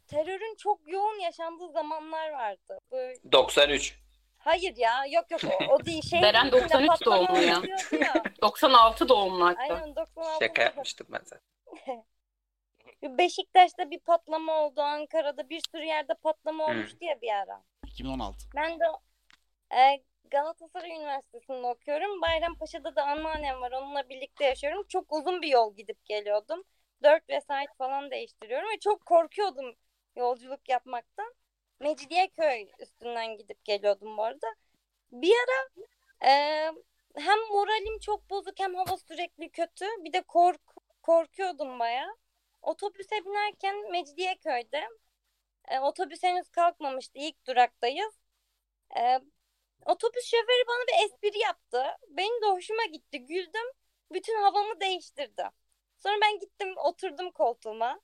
[0.08, 2.80] terörün çok yoğun yaşandığı zamanlar vardı.
[2.92, 2.98] Bu
[3.32, 4.05] 93.
[4.46, 6.22] hayır ya yok yok o, o değil şey.
[6.22, 7.62] Beren 93 doğumlu ya.
[8.42, 9.62] 96 doğumlu hatta.
[9.62, 10.46] Aynen 96.
[10.46, 12.06] Şaka yapmıştım ben zaten.
[13.18, 14.82] Beşiktaş'ta bir patlama oldu.
[14.82, 16.72] Ankara'da bir sürü yerde patlama Hı.
[16.72, 17.64] olmuştu ya bir ara.
[17.86, 18.38] 2016.
[18.56, 18.84] Ben de
[19.76, 22.22] e, Galatasaray Üniversitesi'nde okuyorum.
[22.22, 23.72] Bayrampaşa'da da anneannem var.
[23.72, 24.86] Onunla birlikte yaşıyorum.
[24.90, 26.64] Çok uzun bir yol gidip geliyordum.
[27.04, 29.76] Dört vesait falan değiştiriyorum ve çok korkuyordum
[30.16, 31.34] yolculuk yapmaktan.
[31.80, 34.56] Mecidiyeköy üstünden gidip geliyordum bu arada.
[35.12, 35.70] Bir ara
[36.30, 36.32] e,
[37.16, 39.86] hem moralim çok bozuk hem hava sürekli kötü.
[40.00, 40.62] Bir de kork
[41.02, 42.16] korkuyordum bayağı.
[42.62, 44.90] Otobüse binerken Mecidiyeköy'de
[45.68, 47.20] e, otobüs henüz kalkmamıştı.
[47.20, 48.14] İlk duraktayız.
[48.98, 49.20] E,
[49.86, 51.84] otobüs şoförü bana bir espri yaptı.
[52.10, 53.26] Benim de hoşuma gitti.
[53.26, 53.72] Güldüm.
[54.12, 55.44] Bütün havamı değiştirdi.
[56.00, 58.00] Sonra ben gittim oturdum koltuğuma.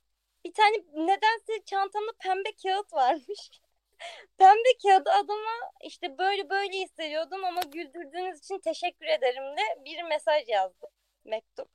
[0.46, 3.52] Bir tane nedense çantamda pembe kağıt varmış.
[4.38, 10.48] pembe kağıdı adama işte böyle böyle hissediyordum ama güldürdüğünüz için teşekkür ederim de bir mesaj
[10.48, 10.88] yazdı.
[11.24, 11.70] Mektup.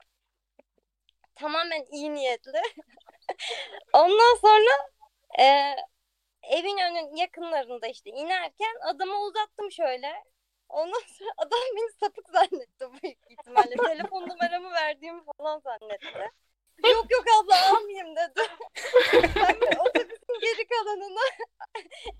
[1.35, 2.61] Tamamen iyi niyetli.
[3.93, 4.89] Ondan sonra
[5.39, 5.75] e,
[6.43, 10.23] evin önün yakınlarında işte inerken adama uzattım şöyle.
[10.69, 13.75] Ondan sonra adam beni sapık zannetti büyük ihtimalle.
[13.87, 16.31] Telefon numaramı verdiğimi falan zannetti.
[16.85, 18.47] Yok yok abla almayayım dedi.
[19.13, 21.19] ben de otobüsün geri kalanına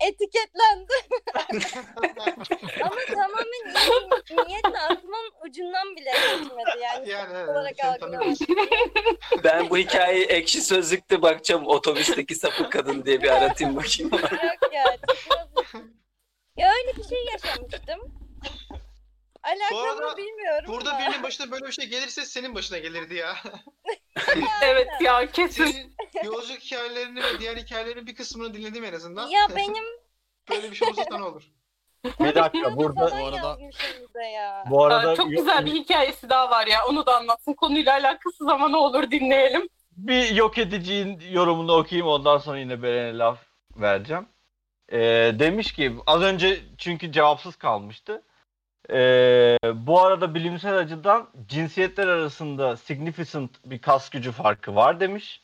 [0.00, 1.04] etiketlendim.
[2.82, 3.74] Ama tamamen
[4.30, 7.08] iyi niyetle aklımın ucundan bile geçmedi yani.
[7.10, 8.36] Yani evet, olarak algılamadım.
[9.44, 11.66] Ben bu hikayeyi ekşi sözlükte bakacağım.
[11.66, 14.12] Otobüsteki sapık kadın diye bir aratayım bakayım.
[14.12, 14.84] Yok ya.
[16.56, 18.00] Ya öyle bir şey yaşamıştım.
[19.48, 20.98] Alakalı arada bilmiyorum Burada ama.
[20.98, 23.34] birinin başına böyle bir şey gelirse senin başına gelirdi ya.
[24.62, 25.64] Evet ya kesin.
[25.64, 25.94] Senin
[26.24, 29.28] yolculuk hikayelerini ve diğer hikayelerin bir kısmını dinledim en azından.
[29.28, 29.84] Ya benim
[30.50, 31.42] Böyle bir şey olursa sana olur.
[32.04, 33.58] bir dakika burada Bu arada-
[34.34, 34.64] ya.
[34.70, 36.86] bu arada Aa, çok güzel bir hikayesi daha var ya.
[36.86, 37.52] Onu da anlatsın.
[37.54, 39.68] Konuyla alakasız ama ne olur dinleyelim.
[39.92, 43.38] bir yok ediciğin yorumunu okuyayım ondan sonra yine Beren'e laf
[43.76, 44.28] vereceğim.
[44.92, 44.98] Ee,
[45.38, 48.22] demiş ki az önce çünkü cevapsız kalmıştı.
[48.92, 55.42] Ee, bu arada bilimsel açıdan cinsiyetler arasında significant bir kas gücü farkı var demiş.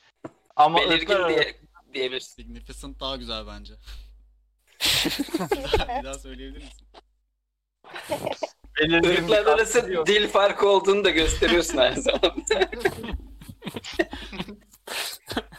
[0.56, 1.56] Ama Belirgin ırklar diye
[1.94, 2.42] diyebilirsin.
[2.42, 3.74] Significant daha güzel bence.
[6.00, 6.86] bir daha söyleyebilir misin?
[8.80, 10.06] belirgin Irklar arası yok.
[10.06, 12.34] dil farkı olduğunu da gösteriyorsun aynı zamanda.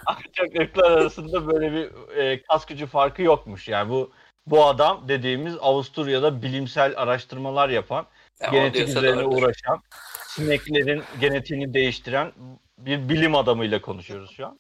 [0.06, 3.68] Ancak ırklar arasında böyle bir e, kas gücü farkı yokmuş.
[3.68, 4.12] Yani bu
[4.48, 8.06] bu adam dediğimiz Avusturya'da bilimsel araştırmalar yapan,
[8.42, 9.42] Ya, genetik üzerine doğrudur.
[9.44, 9.82] uğraşan,
[10.28, 12.32] sineklerin genetiğini değiştiren
[12.78, 14.60] bir bilim adamıyla konuşuyoruz şu an.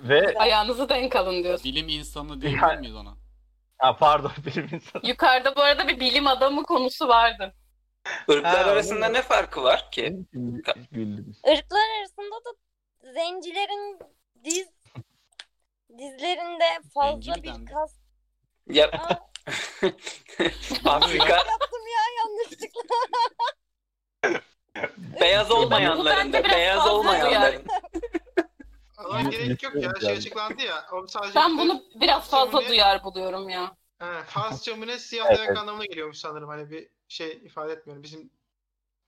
[0.00, 1.64] Ve Ayağınızı denk alın diyorsun.
[1.64, 3.14] Bilim insanı diyebilir Yani- miyiz ona?
[3.78, 5.02] ha, pardon bilim insanı.
[5.06, 7.54] Yukarıda bu arada bir bilim adamı konusu vardı.
[8.28, 10.16] Irklar Ha, arasında ne farkı var ki?
[10.92, 11.32] Güldüm.
[11.46, 12.50] Irklar arasında da
[13.12, 13.98] zencilerin
[14.44, 14.68] diz
[15.98, 17.94] dizlerinde fazla bir kas
[18.66, 19.28] Ya Aa,
[20.84, 22.96] Afrika yaptım ya yanlışlıkla.
[25.20, 27.66] beyaz olmayanların bence da biraz beyaz fazla olmayanların.
[28.96, 29.92] Ama gerek yok ya.
[30.00, 30.86] Şey açıklandı ya.
[30.92, 33.76] O sadece Ben bunu biraz fazla Şimdi- duyar buluyorum ya.
[33.98, 35.58] He, Farsça mı ne siyah Evet, demek evet.
[35.58, 36.48] anlamına geliyormuş sanırım.
[36.48, 38.02] Hani bir şey ifade etmiyorum.
[38.02, 38.30] Bizim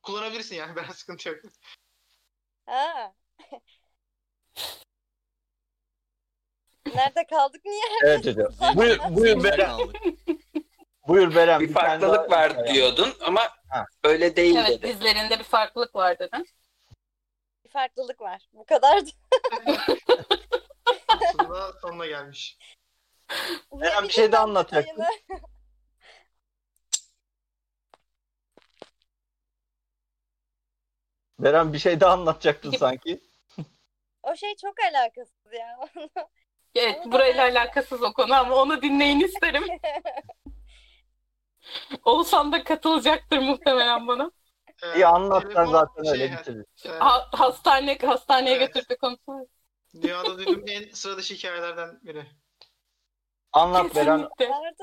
[0.02, 0.76] kullanabilirsin yani.
[0.76, 1.38] Ben sıkıntı yok.
[2.66, 3.14] Ha.
[6.86, 7.82] Nerede kaldık niye?
[8.04, 8.52] Evet hocam.
[8.76, 9.78] Buyur, buyur Beren.
[11.08, 11.60] Buyur Beren.
[11.60, 13.84] Bir tane farklılık daha- var diyordun ama Ha.
[14.04, 14.88] öyle değil Evet dedi.
[14.88, 16.46] dizlerinde bir farklılık var dedin.
[17.64, 18.48] Bir farklılık var.
[18.52, 19.10] Bu kadardı.
[21.08, 22.58] Aslında sonuna gelmiş.
[23.82, 25.04] Eren bir şey de anlatacaktın.
[31.38, 33.20] Beren bir şey daha anlatacaktın sanki.
[34.22, 35.78] O şey çok alakasız ya.
[36.74, 39.64] Evet Onu da burayla ben- alakasız o konu ama onu dinleyin isterim.
[42.04, 44.30] Oğuzhan da katılacaktır muhtemelen bana.
[44.82, 46.64] Ee, İyi anlatsan zaten şey, öyle bitirir.
[46.84, 48.74] e, Ha, hastane hastaneye Evet.
[48.74, 49.48] götürdü konusu.
[50.02, 52.26] dünyada duyduğum en sıra dışı hikayelerden biri.
[53.52, 54.22] Anlat Beren.
[54.22, 54.28] Da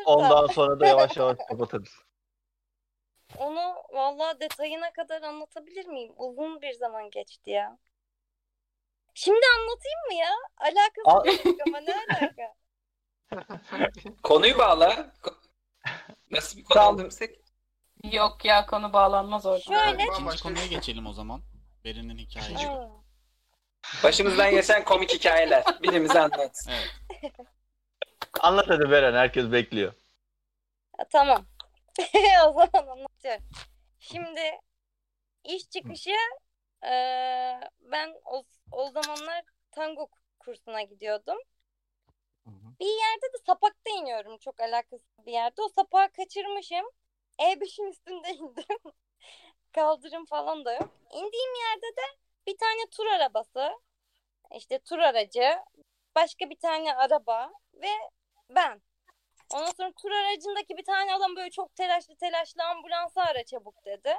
[0.06, 1.90] Ondan sonra da yavaş yavaş kapatırız.
[3.38, 6.14] onu vallahi detayına kadar anlatabilir miyim?
[6.18, 7.78] Uzun bir zaman geçti ya.
[9.20, 10.30] Şimdi anlatayım mı ya?
[10.58, 12.56] Alakası Al- yok ama ne alaka?
[14.24, 15.14] Konuyu bağla.
[16.32, 16.94] Nasıl bir konu Tamam.
[16.96, 17.30] aldımsak?
[18.04, 19.60] Yok ya konu bağlanmaz orada.
[19.62, 19.92] Şöyle.
[20.04, 21.42] İkinci Bambaşka konuya bir- geçelim o zaman.
[21.84, 22.68] Berin'in hikayesi.
[22.68, 22.90] Aa,
[24.04, 25.64] Başımızdan geçen komik hikayeler.
[25.84, 26.58] Birimize anlat.
[26.70, 27.34] Evet.
[28.42, 29.14] Anlat hadi Beren.
[29.14, 29.94] Herkes bekliyor.
[30.98, 31.46] Ha, tamam.
[32.48, 33.44] o zaman anlatıyorum.
[34.00, 34.42] Şimdi
[35.44, 36.12] iş çıkışı
[37.82, 40.08] ben o, o zamanlar tango
[40.40, 41.38] kursuna gidiyordum.
[42.80, 45.62] Bir yerde de sapakta iniyorum çok alakasız bir yerde.
[45.62, 46.86] O sapağı kaçırmışım.
[47.40, 48.94] E5'in üstünde indim.
[49.74, 50.90] Kaldırım falan da yok.
[51.14, 52.02] İndiğim yerde de
[52.48, 53.72] bir tane tur arabası,
[54.56, 55.60] işte tur aracı,
[56.16, 57.90] başka bir tane araba ve
[58.50, 58.82] ben.
[59.54, 64.16] Ondan sonra tur aracındaki bir tane adam böyle çok telaşlı telaşlı ambulansı ara çabuk dedi.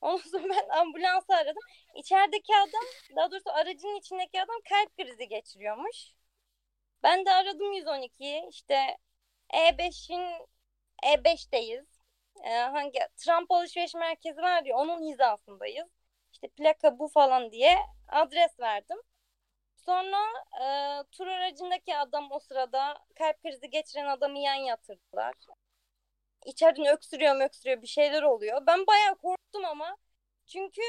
[0.00, 1.62] Ondan sonra ben ambulansı aradım.
[1.94, 2.84] İçerideki adam,
[3.16, 6.12] daha doğrusu aracın içindeki adam kalp krizi geçiriyormuş.
[7.02, 8.46] Ben de aradım 112'yi.
[8.50, 8.98] İşte
[9.54, 10.48] E5'in
[11.02, 11.86] E5'teyiz.
[12.44, 15.88] Ee, hangi Trump alışveriş merkezi var ya onun hizasındayız.
[16.32, 18.98] İşte plaka bu falan diye adres verdim.
[19.76, 20.18] Sonra
[20.62, 20.66] e,
[21.12, 25.34] tur aracındaki adam o sırada kalp krizi geçiren adamı yan yatırdılar.
[26.46, 28.66] İçeriden öksürüyor öksürüyor bir şeyler oluyor.
[28.66, 29.96] Ben bayağı korktum ama
[30.46, 30.82] çünkü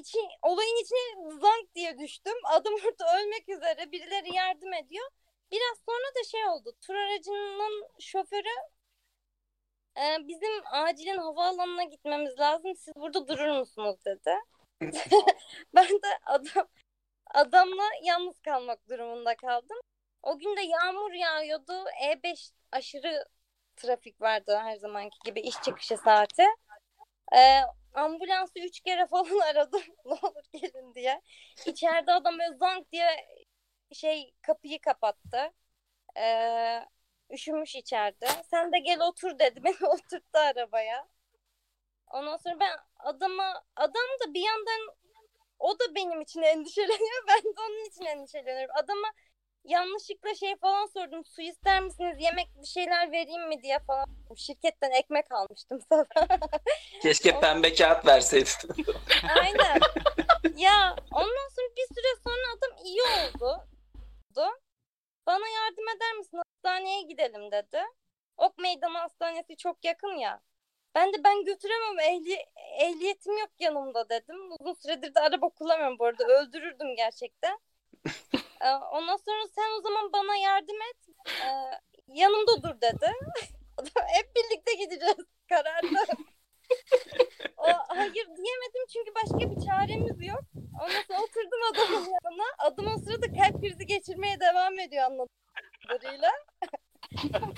[0.00, 2.34] içi, olayın içine zank diye düştüm.
[2.44, 3.92] Adam orada ölmek üzere.
[3.92, 5.10] Birileri yardım ediyor.
[5.52, 6.72] Biraz sonra da şey oldu.
[6.80, 8.56] Tur aracının şoförü
[9.96, 12.76] e, bizim acilen havaalanına gitmemiz lazım.
[12.76, 14.34] Siz burada durur musunuz dedi.
[15.74, 16.68] ben de adam
[17.34, 19.76] adamla yalnız kalmak durumunda kaldım.
[20.22, 21.72] O gün de yağmur yağıyordu.
[22.04, 23.24] E5 aşırı
[23.78, 26.44] trafik vardı her zamanki gibi iş çıkışı saati.
[27.36, 27.60] Ee,
[27.94, 29.82] ambulansı üç kere falan aradım.
[30.04, 31.22] ne olur gelin diye.
[31.66, 33.08] İçeride adam böyle zank diye
[33.92, 35.52] şey kapıyı kapattı.
[36.16, 36.84] Ee,
[37.30, 38.26] üşümüş içeride.
[38.50, 39.60] Sen de gel otur dedi.
[39.64, 41.08] Beni oturttu arabaya.
[42.10, 44.96] Ondan sonra ben adama adam da bir yandan
[45.58, 47.24] o da benim için endişeleniyor.
[47.28, 48.76] Ben de onun için endişeleniyorum.
[48.78, 49.08] Adama
[49.68, 51.24] yanlışlıkla şey falan sordum.
[51.24, 52.16] Su ister misiniz?
[52.20, 54.06] Yemek bir şeyler vereyim mi diye falan.
[54.36, 56.04] Şirketten ekmek almıştım sabah.
[57.02, 58.84] Keşke pembe kağıt verseydin.
[59.40, 59.80] Aynen.
[60.56, 63.68] ya ondan sonra bir süre sonra adam iyi oldu.
[65.28, 66.38] Bana yardım eder misin?
[66.38, 67.80] Hastaneye gidelim dedi.
[68.36, 70.40] Ok Meydanı Hastanesi çok yakın ya.
[70.94, 72.44] Ben de ben götüremem ehli,
[72.80, 74.36] ehliyetim yok yanımda dedim.
[74.60, 76.24] Uzun süredir de araba kullanmıyorum bu arada.
[76.24, 77.58] Öldürürdüm gerçekten.
[78.60, 80.96] Ee, Ondan sonra sen o zaman bana yardım et.
[81.26, 81.48] Ee,
[82.06, 83.12] yanımda dur dedi.
[84.16, 85.98] Hep birlikte gideceğiz kararlı.
[87.56, 90.42] o, hayır diyemedim çünkü başka bir çaremiz yok.
[90.82, 92.44] Ondan sonra oturdum adamın yanına.
[92.58, 95.28] Adam o sırada kalp krizi geçirmeye devam ediyor anladığım
[95.88, 96.30] kadarıyla.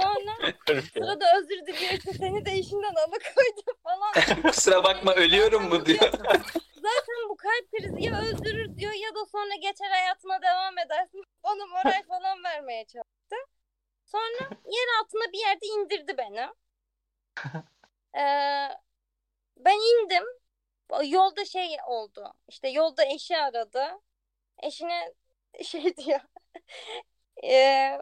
[0.00, 0.52] sonra
[0.92, 4.42] sırada özür diliyor işte seni de işinden alıkoydum falan.
[4.42, 6.12] Kusura bakma ölüyorum mu diyor.
[6.82, 11.24] Zaten bu kalp krizi ya öldürür diyor ya da sonra geçer hayatına devam edersin.
[11.42, 13.36] Ona moral falan vermeye çalıştı.
[14.04, 16.48] Sonra yer altına bir yerde indirdi beni.
[18.16, 18.68] Ee,
[19.56, 20.24] ben indim.
[21.04, 22.34] Yolda şey oldu.
[22.48, 23.86] İşte yolda eşi aradı.
[24.62, 25.14] Eşine
[25.64, 26.20] şey diyor.
[27.44, 27.98] Ee,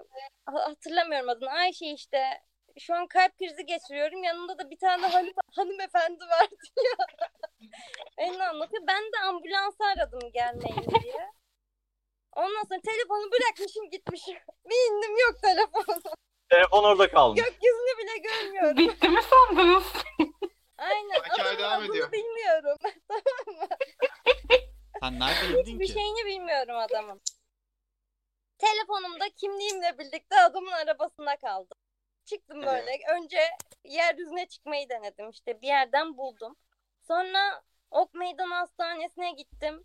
[0.46, 1.50] hatırlamıyorum adını.
[1.50, 2.42] Ayşe işte
[2.80, 4.22] şu an kalp krizi geçiriyorum.
[4.22, 6.96] Yanında da bir tane hanım, hanımefendi var diyor.
[8.18, 8.82] Beni anlatıyor.
[8.86, 11.30] Ben de ambulansı aradım gelmeyin diye.
[12.36, 14.38] Ondan sonra telefonu bırakmışım gitmişim.
[14.70, 16.02] Bir indim yok telefonu.
[16.50, 17.42] Telefon orada kalmış.
[17.42, 18.76] Gökyüzünü bile görmüyorum.
[18.76, 19.84] Bitti mi sandınız?
[20.78, 21.20] Aynen.
[21.32, 22.12] Hikaye devam ediyor.
[22.12, 22.78] bilmiyorum.
[25.02, 25.92] Sen nerede indin Hiçbir ki?
[25.92, 27.20] şeyini bilmiyorum adamın.
[28.58, 31.78] Telefonumda kimliğimle birlikte adamın arabasında kaldım.
[32.28, 32.90] Çıktım böyle.
[33.16, 33.38] Önce
[33.84, 35.30] yeryüzüne çıkmayı denedim.
[35.30, 36.56] İşte bir yerden buldum.
[37.02, 39.84] Sonra Ok Meydan Hastanesi'ne gittim.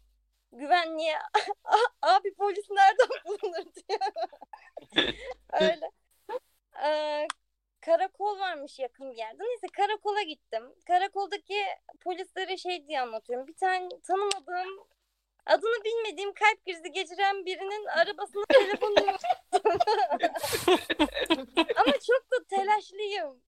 [0.51, 1.15] Güvenliğe
[2.01, 3.99] abi polis nereden bulunur diyor.
[5.53, 5.91] Öyle.
[6.85, 7.27] Ee,
[7.81, 9.43] karakol varmış yakın bir yerde.
[9.43, 10.63] Neyse karakola gittim.
[10.87, 11.65] Karakoldaki
[12.03, 13.47] polislere şey diye anlatıyorum.
[13.47, 14.87] Bir tane tanımadığım
[15.45, 19.79] adını bilmediğim kalp krizi geçiren birinin arabasına telefonunu unuttum.
[21.77, 23.41] Ama çok da telaşlıyım.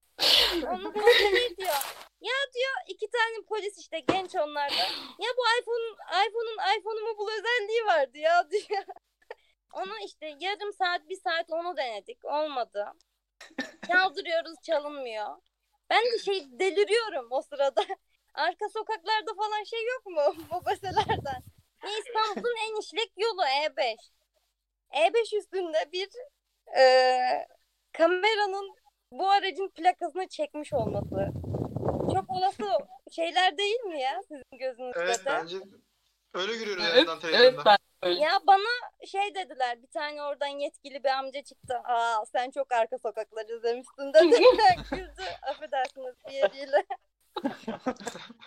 [0.64, 1.76] Onun polisi diyor.
[2.22, 4.84] Ya diyor iki tane polis işte genç onlarda.
[5.20, 5.98] Ya bu iPhone'un
[6.28, 8.84] iPhone'un iPhone'umu bul özelliği vardı ya diyor.
[9.74, 12.26] Onu işte yarım saat bir saat onu denedik.
[12.26, 12.94] Olmadı.
[13.88, 15.38] Çaldırıyoruz çalınmıyor.
[15.90, 17.82] Ben de şey deliriyorum o sırada.
[18.34, 20.46] Arka sokaklarda falan şey yok mu?
[20.52, 21.44] Mobeselerden.
[21.86, 23.98] Ne İstanbul'un en işlek yolu E5.
[24.92, 26.10] E5 üstünde bir
[26.80, 26.84] e,
[27.92, 28.76] kameranın
[29.12, 31.28] bu aracın plakasını çekmiş olması.
[32.14, 32.64] Çok olası
[33.12, 35.26] şeyler değil mi ya sizin gözünüzde Evet de?
[35.26, 35.58] bence
[36.34, 37.66] öyle görüyoruz Evet, evet televizyonda.
[37.66, 37.78] ben
[38.10, 38.20] öyle.
[38.20, 41.78] Ya bana şey dediler bir tane oradan yetkili bir amca çıktı.
[41.84, 44.44] Aa sen çok arka sokakları izlemişsin dedi.
[44.92, 46.86] Güldü affedersiniz diğeriyle.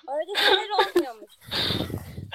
[0.09, 1.33] Öyle şeyler olmuyormuş.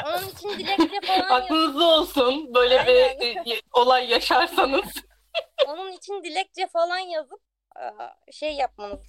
[0.06, 3.20] Onun için dilekçe falan Aklınızda olsun böyle Aynen.
[3.20, 4.86] bir e, olay yaşarsanız.
[5.68, 7.42] Onun için dilekçe falan yazıp
[7.80, 7.86] e,
[8.32, 9.00] şey yapmanız,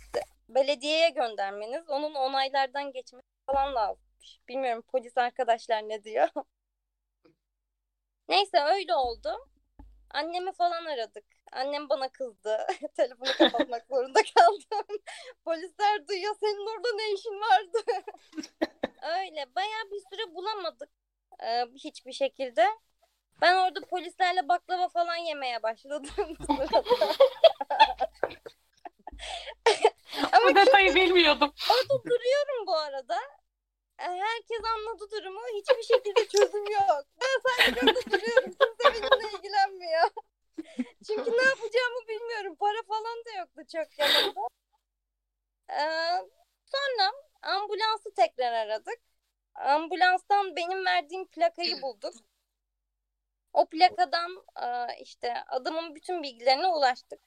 [0.48, 4.40] belediyeye göndermeniz, onun onaylardan geçmesi falan lazımmış.
[4.48, 6.28] Bilmiyorum polis arkadaşlar ne diyor.
[8.28, 9.48] Neyse öyle oldu.
[10.10, 11.24] Annemi falan aradık.
[11.54, 12.66] Annem bana kızdı.
[12.96, 14.86] Telefonu kapatmak zorunda kaldım.
[15.44, 17.78] Polisler duyuyor senin orada ne işin vardı.
[19.18, 20.90] öyle bayağı bir süre bulamadık.
[21.42, 22.66] e, hiçbir şekilde.
[23.40, 26.10] Ben orada polislerle baklava falan yemeye başladım.
[30.32, 31.52] Ama Bu detayı bilmiyordum.
[31.70, 33.16] orada duruyorum bu arada.
[33.98, 35.40] E, Herkes anladı durumu.
[35.54, 37.04] Hiçbir şekilde çözüm yok.
[37.20, 38.44] Ben sadece orada duruyorum.
[38.44, 40.10] Kimse benimle ilgilenmiyor.
[41.06, 42.56] Çünkü ne yapacağımı bilmiyorum.
[42.56, 44.40] Para falan da yoktu çok yanımda.
[45.70, 46.28] Ee,
[46.64, 47.12] sonra
[47.42, 48.98] ambulansı tekrar aradık.
[49.54, 52.14] Ambulanstan benim verdiğim plakayı bulduk.
[53.52, 54.66] O plakadan e,
[55.02, 57.20] işte adamın bütün bilgilerine ulaştık.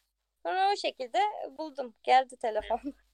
[0.46, 1.20] Sonra o şekilde
[1.58, 1.96] buldum.
[2.04, 2.82] Geldi telefon.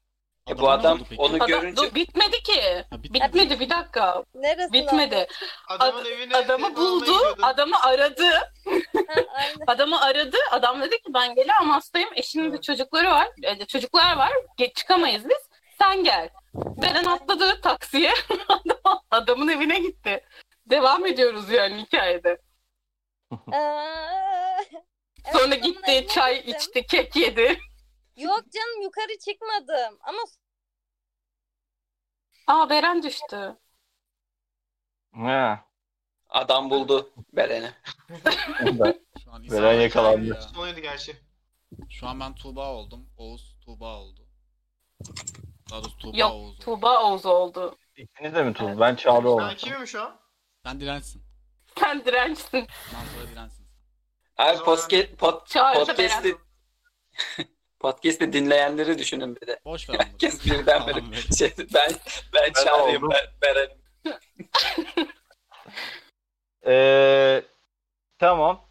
[0.49, 2.61] E bu adam onu Adam, görünce dur, bitmedi ki.
[2.89, 3.13] Ha, bitti.
[3.13, 4.23] Bitmedi bir dakika.
[4.35, 5.27] Neresi Bitmedi.
[5.67, 7.11] Adamın Ad- evine Adamı buldu.
[7.41, 8.51] Adamı aradı.
[8.67, 9.27] Aynen.
[9.67, 10.37] Adamı aradı.
[10.51, 12.09] Adam dedi ki ben geliyorum hastayım.
[12.15, 12.63] Eşinin de Evet.
[12.63, 13.27] çocukları var.
[13.43, 14.31] e, çocuklar var.
[14.57, 15.49] Geç çıkamayız biz.
[15.79, 16.29] Sen gel.
[16.55, 18.13] Beren atladı taksiye.
[18.49, 20.23] Adam- Adamın evine gitti.
[20.65, 22.37] Devam ediyoruz yani hikayede.
[23.51, 24.83] Evet,
[25.33, 26.55] Sonra adamın gitti evine çay gittim.
[26.55, 27.59] içti, kek yedi.
[28.15, 29.99] Yok canım yukarı çıkmadım.
[30.03, 30.19] Ama
[32.47, 33.57] Aa Beren düştü.
[35.13, 35.59] He.
[36.29, 37.71] adam buldu Beren'i.
[39.23, 40.25] Şu an İsa- yakalandı.
[40.25, 40.41] Ya.
[40.41, 41.17] Sonuydu gerçi.
[41.89, 43.09] Şu an ben Tuğba oldum.
[43.17, 44.27] Oğuz Tuğba oldu.
[45.71, 46.59] Daha doğrusu Tuğba Yok Oğuz oldu.
[46.63, 47.77] Tuğba Oğuz oldu.
[47.95, 48.79] İkiniz de mi Tuz?
[48.79, 49.47] Ben Çağrı oldum.
[49.49, 50.19] Ben kimim şu an?
[50.65, 51.23] Sen dirençsin.
[51.79, 52.67] Sen dirençsin.
[52.91, 53.67] Bundan sonra dirençsin.
[54.37, 56.09] Abi zaman- podcast, pod, Çağrı da Beren.
[56.23, 56.37] podcast'i
[58.33, 59.59] dinleyenleri düşünün bir de.
[59.65, 59.95] Boş ver.
[59.99, 61.21] Herkes birden böyle.
[61.37, 61.91] şey, ben
[62.33, 63.17] ben çağırayım oldum.
[63.41, 63.67] ben.
[66.65, 67.43] Ee,
[68.19, 68.65] Tamam.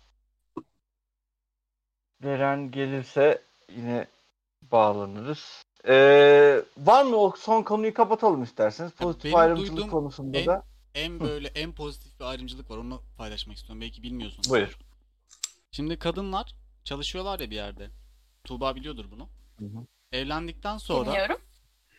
[2.22, 3.42] Beren gelirse
[3.76, 4.06] yine
[4.62, 5.64] bağlanırız.
[5.88, 8.92] Ee, var mı o son konuyu kapatalım isterseniz.
[8.92, 10.64] Pozitif benim ayrımcılık konusunda en- da.
[10.94, 12.76] En böyle en pozitif bir ayrımcılık var.
[12.76, 13.80] Onu paylaşmak istiyorum.
[13.80, 14.50] Belki bilmiyorsunuz.
[14.50, 14.78] Buyur.
[15.72, 17.90] Şimdi kadınlar çalışıyorlar ya bir yerde.
[18.44, 19.28] Tuğba biliyordur bunu.
[19.58, 19.86] Hı hı.
[20.12, 21.40] Evlendikten sonra Dinliyorum.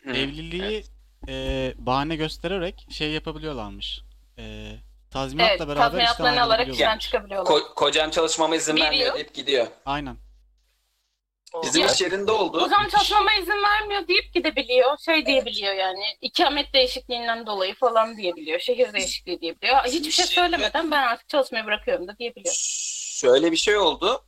[0.04, 0.10] Hı.
[0.12, 0.84] evliliği
[1.28, 4.02] e, bahane göstererek şey yapabiliyorlarmış.
[4.38, 4.76] E,
[5.12, 7.52] tazminatla Evet, beraber işten tazminatlarını alarak işten çıkabiliyorlar.
[7.52, 9.68] Ko- kocam çalışmama izin Bir vermiyor deyip gidiyor.
[9.86, 10.18] Aynen.
[11.64, 12.58] Bizim iş yerinde oldu.
[12.58, 14.98] O zaman çalışmama izin vermiyor deyip gidebiliyor.
[14.98, 16.04] Şey diyebiliyor yani.
[16.22, 18.60] İkamet değişikliğinden dolayı falan diyebiliyor.
[18.60, 19.76] Şehir değişikliği diyebiliyor.
[19.86, 22.56] Hiçbir şey söylemeden ben artık çalışmayı bırakıyorum da diyebiliyor.
[22.58, 24.26] Şöyle bir şey oldu.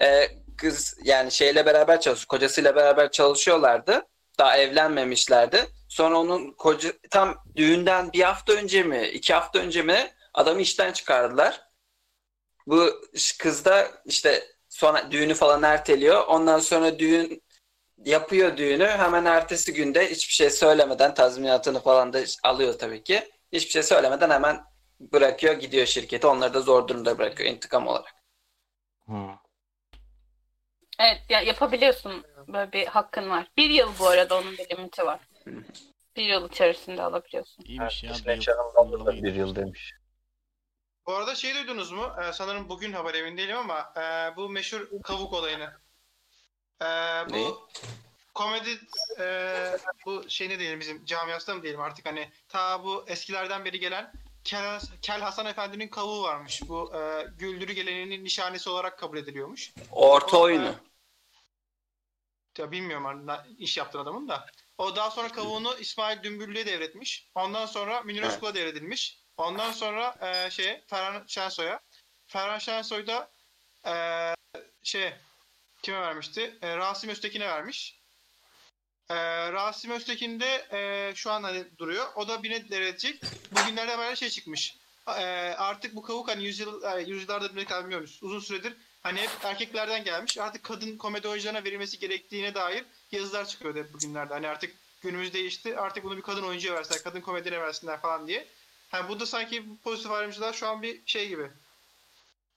[0.00, 0.28] Ee,
[0.58, 4.02] kız yani şeyle beraber çalış, kocasıyla beraber çalışıyorlardı.
[4.38, 5.66] Daha evlenmemişlerdi.
[5.88, 10.92] Sonra onun koca tam düğünden bir hafta önce mi, iki hafta önce mi adamı işten
[10.92, 11.68] çıkardılar.
[12.66, 12.90] Bu
[13.38, 16.26] kız da işte sonra düğünü falan erteliyor.
[16.26, 17.42] Ondan sonra düğün
[18.04, 18.86] yapıyor düğünü.
[18.86, 23.30] Hemen ertesi günde hiçbir şey söylemeden tazminatını falan da alıyor tabii ki.
[23.52, 24.64] Hiçbir şey söylemeden hemen
[25.00, 26.26] bırakıyor gidiyor şirketi.
[26.26, 28.17] Onları da zor durumda bırakıyor intikam olarak.
[30.98, 32.24] Evet ya yapabiliyorsun.
[32.48, 33.46] Böyle bir hakkın var.
[33.56, 35.20] Bir yıl bu arada onun bir limiti var.
[36.16, 37.64] Bir yıl içerisinde alabiliyorsun.
[37.64, 38.14] İyiymiş ya.
[38.14, 39.92] Disney bir yıl Channel'da da bir yıl demiş.
[41.06, 42.12] Bu arada şey duydunuz mu?
[42.22, 45.72] Ee, sanırım bugün haber emin değilim ama e, bu meşhur kavuk olayını.
[46.82, 46.84] Ee,
[47.28, 47.48] bu Neyi?
[48.34, 48.70] komedi
[49.20, 49.76] e,
[50.06, 54.12] bu şey ne diyelim bizim camiasında mı diyelim artık hani ta bu eskilerden beri gelen
[54.44, 56.62] Kel, Kel Hasan Efendi'nin kavuğu varmış.
[56.68, 59.72] Bu e, güldürü geleneğinin nişanesi olarak kabul ediliyormuş.
[59.92, 60.68] Orta O, oyunu.
[60.68, 60.74] e,
[62.58, 64.46] ya bilmiyorum hani iş yaptığın adamın da.
[64.78, 67.30] O daha sonra kavuğunu İsmail Dümbüllü'ye devretmiş.
[67.34, 68.22] Ondan sonra Münir.
[68.22, 69.22] Özkul'a devredilmiş.
[69.36, 71.80] Ondan sonra e, şeye Ferhan Şensoy'a.
[72.26, 73.30] Ferhan Şensoy da
[73.86, 73.94] e,
[74.82, 75.12] şey
[75.82, 76.58] kime vermişti?
[76.62, 78.00] E, Rasim Öztekin'e vermiş.
[79.10, 79.16] E,
[79.52, 82.06] Rasim Öztekin de e, şu an hani duruyor.
[82.16, 83.22] O da birine devredecek.
[83.52, 84.76] Bugünlerde böyle şey çıkmış.
[85.08, 85.22] E,
[85.58, 88.18] artık bu kavuk hani yüzyıl, e, yüzyıllardır bile kalmıyoruz.
[88.22, 88.76] Uzun süredir
[89.08, 90.38] hani hep erkeklerden gelmiş.
[90.38, 94.34] Artık kadın komedi oyuncularına verilmesi gerektiğine dair yazılar çıkıyordu hep bugünlerde.
[94.34, 95.78] Hani artık günümüz değişti.
[95.78, 98.46] Artık bunu bir kadın oyuncuya versinler, kadın komedine versinler falan diye.
[98.92, 101.50] Yani bu da sanki pozitif ayrımcılar şu an bir şey gibi.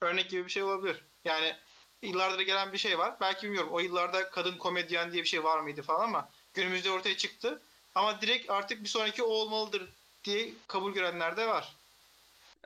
[0.01, 1.01] Örnek gibi bir şey olabilir.
[1.25, 1.55] Yani
[2.01, 3.15] yıllardır gelen bir şey var.
[3.21, 7.17] Belki bilmiyorum o yıllarda kadın komedyen diye bir şey var mıydı falan ama günümüzde ortaya
[7.17, 7.61] çıktı.
[7.95, 9.89] Ama direkt artık bir sonraki o olmalıdır
[10.23, 11.75] diye kabul görenler de var.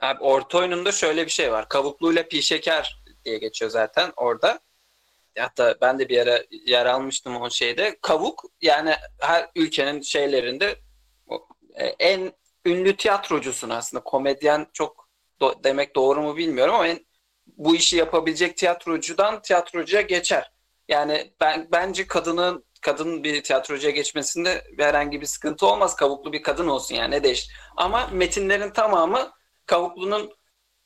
[0.02, 1.70] Abi orta oyununda şöyle bir şey var.
[1.70, 4.60] Kavukluyla pi şeker diye geçiyor zaten orada.
[5.38, 7.98] Hatta ben de bir ara yer almıştım o şeyde.
[8.02, 10.76] Kavuk yani her ülkenin şeylerinde
[11.76, 12.34] e, en
[12.66, 14.04] ünlü tiyatrocusun aslında.
[14.04, 15.10] Komedyen çok
[15.42, 17.06] do- demek doğru mu bilmiyorum ama en,
[17.48, 20.52] bu işi yapabilecek tiyatrocudan tiyatrocuya geçer.
[20.88, 25.96] Yani ben bence kadının kadın bir tiyatrocuya geçmesinde herhangi bir sıkıntı olmaz.
[25.96, 27.50] Kavuklu bir kadın olsun yani ne değiş.
[27.78, 29.32] Ama metinlerin tamamı
[29.66, 30.34] Kavuklunun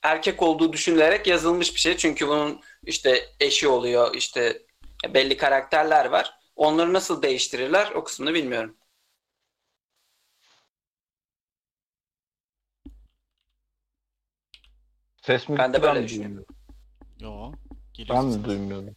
[0.03, 1.97] erkek olduğu düşünülerek yazılmış bir şey.
[1.97, 4.61] Çünkü bunun işte eşi oluyor, işte
[5.09, 6.39] belli karakterler var.
[6.55, 8.77] Onları nasıl değiştirirler o kısmını bilmiyorum.
[15.21, 16.45] Ses mi Ben de böyle düşünüyorum.
[16.47, 16.55] duymuyorum?
[17.19, 17.51] Yo.
[18.09, 18.45] Ben mi sesiniz.
[18.45, 18.95] duymuyorum?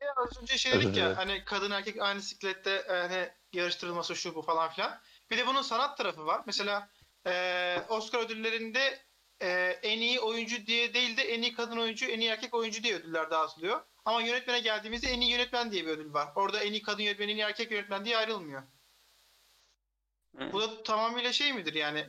[0.00, 4.34] Ya az önce şey dedik ya hani kadın erkek aynı siklette e, hani yarıştırılması şu
[4.34, 5.00] bu falan filan.
[5.30, 6.42] Bir de bunun sanat tarafı var.
[6.46, 6.88] Mesela
[7.26, 8.98] e, Oscar ödüllerinde
[9.42, 9.48] e,
[9.82, 12.94] en iyi oyuncu diye değil de en iyi kadın oyuncu, en iyi erkek oyuncu diye
[12.94, 13.80] ödüller dağıtılıyor.
[14.04, 16.28] Ama yönetmene geldiğimizde en iyi yönetmen diye bir ödül var.
[16.36, 18.62] Orada en iyi kadın yönetmen, en iyi erkek yönetmen diye ayrılmıyor.
[20.36, 20.52] Hı.
[20.52, 22.06] Bu da tamamıyla şey midir yani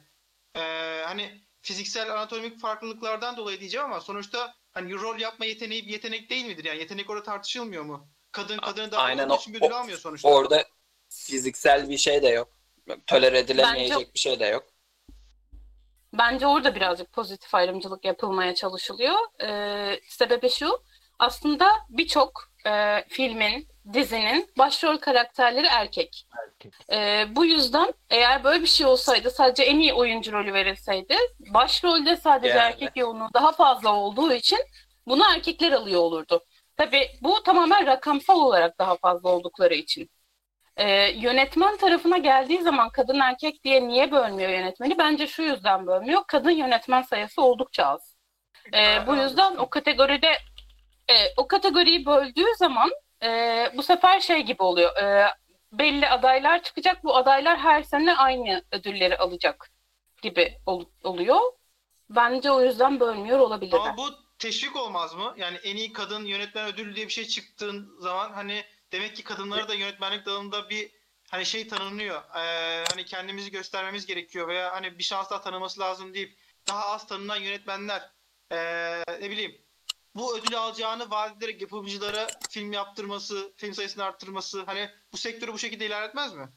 [0.55, 0.61] e,
[1.05, 6.45] hani fiziksel anatomik farklılıklardan dolayı diyeceğim ama sonuçta hani rol yapma yeteneği bir yetenek değil
[6.45, 6.65] midir?
[6.65, 8.09] Yani yetenek orada tartışılmıyor mu?
[8.31, 10.29] Kadın kadını daha Aynen için bir ödül almıyor sonuçta.
[10.29, 10.67] Orada
[11.09, 12.51] fiziksel bir şey de yok.
[13.07, 14.76] Tolere edilemeyecek Bence- bir şey de yok.
[16.17, 19.15] Bence orada birazcık pozitif ayrımcılık yapılmaya çalışılıyor.
[19.43, 20.79] Ee, sebebi şu,
[21.19, 22.31] aslında birçok
[22.67, 26.27] e, filmin, dizinin başrol karakterleri erkek.
[26.43, 26.73] Erkek.
[26.91, 32.15] Ee, bu yüzden eğer böyle bir şey olsaydı, sadece en iyi oyuncu rolü verilseydi, başrolde
[32.15, 32.59] sadece Yani.
[32.59, 34.59] erkek yoğunluğu daha fazla olduğu için
[35.07, 36.43] bunu erkekler alıyor olurdu.
[36.77, 40.09] Tabii bu tamamen rakamsal olarak daha fazla oldukları için.
[40.77, 44.97] Ee, yönetmen tarafına geldiği zaman kadın erkek diye niye bölmüyor yönetmeni?
[44.97, 46.21] Bence şu yüzden bölmüyor.
[46.27, 48.15] Kadın yönetmen sayısı oldukça az.
[48.73, 50.31] Ee, bu yüzden o kategoride
[51.09, 52.91] e, o kategoriyi böldüğü zaman
[53.23, 53.27] e,
[53.77, 54.97] bu sefer şey gibi oluyor.
[54.97, 55.27] E,
[55.71, 57.03] belli adaylar çıkacak.
[57.03, 59.69] Bu adaylar her sene aynı ödülleri alacak
[60.21, 61.39] gibi ol- oluyor.
[62.09, 63.79] Bence o yüzden bölmüyor olabilirler.
[63.79, 64.09] Ama bu
[64.39, 65.33] teşvik olmaz mı?
[65.37, 69.67] Yani en iyi kadın yönetmen ödülü diye bir şey çıktığın zaman hani demek ki kadınlara
[69.67, 70.91] da yönetmenlik dalında bir
[71.29, 72.21] hani şey tanınıyor.
[72.35, 76.37] Ee, hani kendimizi göstermemiz gerekiyor veya hani bir şans daha tanıması lazım deyip
[76.67, 78.11] daha az tanınan yönetmenler
[78.51, 79.61] ee, ne bileyim
[80.15, 85.59] bu ödülü alacağını vaat ederek yapımcılara film yaptırması, film sayısını arttırması hani bu sektörü bu
[85.59, 86.49] şekilde ilerletmez mi?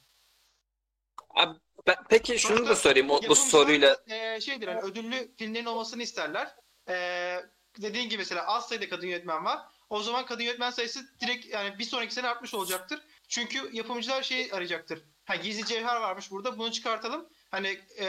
[1.30, 3.96] Abi, ben- peki şunu da sorayım o, bu soruyla.
[4.06, 6.54] e, şeydir hani ödüllü filmlerin olmasını isterler.
[6.88, 6.94] E,
[7.78, 9.60] dediğin gibi mesela az sayıda kadın yönetmen var.
[9.90, 13.00] O zaman kadın yönetmen sayısı direkt yani bir sonraki sene artmış olacaktır.
[13.28, 15.04] Çünkü yapımcılar şey arayacaktır.
[15.24, 17.28] Ha gizli cevher varmış burada bunu çıkartalım.
[17.50, 18.06] Hani e,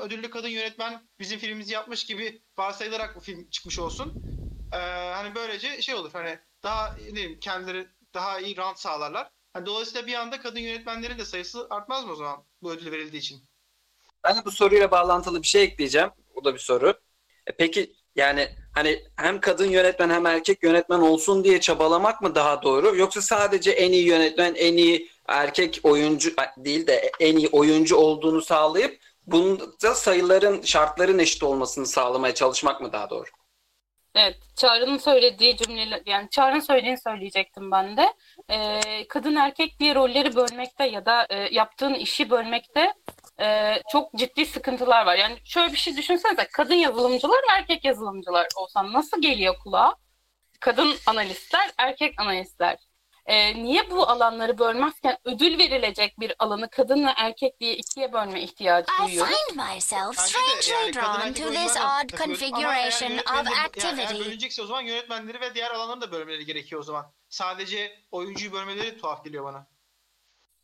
[0.00, 4.14] ödüllü kadın yönetmen bizim filmimizi yapmış gibi varsayılarak bu film çıkmış olsun.
[4.72, 4.76] E,
[5.14, 9.30] hani böylece şey olur hani daha ne diyeyim kendileri daha iyi rant sağlarlar.
[9.52, 13.20] Hani dolayısıyla bir anda kadın yönetmenlerin de sayısı artmaz mı o zaman bu ödül verildiği
[13.20, 13.42] için?
[14.24, 16.10] Ben de bu soruyla bağlantılı bir şey ekleyeceğim.
[16.34, 17.00] O da bir soru.
[17.46, 22.62] E, peki yani hani hem kadın yönetmen hem erkek yönetmen olsun diye çabalamak mı daha
[22.62, 22.96] doğru?
[22.96, 28.42] Yoksa sadece en iyi yönetmen, en iyi erkek oyuncu değil de en iyi oyuncu olduğunu
[28.42, 33.28] sağlayıp bunda sayıların, şartların eşit olmasını sağlamaya çalışmak mı daha doğru?
[34.16, 38.14] Evet, Çağrı'nın söylediği cümleler, yani Çağrı'nın söylediğini söyleyecektim ben de.
[38.50, 42.94] Ee, kadın erkek diye rolleri bölmekte ya da e, yaptığın işi bölmekte
[43.40, 45.16] e, çok ciddi sıkıntılar var.
[45.16, 49.94] Yani şöyle bir şey düşünsenize, kadın yazılımcılar, erkek yazılımcılar olsan nasıl geliyor kulağa?
[50.60, 52.78] Kadın analistler, erkek analistler.
[53.26, 58.42] Ee, niye bu alanları bölmezken ödül verilecek bir alanı kadın ve erkek diye ikiye bölme
[58.42, 59.32] ihtiyacı I duyuyoruz?
[59.32, 64.18] find myself strangely drawn to this odd configuration of yönetmenleri- yani eğer activity.
[64.24, 67.12] bölünecekse o zaman yönetmenleri ve diğer alanları da bölmeleri gerekiyor o zaman.
[67.28, 69.66] Sadece oyuncuyu bölmeleri tuhaf geliyor bana.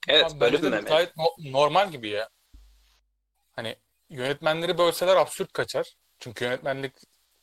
[0.09, 0.85] Evet, Abi bilmemeli.
[0.89, 2.29] gayet no- normal gibi ya.
[3.57, 3.77] Hani
[4.11, 5.95] yönetmenleri bölseler absürt kaçar.
[6.19, 6.93] Çünkü yönetmenlik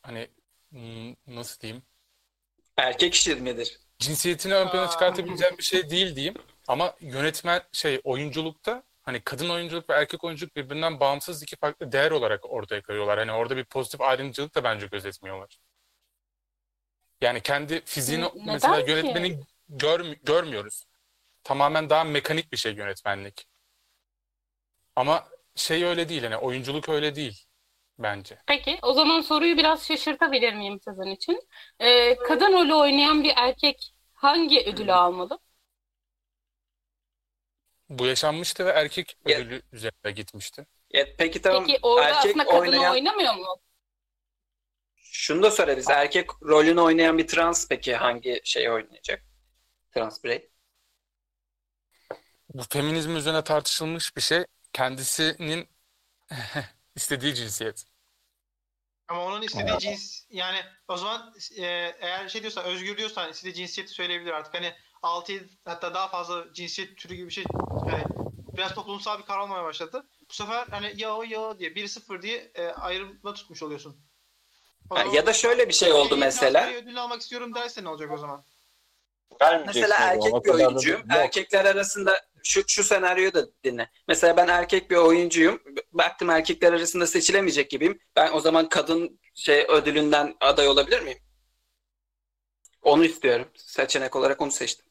[0.02, 0.28] hani
[0.70, 1.84] hmm, nasıl diyeyim?
[2.78, 3.80] Erkek işi midir?
[4.00, 6.36] Cinsiyetini ön plana çıkartabileceğim bir şey değil diyeyim.
[6.68, 12.12] Ama yönetmen şey oyunculukta hani kadın oyunculuk ve erkek oyunculuk birbirinden bağımsız iki farklı değer
[12.12, 13.20] olarak ortaya koyuyorlar.
[13.20, 15.58] Hani orada bir pozitif ayrımcılık da bence gözetmiyorlar.
[17.22, 18.92] Yani kendi fiziğini neden mesela ki?
[18.92, 20.84] yönetmeni görm- görmüyoruz.
[21.44, 23.48] Tamamen daha mekanik bir şey yönetmenlik.
[24.96, 27.47] Ama şey öyle değil hani oyunculuk öyle değil
[28.00, 28.38] bence.
[28.48, 31.42] Peki, o zaman soruyu biraz şaşırtabilir miyim sizin için?
[31.80, 35.40] Ee, kadın rolü oynayan bir erkek hangi ödülü almalı?
[37.90, 40.66] Bu yaşanmıştı ve erkek Ya- ödülü üzerine gitmişti.
[40.94, 43.46] Ya, peki tamam Peki orada erkek aslında kadını oynayan oynamıyor mu?
[44.96, 45.90] şunu da sorarız.
[45.90, 49.24] Erkek rolünü oynayan bir trans peki hangi şey oynayacak?
[49.94, 50.50] Trans birey.
[52.54, 54.46] Bu feminizm üzerine tartışılmış bir şey.
[54.74, 55.70] Kendisinin
[56.98, 57.86] istediği cinsiyet.
[59.08, 60.58] Ama onun istediği cins yani
[60.88, 61.66] o zaman e,
[62.00, 64.54] eğer şey diyorsan özgür diyorsan istediği cinsiyeti söyleyebilir artık.
[64.54, 67.44] Hani 6 hatta daha fazla cinsiyet türü gibi bir şey
[67.92, 68.04] yani
[68.58, 70.08] biraz toplumsal bir karar olmaya başladı.
[70.30, 73.98] Bu sefer hani ya o ya o diye 1-0 diye e, ayrımda tutmuş oluyorsun.
[74.90, 76.72] O ya da şöyle bir şey oldu mesela.
[76.72, 78.46] ödül almak istiyorum derse ne olacak o zaman?
[79.66, 81.00] Mesela erkek bir da oyuncuyum.
[81.00, 81.10] Yok.
[81.10, 83.92] Erkekler arasında şu şu senaryoyu da dinle.
[84.08, 85.62] Mesela ben erkek bir oyuncuyum.
[85.92, 88.00] Baktım erkekler arasında seçilemeyecek gibiyim.
[88.16, 91.18] Ben o zaman kadın şey ödülünden aday olabilir miyim?
[92.82, 93.48] Onu istiyorum.
[93.56, 94.86] Seçenek olarak onu seçtim.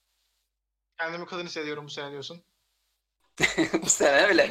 [0.99, 2.45] Kendimi kadın hissediyorum bu sene diyorsun.
[3.83, 4.51] Bu sene öyle.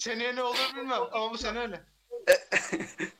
[0.00, 1.84] Seneye ne olur bilmem ama bu sene öyle.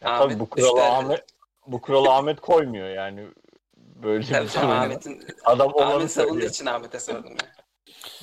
[0.00, 0.82] Ya Ahmet tabii bu kuralı.
[0.84, 1.24] Ahmet
[1.66, 3.28] bu kuralı Ahmet koymuyor yani.
[3.76, 4.82] Böyle Tabii bir tamam, durum.
[4.82, 7.54] Ahmet'in Adam Ahmet savunduğu için Ahmet'e sordum ya.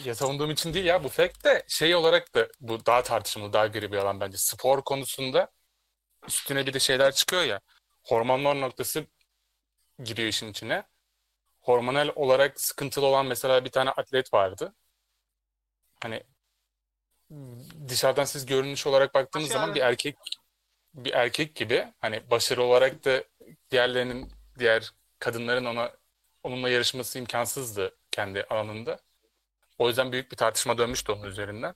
[0.06, 3.68] Ya savunduğum için değil ya bu fact de şey olarak da bu daha tartışmalı, daha
[3.68, 4.38] gri bir alan bence.
[4.38, 5.52] Spor konusunda
[6.28, 7.60] üstüne bir de şeyler çıkıyor ya.
[8.04, 9.06] Hormonlar noktası
[10.04, 10.84] giriyor işin içine.
[11.62, 14.76] Hormonal olarak sıkıntılı olan mesela bir tane atlet vardı.
[16.04, 16.24] Hani
[17.88, 19.62] dışarıdan siz görünüş olarak baktığınız Başarılı.
[19.62, 20.16] zaman bir erkek
[20.94, 23.24] bir erkek gibi hani başarı olarak da
[23.72, 25.92] diğerlerinin diğer kadınların ona
[26.44, 29.00] onunla yarışması imkansızdı kendi alanında.
[29.80, 31.76] O yüzden büyük bir tartışma dönmüştü onun üzerinden.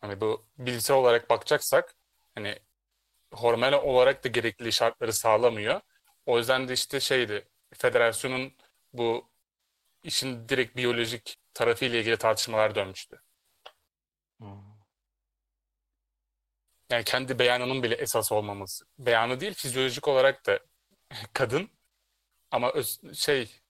[0.00, 1.94] Hani bu bilgisayar olarak bakacaksak
[2.34, 2.58] hani
[3.34, 5.82] hormonal olarak da gerekli şartları sağlamıyor.
[6.26, 8.54] O yüzden de işte şeydi federasyonun
[8.94, 9.30] bu
[10.04, 13.21] işin direkt biyolojik tarafıyla ilgili tartışmalar dönmüştü.
[16.92, 18.84] Yani kendi beyanının bile esas olmaması.
[18.98, 20.58] Beyanı değil fizyolojik olarak da
[21.32, 21.70] kadın
[22.50, 23.60] ama öz- şey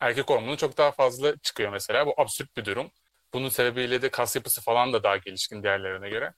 [0.00, 2.06] erkek hormonu çok daha fazla çıkıyor mesela.
[2.06, 2.90] Bu absürt bir durum.
[3.34, 6.34] Bunun sebebiyle de kas yapısı falan da daha gelişkin diğerlerine göre.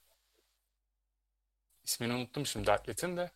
[1.85, 3.31] ismini unuttum şimdi atletin de.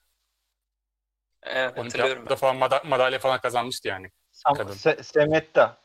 [1.43, 2.35] Evet, hatırlıyorum ben.
[2.37, 4.11] falan mada- madalya falan kazanmıştı yani.
[4.33, 4.73] Sam- Kadın.
[4.73, 5.77] Se- Semetta.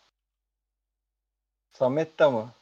[1.72, 2.54] Sametta mı?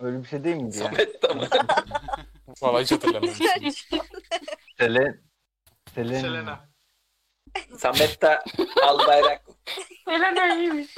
[0.00, 0.84] Öyle bir şey değil miydi ya?
[0.84, 1.46] Samet tamam.
[2.62, 3.38] Vallahi hiç hatırlamıyorum.
[4.78, 5.22] Selen.
[5.94, 6.20] Selen.
[6.20, 6.68] Selena.
[7.78, 8.40] Samet de
[8.82, 9.46] Albayrak.
[10.04, 10.94] Selena iyiymiş.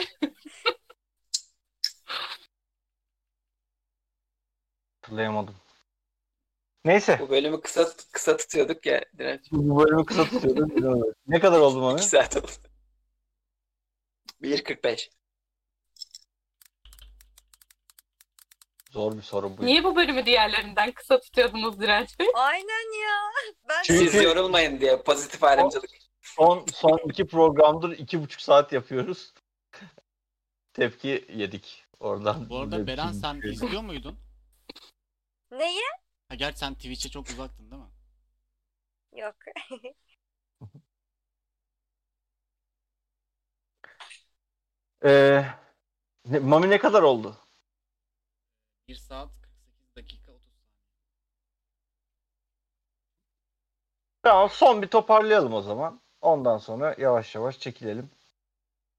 [5.02, 5.54] Hatırlayamadım.
[6.84, 7.18] Neyse.
[7.20, 9.52] Bu bölümü kısa kısa tutuyorduk ya Direnç.
[9.52, 11.14] Bu bölümü kısa tutuyordum.
[11.26, 12.00] ne kadar oldu Mami?
[12.00, 12.50] 2 saat oldu.
[14.42, 15.10] 1.45.
[18.90, 19.66] Zor bir soru bu.
[19.66, 22.26] Niye bu bölümü diğerlerinden kısa tutuyordunuz Direnç Bey?
[22.34, 23.18] Aynen ya.
[23.68, 25.90] Ben Çünkü- Siz yorulmayın diye pozitif ayrımcılık.
[26.22, 29.34] Son, son iki programdır iki buçuk saat yapıyoruz.
[30.72, 32.48] Tepki yedik oradan.
[32.50, 34.18] Bu arada Beren sen izliyor muydun?
[35.50, 35.80] neyi?
[36.28, 37.88] Ha gerçi sen Twitch'e çok uzaktın değil mi?
[39.20, 39.34] Yok.
[45.04, 45.44] Ee,
[46.24, 47.36] ne- Mami ne kadar oldu?
[48.90, 50.70] 1 saat 48 dakika 30 saniye.
[54.22, 56.00] Tamam son bir toparlayalım o zaman.
[56.20, 58.10] Ondan sonra yavaş yavaş çekilelim.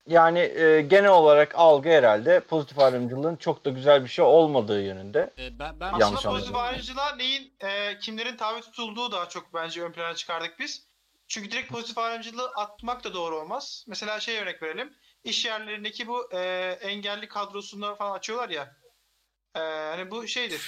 [0.07, 5.33] Yani e, genel olarak algı herhalde pozitif ayrımcılığın çok da güzel bir şey olmadığı yönünde.
[5.37, 9.83] Ee, ben ben Yanlış Aslında pozitif ayrımcılığa neyin, e, kimlerin tabi tutulduğu daha çok bence
[9.83, 10.87] ön plana çıkardık biz.
[11.27, 13.85] Çünkü direkt pozitif ayrımcılığı atmak da doğru olmaz.
[13.87, 14.93] Mesela şey örnek verelim.
[15.23, 16.39] İş yerlerindeki bu e,
[16.81, 18.80] engelli kadrosunu falan açıyorlar ya.
[19.55, 20.61] E, hani bu şeydir.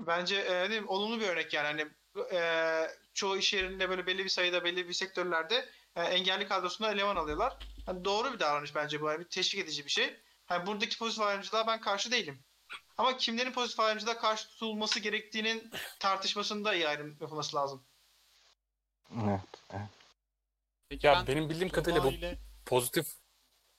[0.00, 0.88] Bence e, değil mi?
[0.88, 1.66] olumlu bir örnek yani.
[1.66, 1.90] Hani
[2.32, 7.16] e, çoğu iş yerinde böyle belli bir sayıda belli bir sektörlerde e, engelli kadrosuna eleman
[7.16, 7.56] alıyorlar.
[7.86, 9.08] Hani doğru bir davranış bence bu.
[9.08, 10.20] Yani bir teşvik edici bir şey.
[10.46, 12.44] Hani buradaki pozitif ayrımcılığa ben karşı değilim.
[12.98, 15.70] Ama kimlerin pozitif ayrımcılığa karşı tutulması gerektiğinin
[16.00, 17.84] tartışmasında iyi ayrım yapılması lazım.
[19.24, 19.40] Evet.
[20.88, 23.06] Peki Ya ben benim bildiğim kadarıyla bu ile pozitif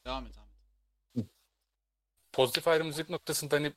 [0.05, 0.44] devam et Ahmet.
[2.35, 3.73] Pozitif ayrımcılık noktasında hani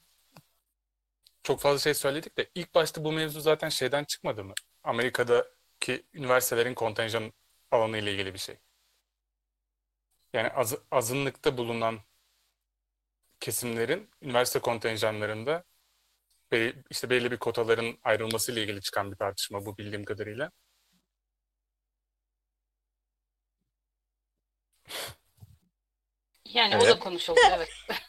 [1.43, 4.55] çok fazla şey söyledik de ilk başta bu mevzu zaten şeyden çıkmadı mı?
[4.85, 7.33] Amerika'daki üniversitelerin kontenjan
[7.71, 8.59] alanı ile ilgili bir şey.
[10.33, 12.01] Yani az, azınlıkta bulunan
[13.41, 15.65] kesimlerin üniversite kontenjanlarında
[16.91, 20.51] işte belli bir kotaların ayrılması ile ilgili çıkan bir tartışma bu bildiğim kadarıyla.
[26.45, 26.91] Yani o Evet.
[26.91, 27.69] da konuşuldu evet.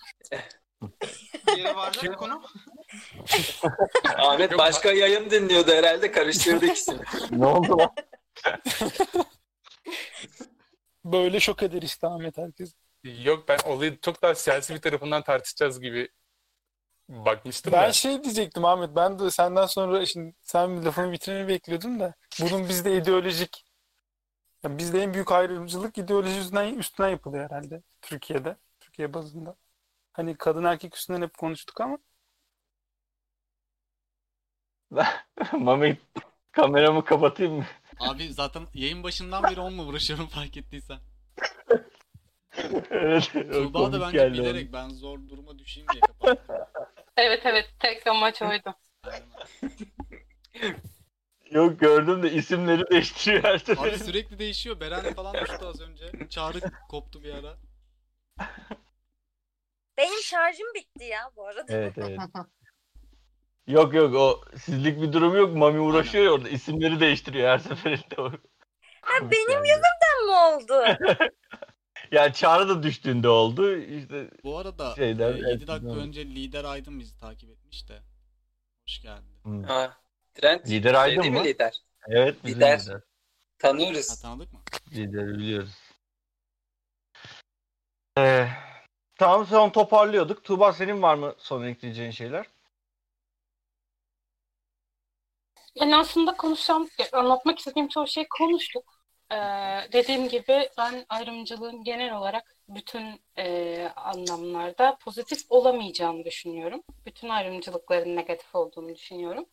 [2.11, 2.41] Bu konu.
[4.17, 7.01] Ahmet başka yayın dinliyordu herhalde karıştırdı ikisini.
[7.31, 7.91] ne oldu lan?
[11.05, 12.73] Böyle şok eder işte Ahmet herkes.
[13.03, 16.09] Yok ben olayı çok daha siyasi bir tarafından tartışacağız gibi
[17.09, 17.93] bakmıştım Ben da.
[17.93, 18.95] şey diyecektim Ahmet.
[18.95, 23.65] Ben de senden sonra şimdi sen lafını bitirmeni bekliyordum da bunun bizde ideolojik
[24.63, 28.55] yani bizde en büyük ayrımcılık ideoloji üstünden, üstünden yapılıyor herhalde Türkiye'de.
[28.79, 29.55] Türkiye bazında.
[30.19, 31.97] Hani kadın erkek üstünden hep konuştuk ama
[35.53, 35.97] Mami
[36.51, 37.65] kameramı kapatayım mı?
[37.99, 40.99] Abi zaten yayın başından beri onunla uğraşıyorum fark ettiysen.
[42.89, 43.31] evet.
[43.51, 46.67] Tuğba da bence geldi bilerek ben zor duruma düşeyim diye kapattı.
[47.17, 48.75] Evet evet tek amaç oydu.
[51.51, 53.97] Yok gördüm de isimleri değiştiriyor her Abi seferinde.
[54.03, 54.79] sürekli değişiyor.
[54.79, 56.11] Beren falan düştü az önce.
[56.29, 56.59] Çağrı
[56.89, 57.57] koptu bir ara.
[59.99, 61.65] Benim şarjım bitti ya bu arada.
[61.69, 62.19] Evet evet.
[63.67, 65.55] Yok yok o sizlik bir durum yok.
[65.57, 66.49] Mami uğraşıyor ya orada.
[66.49, 68.15] isimleri değiştiriyor her seferinde.
[69.01, 69.67] Ha, benim Yani.
[69.69, 70.83] yüzümden mi oldu?
[72.11, 73.75] Yani Çağrı da düştüğünde oldu.
[73.77, 76.03] İşte Bu arada Şeyden, 7 evet, dakika bilmiyorum.
[76.03, 77.99] önce Lider Aydın bizi takip etmiş de.
[78.87, 79.39] Hoş geldin.
[79.43, 79.63] hmm.
[79.63, 79.97] Ha,
[80.33, 81.43] Trent Lider şey Aydın mı?
[81.43, 81.73] lider?
[82.07, 82.79] evet bizim Lider.
[82.79, 82.93] lider.
[82.93, 83.01] Ha,
[83.59, 84.21] Tanıyoruz.
[84.21, 84.59] tanıdık mı?
[84.91, 85.75] Lideri biliyoruz.
[88.17, 88.47] Ee,
[89.19, 90.43] tamam son toparlıyorduk.
[90.43, 92.45] Tuğba senin var mı son ekleyeceğin şeyler?
[95.75, 98.83] Yani aslında konuşacağım, anlatmak istediğim çoğu şey konuştuk.
[99.31, 99.35] Ee,
[99.93, 106.83] dediğim gibi ben ayrımcılığın genel olarak bütün e, anlamlarda pozitif olamayacağını düşünüyorum.
[107.05, 109.45] Bütün ayrımcılıkların negatif olduğunu düşünüyorum.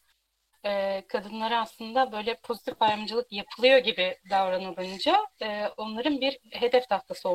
[0.67, 7.29] Ee, kadınlara aslında böyle pozitif ayrımcılık yapılıyor gibi davranılınca e, onların bir hedef tahtası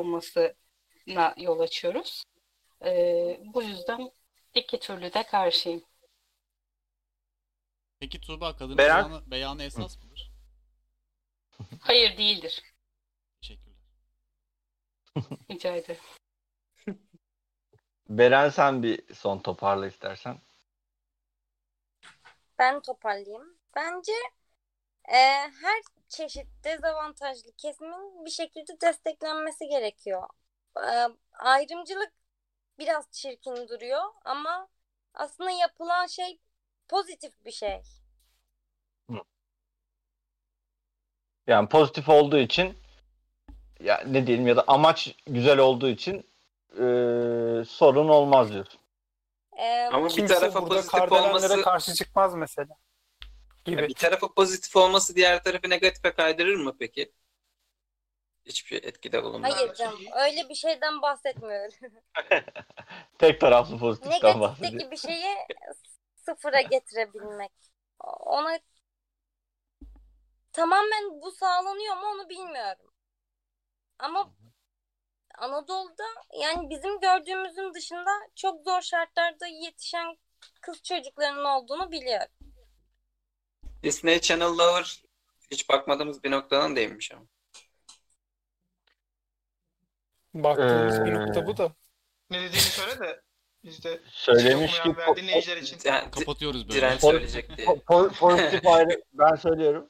[1.08, 2.24] olmasına yol açıyoruz.
[2.86, 4.12] Ee, bu yüzden
[4.54, 5.84] iki türlü de karşıyım.
[8.00, 9.10] Peki Tuğba kadının Beren?
[9.10, 10.32] beyanı, beyanı esas mıdır?
[11.82, 12.64] Hayır değildir.
[13.42, 13.78] Teşekkürler.
[15.52, 16.02] Rica ederim.
[18.10, 20.42] Beren sen bir son toparla istersen.
[22.60, 23.58] Ben toparlayayım.
[23.76, 24.12] Bence
[25.06, 25.18] e,
[25.62, 30.28] her çeşit dezavantajlı kesimin bir şekilde desteklenmesi gerekiyor.
[30.78, 32.14] E, ayrımcılık
[32.80, 34.68] biraz çirkin duruyor ama
[35.14, 36.40] aslında yapılan şey
[36.90, 37.82] pozitif bir şey.
[41.48, 42.74] Yani pozitif olduğu için
[43.80, 46.16] ya ne diyelim ya da amaç güzel olduğu için
[46.74, 46.84] e,
[47.68, 48.80] sorun olmaz diyorsun.
[49.58, 52.76] E, Ama bir Kimse tarafa burada pozitif olması karşı çıkmaz mesela.
[53.66, 53.88] Gibi.
[53.88, 57.12] Bir tarafa pozitif olması diğer tarafı negatife kaydırır mı peki?
[58.46, 59.54] Hiçbir etkide bulunmaz.
[59.54, 61.74] hayır canım öyle bir şeyden bahsetmiyorum.
[63.20, 64.74] Tek taraflı pozitiften bahsediyor.
[64.74, 65.36] Negatifteki bir şeyi
[66.16, 67.52] sıfıra getirebilmek.
[68.20, 68.60] Ona
[70.54, 72.94] tamamen bu sağlanıyor mu onu bilmiyorum.
[74.00, 74.34] Ama
[75.38, 76.04] Anadolu'da
[76.42, 80.18] yani bizim gördüğümüzün dışında çok zor şartlarda yetişen
[80.62, 82.34] kız çocuklarının olduğunu biliyorum.
[83.84, 85.04] Disney Channel Lover
[85.52, 87.26] hiç bakmadığımız bir noktadan değinmiş ama.
[90.34, 91.72] Baktığımız bir Ee, nokta bu da.
[92.30, 93.22] Ne dediğini söyle de
[93.64, 95.78] biz de Söylemiş ki dinleyiciler için.
[95.86, 96.78] Yani Kapatıyoruz böyle.
[96.80, 97.68] direnç Po- söyleyecek diye.
[97.68, 99.90] po- po- pozitif ayrı ben söylüyorum.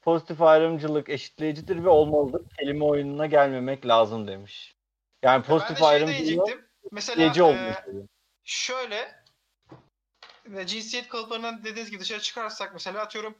[0.00, 2.42] Pozitif ayrımcılık eşitleyicidir ve olmalıdır.
[2.58, 4.74] Kelime oyununa gelmemek lazım demiş.
[5.22, 6.64] Yani pozitif şey ayrımcılık diyecektim.
[6.92, 7.74] Mesela e,
[8.44, 9.14] şöyle
[10.46, 13.34] ve cinsiyet kalıplarından dediğiniz gibi dışarı çıkarsak mesela atıyorum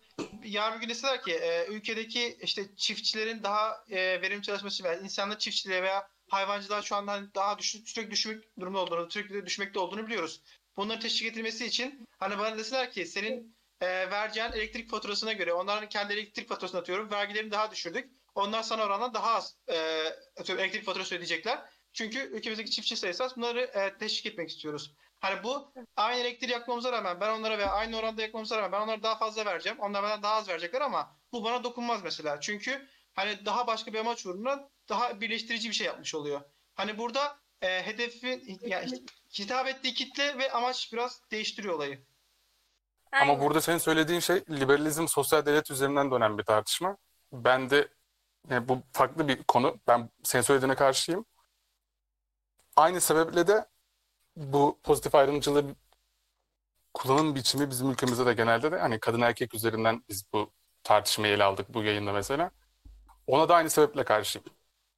[0.45, 5.39] yarın bir gün deseler ki e, ülkedeki işte çiftçilerin daha e, verimli çalışması veya insanlar
[5.39, 10.07] çiftçiliğe veya hayvancılığa şu anda hani daha düşük, sürekli düşmek durumda olduğunu, sürekli düşmekte olduğunu
[10.07, 10.43] biliyoruz.
[10.77, 15.89] Bunların teşvik edilmesi için hani bana deseler ki senin e, vereceğin elektrik faturasına göre onların
[15.89, 18.11] kendi elektrik faturasını atıyorum vergilerini daha düşürdük.
[18.35, 19.75] Onlar sana oranla daha az e,
[20.49, 21.65] elektrik faturası ödeyecekler.
[21.93, 23.37] Çünkü ülkemizdeki çiftçi sayısı az.
[23.37, 24.95] Bunları e, teşvik etmek istiyoruz.
[25.21, 29.03] Hani bu aynı elektriği yakmamıza rağmen ben onlara veya aynı oranda yakmamıza rağmen ben onlara
[29.03, 29.79] daha fazla vereceğim.
[29.81, 32.41] Onlar benden daha az verecekler ama bu bana dokunmaz mesela.
[32.41, 36.41] Çünkü hani daha başka bir amaç uğruna daha birleştirici bir şey yapmış oluyor.
[36.75, 39.03] Hani burada e, hedefin yani
[39.39, 42.05] hitap ettiği kitle ve amaç biraz değiştiriyor olayı.
[43.13, 43.45] Ama Aynen.
[43.45, 46.97] burada senin söylediğin şey liberalizm, sosyal devlet üzerinden dönen bir tartışma.
[47.33, 47.89] Ben de
[48.51, 49.81] yani bu farklı bir konu.
[49.87, 51.25] Ben senin söylediğine karşıyım.
[52.77, 53.67] Aynı sebeple de
[54.37, 55.65] bu pozitif ayrımcılığı
[56.95, 60.53] kullanım biçimi bizim ülkemizde de genelde de hani kadın erkek üzerinden biz bu
[60.83, 62.51] tartışmayı ele aldık bu yayında mesela.
[63.27, 64.45] Ona da aynı sebeple karşıyım.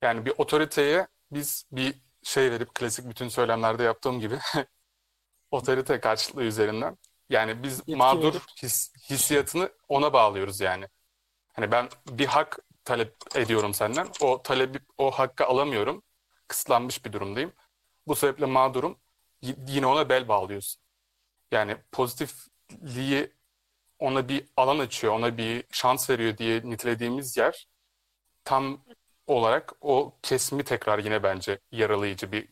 [0.03, 4.39] Yani bir otoriteye biz bir şey verip klasik bütün söylemlerde yaptığım gibi
[5.51, 6.99] otorite karşılığı üzerinden
[7.31, 10.89] yani biz Yetki mağdur his, hissiyatını ona bağlıyoruz yani.
[11.53, 14.09] Hani ben bir hak talep ediyorum senden.
[14.23, 16.03] O talebi, o hakkı alamıyorum.
[16.49, 17.53] Kısıtlanmış bir durumdayım.
[18.07, 18.99] Bu sebeple mağdurum.
[19.43, 20.83] Y- Yine ona bel bağlıyorsun.
[21.53, 23.33] Yani pozitifliği
[23.99, 27.69] ona bir alan açıyor, ona bir şans veriyor diye nitelediğimiz yer
[28.45, 28.85] tam
[29.37, 32.49] olarak o kesimi tekrar yine bence yaralayıcı bir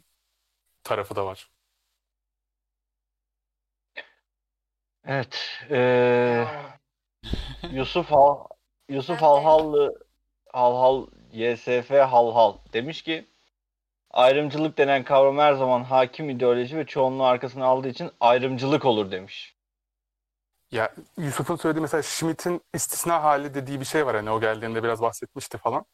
[0.85, 1.51] tarafı da var.
[5.05, 5.39] Evet.
[5.71, 6.47] eee,
[7.73, 8.37] Yusuf Hal
[8.89, 9.23] Yusuf.
[9.23, 9.95] Halhallı
[10.53, 13.27] Halhal YSF Halhal demiş ki
[14.11, 19.57] ayrımcılık denen kavram her zaman hakim ideoloji ve çoğunluğu arkasına aldığı için ayrımcılık olur demiş.
[20.71, 24.17] Ya Yusuf'un söylediği mesela Schmidt'in istisna hali dediği bir şey var.
[24.17, 25.87] Hani o geldiğinde biraz bahsetmişti falan.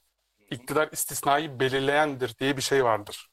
[0.50, 3.30] İktidar istisnayı belirleyendir diye bir şey vardır.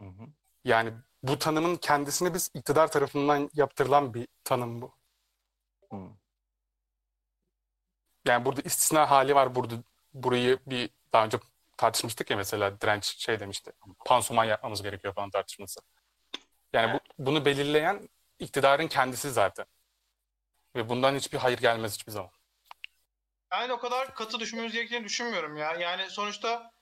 [0.00, 0.26] Hı hı.
[0.64, 4.94] Yani bu tanımın kendisini biz iktidar tarafından yaptırılan bir tanım bu.
[5.92, 5.96] Hı.
[8.26, 9.54] Yani burada istisna hali var.
[9.54, 9.74] Burada
[10.14, 11.38] burayı bir daha önce
[11.76, 13.72] tartışmıştık ya mesela direnç şey demişti.
[14.06, 15.80] Pansuman yapmamız gerekiyor falan tartışması.
[16.72, 18.08] Yani bu, bunu belirleyen
[18.38, 19.66] iktidarın kendisi zaten.
[20.76, 22.30] Ve bundan hiçbir hayır gelmez hiçbir zaman.
[23.50, 25.72] Ben o kadar katı düşünmemiz gerektiğini düşünmüyorum ya.
[25.74, 26.72] Yani sonuçta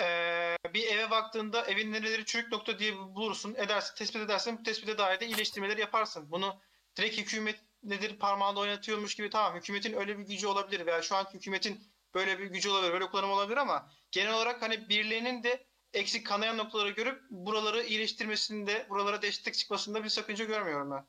[0.00, 4.58] eee, bir eve baktığında evin nereleri çürük nokta diye bulursun, edersin, tespit edersin.
[4.58, 6.30] Bu tespite dair de iyileştirmeleri yaparsın.
[6.30, 6.60] Bunu
[6.96, 11.34] direkt hükümet nedir parmağında oynatıyormuş gibi tamam hükümetin öyle bir gücü olabilir veya şu anki
[11.34, 11.80] hükümetin
[12.14, 16.58] böyle bir gücü olabilir, böyle kullanım olabilir ama genel olarak hani birilerinin de eksik kanayan
[16.58, 21.06] noktaları görüp buraları iyileştirmesinde, buralara destek çıkmasında bir sakınca görmüyorum ben.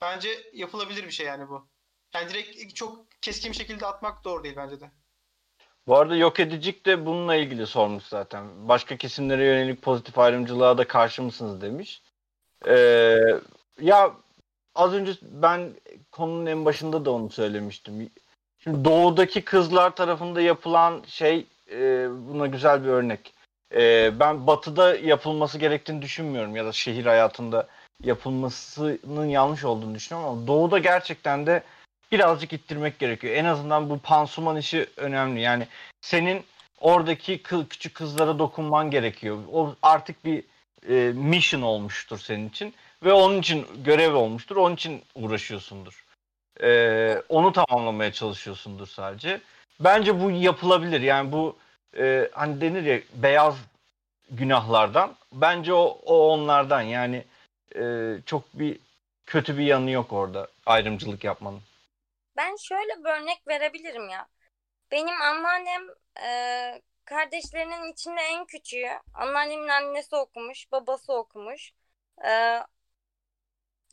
[0.00, 1.68] Bence yapılabilir bir şey yani bu.
[2.14, 4.90] Yani direkt çok keskin bir şekilde atmak doğru değil bence de.
[5.86, 8.68] Bu arada yok edicik de bununla ilgili sormuş zaten.
[8.68, 12.02] Başka kesimlere yönelik pozitif ayrımcılığa da karşı mısınız demiş.
[12.66, 13.18] Ee,
[13.80, 14.12] ya
[14.74, 15.70] az önce ben
[16.12, 18.10] konunun en başında da onu söylemiştim.
[18.58, 23.34] Şimdi doğudaki kızlar tarafında yapılan şey e, buna güzel bir örnek.
[23.74, 27.66] E, ben batıda yapılması gerektiğini düşünmüyorum ya da şehir hayatında
[28.02, 31.62] yapılmasının yanlış olduğunu düşünüyorum ama doğuda gerçekten de
[32.12, 33.34] birazcık ittirmek gerekiyor.
[33.34, 35.40] En azından bu pansuman işi önemli.
[35.40, 35.66] Yani
[36.00, 36.44] senin
[36.80, 39.38] oradaki kı- küçük kızlara dokunman gerekiyor.
[39.52, 40.44] O artık bir
[40.88, 42.74] e, mission olmuştur senin için
[43.04, 44.56] ve onun için görev olmuştur.
[44.56, 46.04] Onun için uğraşıyorsundur.
[46.62, 49.40] E, onu tamamlamaya çalışıyorsundur sadece.
[49.80, 51.00] Bence bu yapılabilir.
[51.00, 51.56] Yani bu
[51.98, 53.56] e, hani denir ya beyaz
[54.30, 55.16] günahlardan.
[55.32, 56.80] Bence o, o onlardan.
[56.80, 57.24] Yani
[57.76, 58.78] e, çok bir
[59.26, 61.60] kötü bir yanı yok orada ayrımcılık yapmanın.
[62.36, 64.28] Ben şöyle bir örnek verebilirim ya.
[64.90, 65.82] Benim anneannem
[66.22, 68.90] e, kardeşlerinin içinde en küçüğü.
[69.14, 71.72] Anneannemin annesi okumuş, babası okumuş.
[72.26, 72.60] E,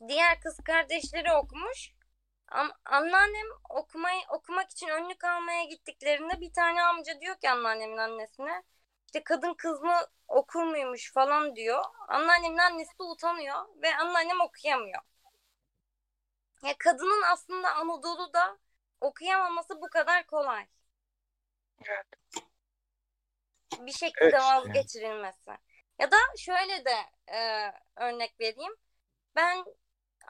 [0.08, 1.92] diğer kız kardeşleri okumuş.
[2.48, 8.62] Am- anneannem okumayı okumak için önlük almaya gittiklerinde bir tane amca diyor ki anneannemin annesine
[9.06, 11.84] işte kadın kız mı okur muymuş falan diyor.
[12.08, 15.02] Anneannemin annesi de utanıyor ve anneannem okuyamıyor.
[16.64, 18.58] Ya kadının aslında Anadolu'da
[19.00, 20.66] okuyamaması bu kadar kolay.
[23.78, 25.50] Bir şekilde Evet, vazgeçirilmesi.
[25.98, 26.94] Ya da şöyle de
[27.32, 28.76] e, örnek vereyim.
[29.36, 29.64] Ben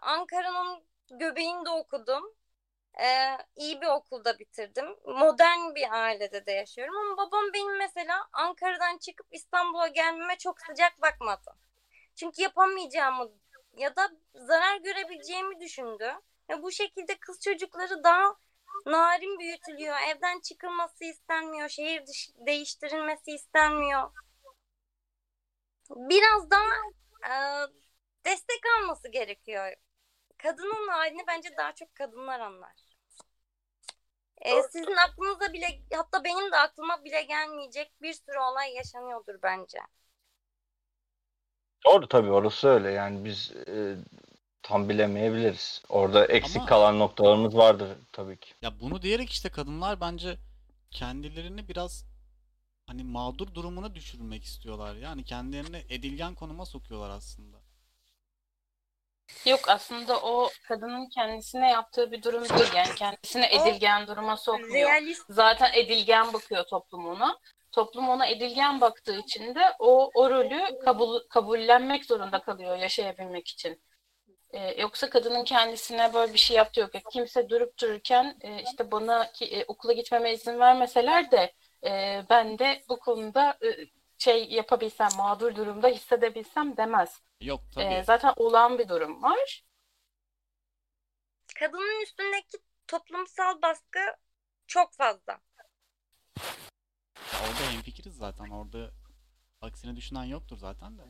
[0.02, 2.35] Ankara'nın göbeğinde okudum.
[3.01, 4.86] E, iyi bir okulda bitirdim.
[5.06, 11.02] Modern bir ailede de yaşıyorum ama babam benim mesela Ankara'dan çıkıp İstanbul'a gelmeme çok sıcak
[11.02, 11.51] bakmadı.
[12.15, 13.31] Çünkü yapamayacağımı
[13.76, 16.12] ya da zarar görebileceğimi düşündü.
[16.51, 18.36] Ve bu şekilde kız çocukları daha
[18.86, 19.96] narin büyütülüyor.
[20.09, 21.68] Evden çıkılması istenmiyor.
[21.68, 22.02] Şehir
[22.46, 24.10] değiştirilmesi istenmiyor.
[25.90, 26.70] Biraz daha
[27.24, 27.34] e,
[28.24, 29.74] destek alması gerekiyor.
[30.38, 32.72] Kadının halini bence daha çok kadınlar anlar.
[34.38, 39.78] E, sizin aklınıza bile hatta benim de aklıma bile gelmeyecek bir sürü olay yaşanıyordur bence.
[41.86, 42.90] Doğru tabii orası öyle.
[42.90, 43.97] Yani biz e,
[44.62, 45.82] tam bilemeyebiliriz.
[45.89, 48.55] Orada eksik Ama- kalan noktalarımız vardır tabii ki.
[48.62, 50.36] Ya bunu diyerek işte kadınlar bence
[50.90, 52.05] kendilerini biraz
[52.86, 54.97] hani mağdur durumuna düşürmek istiyorlar.
[54.97, 57.65] Yani kendilerini edilgen konuma sokuyorlar aslında.
[59.47, 62.73] Yok aslında o kadının kendisine yaptığı bir durum değil.
[62.74, 64.90] Yani kendisini edilgen duruma sokmuyor.
[64.90, 67.39] Realist Zaten edilgen bakıyor toplum ona.
[67.74, 73.82] Toplum ona edilgen baktığı için de o, o rolü kabul, kabullenmek zorunda kalıyor yaşayabilmek için.
[74.52, 76.94] Ee, yoksa kadının kendisine böyle bir şey yaptığı yok.
[76.94, 81.52] Ya kimse durup dururken e, işte bana ki, e, okula gitmeme izin vermeseler de
[81.84, 83.68] e, ben de bu konuda e,
[84.18, 87.20] şey yapabilsem, mağdur durumda hissedebilsem demez.
[87.40, 88.05] Yok Ee, tabii.
[88.05, 89.64] zaten olan bir durum var.
[91.60, 94.01] kadının üstündeki toplumsal baskı
[94.66, 95.40] çok fazla.
[97.32, 98.50] Ya orada hemfikiriz zaten.
[98.50, 98.90] Orada
[99.60, 101.02] aksine düşünen yoktur zaten de.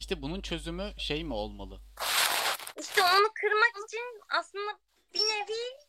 [0.00, 1.80] İşte bunun çözümü şey mi olmalı?
[2.80, 4.78] İşte onu kırmak için aslında
[5.14, 5.84] bir nevi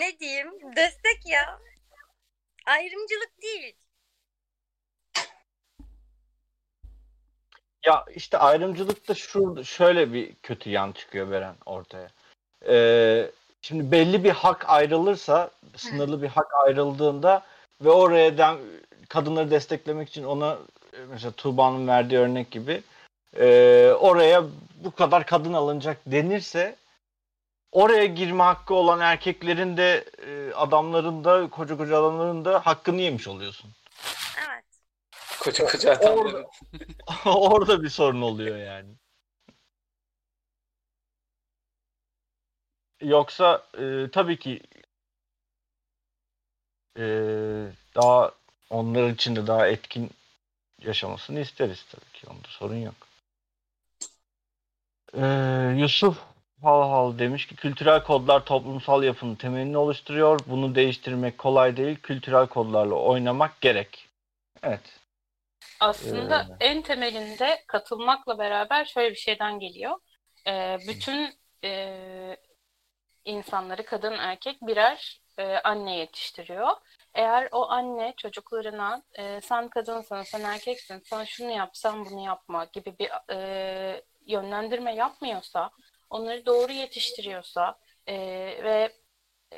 [0.00, 1.60] ne diyeyim destek ya.
[2.66, 3.76] Ayrımcılık değil.
[7.86, 12.10] Ya işte ayrımcılıkta şu şöyle bir kötü yan çıkıyor Beren ortaya.
[12.68, 13.30] Ee,
[13.62, 17.46] şimdi belli bir hak ayrılırsa, sınırlı bir hak ayrıldığında
[17.80, 18.58] ve oraya dem,
[19.08, 20.58] kadınları desteklemek için ona
[20.92, 22.82] e, mesela Tuğba'nın verdiği örnek gibi
[23.36, 23.46] e,
[24.00, 24.44] oraya
[24.84, 26.76] bu kadar kadın alınacak denirse
[27.72, 33.28] oraya girme hakkı olan erkeklerin de e, adamların da koca koca adamların da hakkını yemiş
[33.28, 33.70] oluyorsun.
[34.48, 34.64] Evet.
[35.40, 36.46] Koca koca adamların.
[37.26, 38.88] Orada bir sorun oluyor yani.
[43.00, 44.60] Yoksa e, tabii ki
[46.98, 47.04] e,
[47.94, 48.32] daha
[48.70, 50.10] onlar için de daha etkin
[50.82, 52.26] yaşamasını isteriz tabii ki.
[52.30, 52.94] Onda sorun yok.
[55.14, 55.24] E,
[55.76, 56.18] Yusuf
[56.62, 60.40] Hal Hal demiş ki kültürel kodlar toplumsal yapının temelini oluşturuyor.
[60.46, 61.96] Bunu değiştirmek kolay değil.
[62.02, 64.08] Kültürel kodlarla oynamak gerek.
[64.62, 65.00] Evet.
[65.80, 66.66] Aslında Ee.
[66.66, 69.98] en temelinde katılmakla beraber şöyle bir şeyden geliyor.
[70.46, 71.34] Ee, bütün
[71.64, 72.36] e,
[73.24, 76.68] insanları kadın erkek birer e, anne yetiştiriyor.
[77.14, 82.64] Eğer o anne çocuklarına e, sen kadınsın, sen erkeksin, sen şunu yap, sen bunu yapma
[82.64, 85.70] gibi bir e, yönlendirme yapmıyorsa,
[86.10, 88.16] onları doğru yetiştiriyorsa e,
[88.64, 88.92] ve
[89.52, 89.56] e,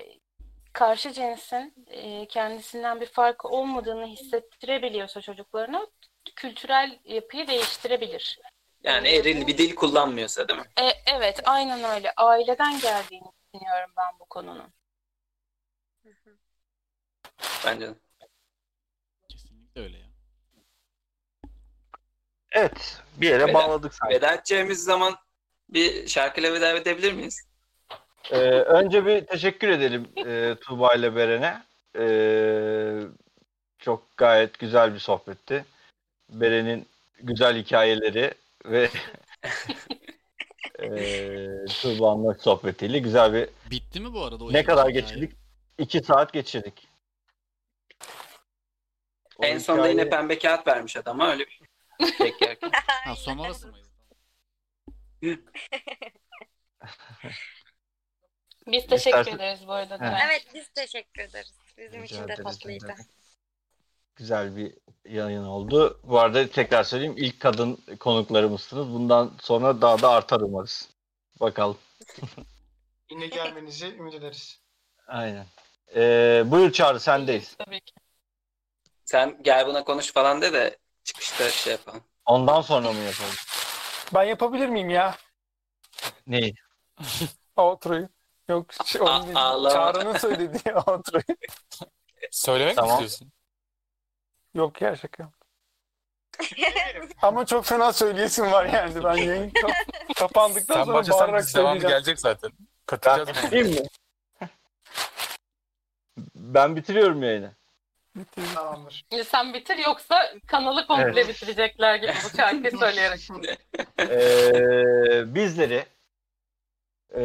[0.72, 5.86] karşı cinsin e, kendisinden bir farkı olmadığını hissettirebiliyorsa çocuklarına
[6.36, 8.40] kültürel yapıyı değiştirebilir.
[8.84, 10.66] Yani eril bir dil kullanmıyorsa değil mi?
[10.80, 12.12] E, evet, aynen öyle.
[12.16, 14.72] Aileden geldiğini düşünüyorum ben bu konunun.
[17.66, 17.94] Bence de.
[19.28, 20.06] Kesinlikle öyle ya.
[22.52, 23.00] Evet.
[23.16, 24.14] Bir yere Veda- bağladık sanki.
[24.14, 25.14] Veda edeceğimiz zaman
[25.68, 27.42] bir şarkıyla veda edebilir miyiz?
[28.30, 31.62] Ee, önce bir teşekkür edelim e, Tuğba ile Beren'e.
[31.98, 33.00] Ee,
[33.78, 35.64] çok gayet güzel bir sohbetti.
[36.28, 36.86] Beren'in
[37.20, 38.34] güzel hikayeleri
[38.66, 38.82] ve
[40.78, 40.88] e,
[41.82, 45.00] Tuğba'nın sohbetiyle güzel bir Bitti mi bu arada o ne kadar hikaye?
[45.00, 45.32] geçirdik?
[45.78, 46.88] İki saat geçirdik.
[49.38, 51.60] O En sonunda hikaye- yine pembe kağıt vermiş adama öyle bir
[52.20, 52.70] yerken.
[53.04, 53.88] Ha son orası mıydı?
[58.66, 59.98] Biz teşekkür İstersen- ederiz bu arada.
[59.98, 60.18] Diren.
[60.26, 61.52] Evet biz teşekkür ederiz.
[61.78, 62.94] Bizim Rica için de tatlıydı.
[64.16, 64.74] Güzel bir
[65.08, 66.00] yayın oldu.
[66.04, 68.88] Bu arada tekrar söyleyeyim ilk kadın konuklarımızsınız.
[68.88, 70.90] Bundan sonra daha da artar umarız.
[71.40, 71.78] Bakalım.
[73.10, 74.60] Yine gelmenizi ümit ederiz.
[75.06, 75.46] Aynen.
[75.96, 77.54] Ee, buyur Çağrı sendeyiz.
[77.58, 77.94] Tabii ki.
[79.04, 82.02] Sen gel buna konuş falan de de çıkışta şey yapalım.
[82.26, 83.34] Ondan sonra mı yapalım?
[84.14, 85.16] Ben yapabilir miyim ya?
[86.26, 86.54] Neyi?
[87.56, 88.08] Outro'yu.
[88.48, 89.36] Yok şey, A- onun değil.
[89.36, 89.70] ağlama.
[89.70, 91.36] Çağrı'nın söylediği outro'yu.
[92.30, 92.90] Söylemek Tamam.
[93.00, 93.32] mi istiyorsun?
[94.54, 95.30] Yok ya şaka.
[97.22, 99.04] Ama çok fena söyleyesim var yani.
[99.04, 99.70] Ben yayın kap-
[100.16, 101.94] kapandıktan Sen sonra başlasan bağırarak biz devamı söyleyeceğim.
[101.96, 102.50] gelecek zaten.
[102.60, 103.34] Ben Katacağız mı?
[103.34, 103.88] bitireyim mi?
[106.34, 107.54] Ben bitiriyorum yayını.
[108.54, 109.04] Tamamdır.
[109.10, 111.28] Şimdi sen bitir yoksa kanalı komple Evet.
[111.28, 113.28] bitirecekler gibi bu şarkıyı söyleyerek.
[113.98, 115.84] Ee, bizleri
[117.16, 117.22] e,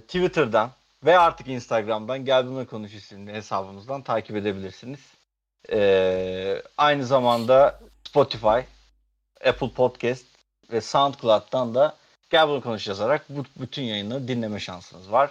[0.00, 0.70] Twitter'dan
[1.04, 5.00] ve artık Instagram'dan Gel Bununla Konuş isimli hesabımızdan takip edebilirsiniz.
[5.72, 8.58] Ee, aynı zamanda Spotify,
[9.46, 10.24] Apple Podcast
[10.72, 11.96] ve SoundCloud'dan da
[12.30, 15.30] Gel Bununla Konuş yazarak bu, bütün yayınları dinleme şansınız var.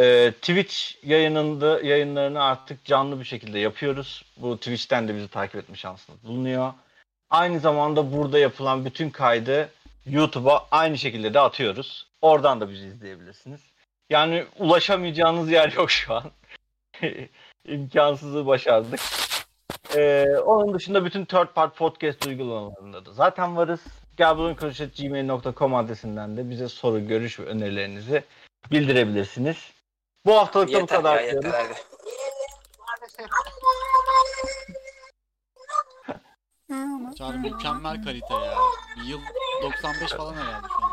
[0.00, 4.24] Ee, Twitch yayınında yayınlarını artık canlı bir şekilde yapıyoruz.
[4.36, 6.72] Bu Twitch'ten de bizi takip etme şansınız bulunuyor.
[7.30, 9.70] Aynı zamanda burada yapılan bütün kaydı
[10.06, 12.06] YouTube'a aynı şekilde de atıyoruz.
[12.22, 13.60] Oradan da bizi izleyebilirsiniz.
[14.10, 16.30] Yani ulaşamayacağınız yer yok şu an.
[17.64, 19.00] İmkansızı başardık.
[19.96, 23.80] Ee, onun dışında bütün third part podcast uygulamalarında da zaten varız.
[24.96, 28.24] gmail.com adresinden de bize soru, görüş ve önerilerinizi
[28.70, 29.72] bildirebilirsiniz.
[30.26, 31.44] Bu haftalık da bu Yeter kadar ya diyoruz.
[31.46, 31.74] yeter hadi.
[37.18, 38.54] Çağrı mükemmel kalite ya.
[38.96, 39.20] Bir yıl
[39.62, 40.92] 95 falan herhalde şu an.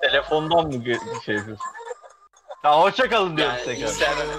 [0.00, 1.66] Telefondan mı gö- bir şey yapıyorsun?
[2.64, 4.38] Ya hoşça kalın diyoruz Yani tekrar.